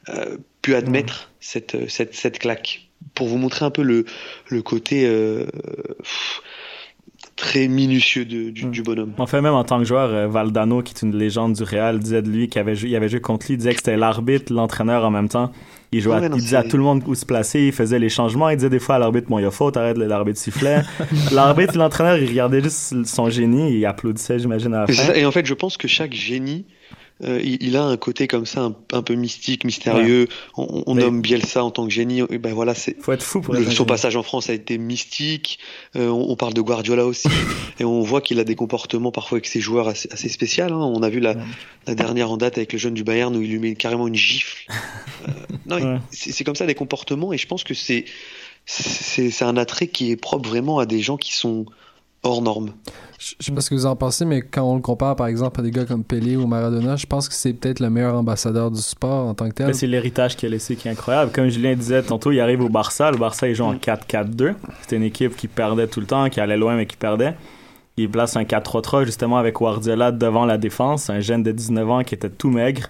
euh, 0.09 0.37
pu 0.63 0.73
admettre 0.73 1.31
cette, 1.39 1.75
euh, 1.75 1.87
cette, 1.87 2.15
cette 2.15 2.39
claque. 2.39 2.87
Pour 3.13 3.27
vous 3.27 3.37
montrer 3.37 3.65
un 3.65 3.71
peu 3.71 3.81
le, 3.81 4.05
le 4.47 4.61
côté 4.61 5.05
euh, 5.05 5.45
pff, 5.99 6.41
très 7.41 7.67
minutieux 7.67 8.23
de- 8.25 8.51
du, 8.51 8.65
du 8.65 8.83
bonhomme. 8.83 9.13
En 9.17 9.25
fait, 9.25 9.41
même 9.41 9.53
en 9.55 9.63
tant 9.63 9.79
que 9.79 9.85
joueur, 9.85 10.09
euh, 10.11 10.27
Valdano, 10.27 10.81
qui 10.83 10.93
est 10.95 11.01
une 11.01 11.15
légende 11.17 11.53
du 11.53 11.63
Real, 11.63 11.99
disait 11.99 12.21
de 12.21 12.29
lui 12.29 12.47
qu'il 12.47 12.61
avait, 12.61 12.75
joué- 12.75 12.89
il 12.89 12.95
avait 12.95 13.09
joué 13.09 13.19
contre 13.19 13.47
lui, 13.47 13.55
il 13.55 13.57
disait 13.57 13.71
que 13.71 13.77
c'était 13.77 13.97
l'arbitre, 13.97 14.53
l'entraîneur 14.53 15.03
en 15.03 15.09
même 15.11 15.27
temps. 15.27 15.51
Il, 15.91 15.99
jouait 16.01 16.15
Ouais, 16.19 16.29
non, 16.29 16.37
il 16.37 16.41
disait 16.41 16.55
à 16.57 16.63
tout 16.63 16.77
le 16.77 16.83
monde 16.83 17.03
où 17.07 17.15
se 17.15 17.25
placer, 17.25 17.65
il 17.67 17.71
faisait 17.73 17.99
les 17.99 18.07
changements, 18.09 18.47
il 18.49 18.55
disait 18.57 18.69
des 18.69 18.79
fois 18.79 18.95
à 18.95 18.99
l'arbitre, 18.99 19.27
bon, 19.27 19.39
il 19.39 19.41
y 19.41 19.45
a 19.45 19.51
faute, 19.51 19.75
arrête, 19.75 19.97
l'arbitre 19.97 20.39
sifflait. 20.39 20.83
l'arbitre, 21.33 21.77
l'entraîneur, 21.77 22.17
il 22.17 22.29
regardait 22.29 22.61
juste 22.61 23.05
son 23.05 23.29
génie 23.29 23.73
et 23.73 23.77
il 23.79 23.85
applaudissait, 23.85 24.39
j'imagine, 24.39 24.73
à 24.73 24.81
la 24.81 24.87
fin. 24.87 25.13
Et 25.13 25.25
en 25.25 25.31
fait, 25.31 25.45
je 25.45 25.53
pense 25.53 25.75
que 25.77 25.87
chaque 25.89 26.13
génie, 26.13 26.65
euh, 27.23 27.39
il, 27.43 27.61
il 27.61 27.77
a 27.77 27.83
un 27.83 27.97
côté 27.97 28.27
comme 28.27 28.45
ça, 28.45 28.61
un, 28.61 28.75
un 28.93 29.01
peu 29.03 29.13
mystique, 29.13 29.63
mystérieux. 29.63 30.27
On, 30.57 30.83
on 30.87 30.93
Mais- 30.95 31.01
nomme 31.03 31.21
Bielsa 31.21 31.63
en 31.63 31.71
tant 31.71 31.85
que 31.85 31.91
génie. 31.93 32.21
Et 32.29 32.37
ben 32.37 32.53
voilà, 32.53 32.73
c'est. 32.75 33.01
Faut 33.01 33.11
être 33.11 33.23
fou 33.23 33.41
pour 33.41 33.53
le- 33.53 33.69
son 33.71 33.85
passage 33.85 34.15
en 34.15 34.23
France 34.23 34.49
a 34.49 34.53
été 34.53 34.77
mystique. 34.77 35.59
Euh, 35.95 36.07
on, 36.09 36.31
on 36.31 36.35
parle 36.35 36.53
de 36.53 36.61
Guardiola 36.61 37.05
aussi, 37.05 37.27
et 37.79 37.83
on 37.85 38.01
voit 38.01 38.21
qu'il 38.21 38.39
a 38.39 38.43
des 38.43 38.55
comportements 38.55 39.11
parfois 39.11 39.37
avec 39.37 39.47
ses 39.47 39.61
joueurs 39.61 39.87
assez, 39.87 40.09
assez 40.11 40.29
spéciaux. 40.29 40.65
hein. 40.65 40.69
On 40.71 41.03
a 41.03 41.09
vu 41.09 41.19
la, 41.19 41.35
la 41.87 41.95
dernière 41.95 42.31
en 42.31 42.37
date 42.37 42.57
avec 42.57 42.73
le 42.73 42.79
jeune 42.79 42.93
du 42.93 43.03
Bayern 43.03 43.35
où 43.35 43.41
il 43.41 43.49
lui 43.51 43.59
met 43.59 43.75
carrément 43.75 44.07
une 44.07 44.15
gifle. 44.15 44.65
Euh, 45.27 45.31
non, 45.67 45.75
Ouais. 45.75 45.99
c'est 46.09 46.43
comme 46.43 46.55
ça 46.55 46.65
des 46.65 46.73
comportements, 46.73 47.31
et 47.31 47.37
je 47.37 47.45
pense 47.45 47.63
que 47.63 47.75
c'est 47.75 48.05
c'est 48.65 49.43
un 49.43 49.55
attrait 49.57 49.87
qui 49.87 50.09
est 50.11 50.15
propre 50.15 50.49
vraiment 50.49 50.79
à 50.79 50.85
des 50.87 50.99
gens 51.01 51.17
qui 51.17 51.33
sont 51.33 51.65
hors 52.23 52.41
normes. 52.41 52.71
Je 53.19 53.35
je 53.39 53.45
sais 53.45 53.51
pas 53.51 53.61
ce 53.61 53.69
que 53.69 53.75
vous 53.75 53.85
en 53.85 53.95
pensez, 53.95 54.25
mais 54.25 54.41
quand 54.41 54.63
on 54.63 54.75
le 54.75 54.81
compare 54.81 55.15
par 55.15 55.27
exemple 55.27 55.59
à 55.59 55.63
des 55.63 55.71
gars 55.71 55.85
comme 55.85 56.03
Pelé 56.03 56.35
ou 56.35 56.47
Maradona, 56.47 56.95
je 56.95 57.05
pense 57.05 57.29
que 57.29 57.35
c'est 57.35 57.53
peut-être 57.53 57.79
le 57.79 57.89
meilleur 57.89 58.15
ambassadeur 58.15 58.71
du 58.71 58.81
sport 58.81 59.27
en 59.27 59.33
tant 59.33 59.47
que 59.49 59.53
tel. 59.53 59.67
Mais 59.67 59.73
c'est 59.73 59.87
l'héritage 59.87 60.35
qu'il 60.35 60.47
a 60.47 60.51
laissé 60.51 60.75
qui 60.75 60.87
est 60.87 60.91
incroyable. 60.91 61.31
Comme 61.31 61.49
Julien 61.49 61.75
disait 61.75 62.01
tantôt, 62.01 62.31
il 62.31 62.39
arrive 62.39 62.61
au 62.61 62.69
Barça. 62.69 63.11
Le 63.11 63.17
Barça, 63.17 63.47
il 63.47 63.55
joue 63.55 63.63
en 63.63 63.75
4-4-2. 63.75 64.55
C'était 64.81 64.95
une 64.95 65.03
équipe 65.03 65.35
qui 65.35 65.47
perdait 65.47 65.87
tout 65.87 65.99
le 65.99 66.07
temps, 66.07 66.29
qui 66.29 66.39
allait 66.39 66.57
loin, 66.57 66.75
mais 66.75 66.85
qui 66.85 66.97
perdait. 66.97 67.35
Il 67.97 68.09
place 68.09 68.35
un 68.35 68.43
4-3-3 68.43 69.05
justement 69.05 69.37
avec 69.37 69.55
Guardiola 69.55 70.11
devant 70.11 70.45
la 70.45 70.57
défense. 70.57 71.09
Un 71.09 71.19
jeune 71.19 71.43
de 71.43 71.51
19 71.51 71.89
ans 71.89 72.03
qui 72.03 72.15
était 72.15 72.29
tout 72.29 72.49
maigre, 72.49 72.89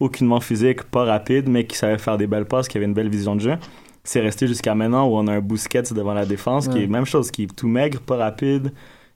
aucunement 0.00 0.40
physique, 0.40 0.84
pas 0.84 1.04
rapide, 1.04 1.48
mais 1.48 1.66
qui 1.66 1.76
savait 1.76 1.98
faire 1.98 2.18
des 2.18 2.26
belles 2.26 2.46
passes, 2.46 2.66
qui 2.68 2.78
avait 2.78 2.86
une 2.86 2.94
belle 2.94 3.10
vision 3.10 3.36
de 3.36 3.40
jeu. 3.40 3.56
C'est 4.08 4.20
resté 4.20 4.46
jusqu'à 4.46 4.74
maintenant 4.74 5.06
où 5.06 5.16
on 5.18 5.26
a 5.26 5.34
un 5.34 5.40
Busquets 5.40 5.82
devant 5.94 6.14
la 6.14 6.24
défense, 6.24 6.66
qui 6.66 6.82
est 6.82 6.86
même 6.86 7.04
chose, 7.04 7.30
qui 7.30 7.42
est 7.42 7.54
tout 7.54 7.68
maigre, 7.68 8.00
pas 8.00 8.16
rapide. 8.16 8.72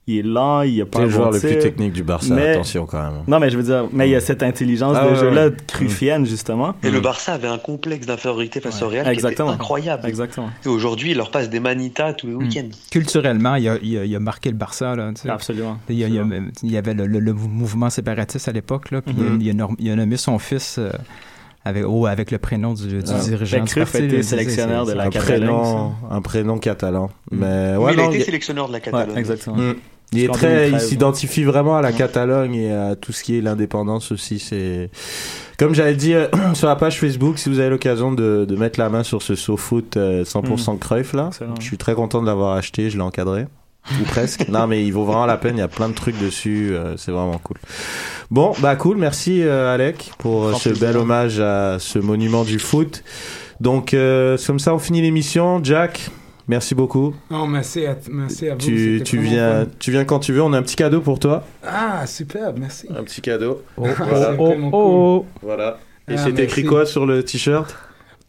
Il 0.07 0.19
est 0.19 0.23
lent, 0.23 0.63
il 0.63 0.83
a 0.83 0.85
pas 0.85 0.99
C'est 0.99 1.05
le 1.05 1.11
joueur 1.11 1.31
le 1.31 1.39
plus 1.39 1.59
technique 1.61 1.93
du 1.93 2.03
Barça, 2.03 2.35
Mais- 2.35 2.49
attention 2.51 2.85
quand 2.87 3.01
même. 3.01 3.23
Non, 3.29 3.39
mais 3.39 3.49
je 3.51 3.57
veux 3.57 3.63
dire, 3.63 3.87
mais 3.93 4.09
il 4.09 4.11
y 4.11 4.17
a 4.17 4.21
cette 4.21 4.43
intelligence 4.43 4.97
Ah 5.01 5.05
de 5.07 5.11
ouais, 5.13 5.17
jeu-là, 5.17 5.47
ouais. 5.47 5.55
cruffienne, 5.69 6.27
justement. 6.27 6.75
Et 6.83 6.91
le 6.91 7.01
Barça 7.01 7.33
avait 7.35 7.47
un 7.49 7.57
complexe 7.57 8.05
d'infériorité 8.05 8.61
face 8.61 8.83
au 8.83 8.89
Real 8.89 9.07
Exactement. 9.09 9.49
qui 9.51 9.55
était 9.55 9.63
incroyable. 9.63 10.07
Exactement. 10.09 10.51
Et 10.67 10.69
aujourd'hui, 10.69 11.13
il 11.13 11.17
leur 11.17 11.31
passe 11.31 11.49
des 11.49 11.61
manitas 11.61 12.13
tous 12.15 12.27
les 12.27 12.35
week-ends. 12.35 12.69
Culturellement, 12.91 13.55
il 13.55 13.69
a, 13.69 13.77
il 13.81 13.97
a- 13.97 14.05
il 14.05 14.15
a 14.17 14.21
marqué 14.21 14.51
le 14.51 14.57
Barça. 14.57 14.95
Là, 14.97 15.11
tu 15.15 15.23
sais. 15.23 15.31
Absolument. 15.31 15.79
Il 15.89 15.97
y, 15.97 16.05
a- 16.05 16.09
il 16.09 16.15
y 16.15 16.19
a- 16.19 16.25
il 16.65 16.71
y 16.73 16.77
avait 16.77 16.95
le, 16.95 17.07
le- 17.07 17.21
le 17.21 17.33
mouvement 17.33 17.89
séparatiste 17.89 18.49
à 18.49 18.53
l'époque, 18.53 18.91
là, 18.91 19.01
puis 19.01 19.15
il 19.17 19.25
a- 19.25 19.31
Mhm. 19.31 19.41
il, 19.41 19.51
a, 19.51 19.53
norm- 19.55 19.77
il 19.79 19.91
a 19.91 19.95
nommé 19.97 20.17
son 20.17 20.39
fils 20.41 20.77
euh, 20.79 20.91
avec, 21.65 21.85
oh, 21.87 22.07
avec 22.07 22.31
le 22.31 22.39
prénom 22.39 22.75
du, 22.75 22.89
du 22.89 22.99
Ah. 23.09 23.19
dirigeant. 23.21 23.59
Ben, 23.59 23.65
était 23.67 23.81
là, 23.81 23.87
c'est- 23.87 24.23
sélectionneur 24.23 24.87
de 24.87 24.93
la 24.93 25.05
un 25.05 25.11
Catalogne, 25.11 25.47
prénom, 25.49 25.93
un 26.11 26.21
prénom 26.23 26.59
catalan. 26.59 27.11
Mais 27.31 27.39
Mais 27.73 27.77
ouais, 27.77 27.95
il 27.95 28.01
a 28.01 28.03
non, 28.05 28.09
été 28.11 28.19
il- 28.19 28.25
sélectionneur 28.25 28.69
de 28.69 28.73
la 28.73 28.81
Catalogne. 28.81 29.13
Ouais, 29.15 29.19
exactement. 29.21 29.57
Mm. 29.57 29.75
Il 30.15 30.25
est 30.25 30.29
très, 30.29 30.67
il 30.67 30.73
2013, 30.73 30.89
s'identifie 30.89 31.43
vraiment 31.45 31.75
à 31.77 31.81
la 31.81 31.91
Catalogne 31.93 32.55
et 32.55 32.71
à 32.73 32.97
tout 32.97 33.13
ce 33.13 33.23
qui 33.23 33.39
est 33.39 33.41
l'indépendance 33.41 34.13
aussi. 34.13 34.39
C'est 34.39 34.91
comme 35.59 35.75
j'avais 35.75 35.95
dit 35.95 36.13
euh, 36.13 36.27
sur 36.55 36.69
la 36.69 36.77
page 36.77 37.01
Facebook, 37.01 37.39
si 37.39 37.49
vous 37.49 37.61
avez 37.61 37.71
l'occasion 37.71 38.13
de, 38.13 38.45
de 38.47 38.57
mettre 38.57 38.79
la 38.79 38.91
main 38.91 39.05
sur 39.05 39.23
ce 39.23 39.35
SoFoot 39.35 39.97
euh, 39.97 40.23
100% 40.25 40.79
Cruyff 40.79 41.15
là, 41.15 41.29
Excellent. 41.29 41.55
je 41.59 41.65
suis 41.65 41.79
très 41.79 41.95
content 41.95 42.21
de 42.21 42.27
l'avoir 42.27 42.57
acheté. 42.57 42.91
Je 42.91 42.97
l'ai 42.99 43.03
encadré 43.03 43.47
ou 44.01 44.05
presque. 44.05 44.49
non 44.49 44.67
mais 44.67 44.85
il 44.85 44.91
vaut 44.93 45.05
vraiment 45.05 45.27
la 45.27 45.37
peine. 45.37 45.57
Il 45.57 45.61
y 45.61 45.63
a 45.63 45.69
plein 45.69 45.89
de 45.89 45.95
trucs 45.95 46.19
dessus. 46.19 46.71
euh, 46.73 46.97
c'est 46.97 47.11
vraiment 47.13 47.39
cool. 47.39 47.57
Bon 48.31 48.53
bah 48.61 48.77
cool. 48.77 48.97
Merci 48.97 49.43
euh, 49.43 49.75
Alec 49.75 50.13
pour 50.19 50.45
euh, 50.47 50.53
ce 50.55 50.71
plaisir. 50.71 50.89
bel 50.89 50.97
hommage 50.99 51.41
à 51.41 51.77
ce 51.79 51.99
monument 51.99 52.45
du 52.45 52.59
foot. 52.59 53.03
Donc 53.61 53.95
euh, 53.95 54.37
comme 54.47 54.59
ça 54.59 54.75
on 54.75 54.79
finit 54.79 55.03
l'émission. 55.03 55.61
Jack. 55.63 56.11
Merci 56.49 56.75
beaucoup. 56.75 57.15
Non, 57.31 57.47
merci 57.47 57.87
à, 57.87 57.97
merci 58.11 58.49
à 58.49 58.55
vous. 58.55 58.59
Tu, 58.61 59.01
tu, 59.05 59.19
viens, 59.19 59.65
fun. 59.65 59.71
tu 59.79 59.91
viens 59.93 60.05
quand 60.05 60.19
tu 60.19 60.33
veux. 60.33 60.43
On 60.43 60.53
a 60.53 60.59
un 60.59 60.63
petit 60.63 60.75
cadeau 60.75 61.01
pour 61.01 61.21
toi. 61.21 61.45
Ah, 61.65 62.05
super, 62.07 62.53
merci. 62.59 62.89
Un 62.95 63.05
petit 63.05 63.21
cadeau. 63.21 63.63
Oh, 63.77 63.87
voilà. 63.97 64.35
oh, 64.39 64.55
oh, 64.61 64.69
oh. 64.73 65.27
Voilà. 65.41 65.79
Et 66.09 66.15
Ah, 66.15 66.25
c'est 66.25 66.37
écrit 66.41 66.65
quoi 66.65 66.85
sur 66.85 67.07
le 67.07 67.23
t-shirt? 67.23 67.75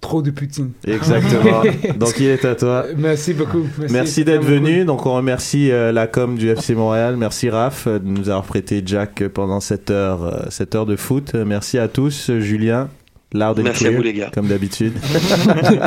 Trop 0.04 0.22
de 0.22 0.32
Poutine. 0.32 0.72
Exactement. 0.86 1.64
Donc 1.98 2.20
il 2.20 2.26
est 2.26 2.44
à 2.44 2.56
toi. 2.56 2.86
Merci 2.98 3.34
beaucoup. 3.34 3.66
Merci, 3.90 4.26
d'être 4.26 4.44
venu. 4.44 4.84
Donc 4.84 5.06
on 5.06 5.14
remercie 5.14 5.72
euh, 5.72 5.94
la 5.94 6.08
com 6.08 6.38
du 6.38 6.50
FC 6.50 6.76
Montréal. 6.76 7.16
Merci 7.16 7.50
Raph 7.50 7.88
de 7.88 8.06
nous 8.06 8.28
avoir 8.28 8.44
prêté 8.44 8.84
Jack 8.86 9.26
pendant 9.30 9.62
cette 9.62 9.92
heure, 9.92 10.24
euh, 10.24 10.46
cette 10.50 10.76
heure 10.76 10.86
de 10.86 10.98
foot. 10.98 11.36
Merci 11.36 11.80
à 11.80 11.88
tous. 11.88 12.32
Julien. 12.40 12.90
Loud 13.34 13.60
and 13.60 13.64
Merci 13.64 13.86
à 13.86 13.90
clear, 13.90 13.98
vous, 14.00 14.04
les 14.04 14.14
gars. 14.14 14.32
Comme 14.34 14.48
d'habitude. 14.48 14.94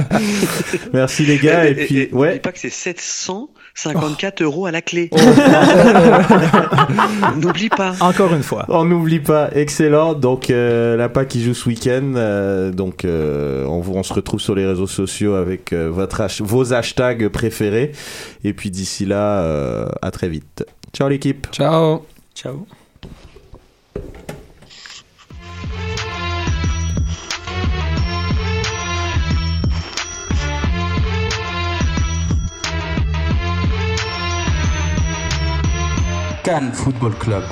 Merci 0.92 1.24
les 1.26 1.38
gars. 1.38 1.66
Et, 1.68 1.74
puis, 1.74 1.98
et, 1.98 2.10
ouais. 2.12 2.26
n'oublie 2.28 2.40
pas 2.40 2.52
que 2.52 2.58
c'est 2.58 2.70
754 2.70 4.42
euros 4.42 4.66
à 4.66 4.70
la 4.72 4.82
clé. 4.82 5.08
Oh. 5.12 5.16
N'oublie 7.40 7.68
pas. 7.68 7.94
Encore 8.00 8.34
une 8.34 8.42
fois. 8.42 8.64
On 8.68 8.84
n'oublie 8.84 9.20
pas, 9.20 9.50
excellent. 9.54 10.14
Donc 10.14 10.50
euh, 10.50 10.96
la 10.96 11.08
PAC 11.08 11.28
qui 11.28 11.42
joue 11.44 11.54
ce 11.54 11.68
week-end. 11.68 12.14
euh, 12.16 12.72
donc 12.72 13.04
euh, 13.04 13.64
on, 13.66 13.80
vous- 13.80 13.94
on 13.94 14.02
se 14.02 14.12
retrouve 14.12 14.40
sur 14.40 14.54
les 14.54 14.66
réseaux 14.66 14.86
sociaux 14.86 15.34
avec 15.34 15.72
euh, 15.72 15.88
votre 15.90 16.20
hash- 16.22 16.42
vos 16.42 16.72
hashtags 16.72 17.28
préférés. 17.28 17.92
Et 18.44 18.52
puis 18.52 18.70
d'ici 18.70 19.04
là, 19.06 19.40
euh, 19.42 19.86
à 20.02 20.10
très 20.10 20.28
vite. 20.28 20.64
Ciao 20.92 21.08
l'équipe. 21.08 21.46
Ciao. 21.52 22.04
Ciao. 22.34 22.66
Cannes 36.46 36.74
Football 36.74 37.16
Club. 37.16 37.42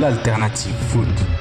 L'alternative 0.00 0.74
foot. 0.88 1.37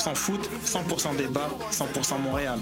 100% 0.00 0.14
foot, 0.14 0.50
100% 0.64 1.16
débat, 1.16 1.48
100% 1.70 2.18
Montréal. 2.22 2.58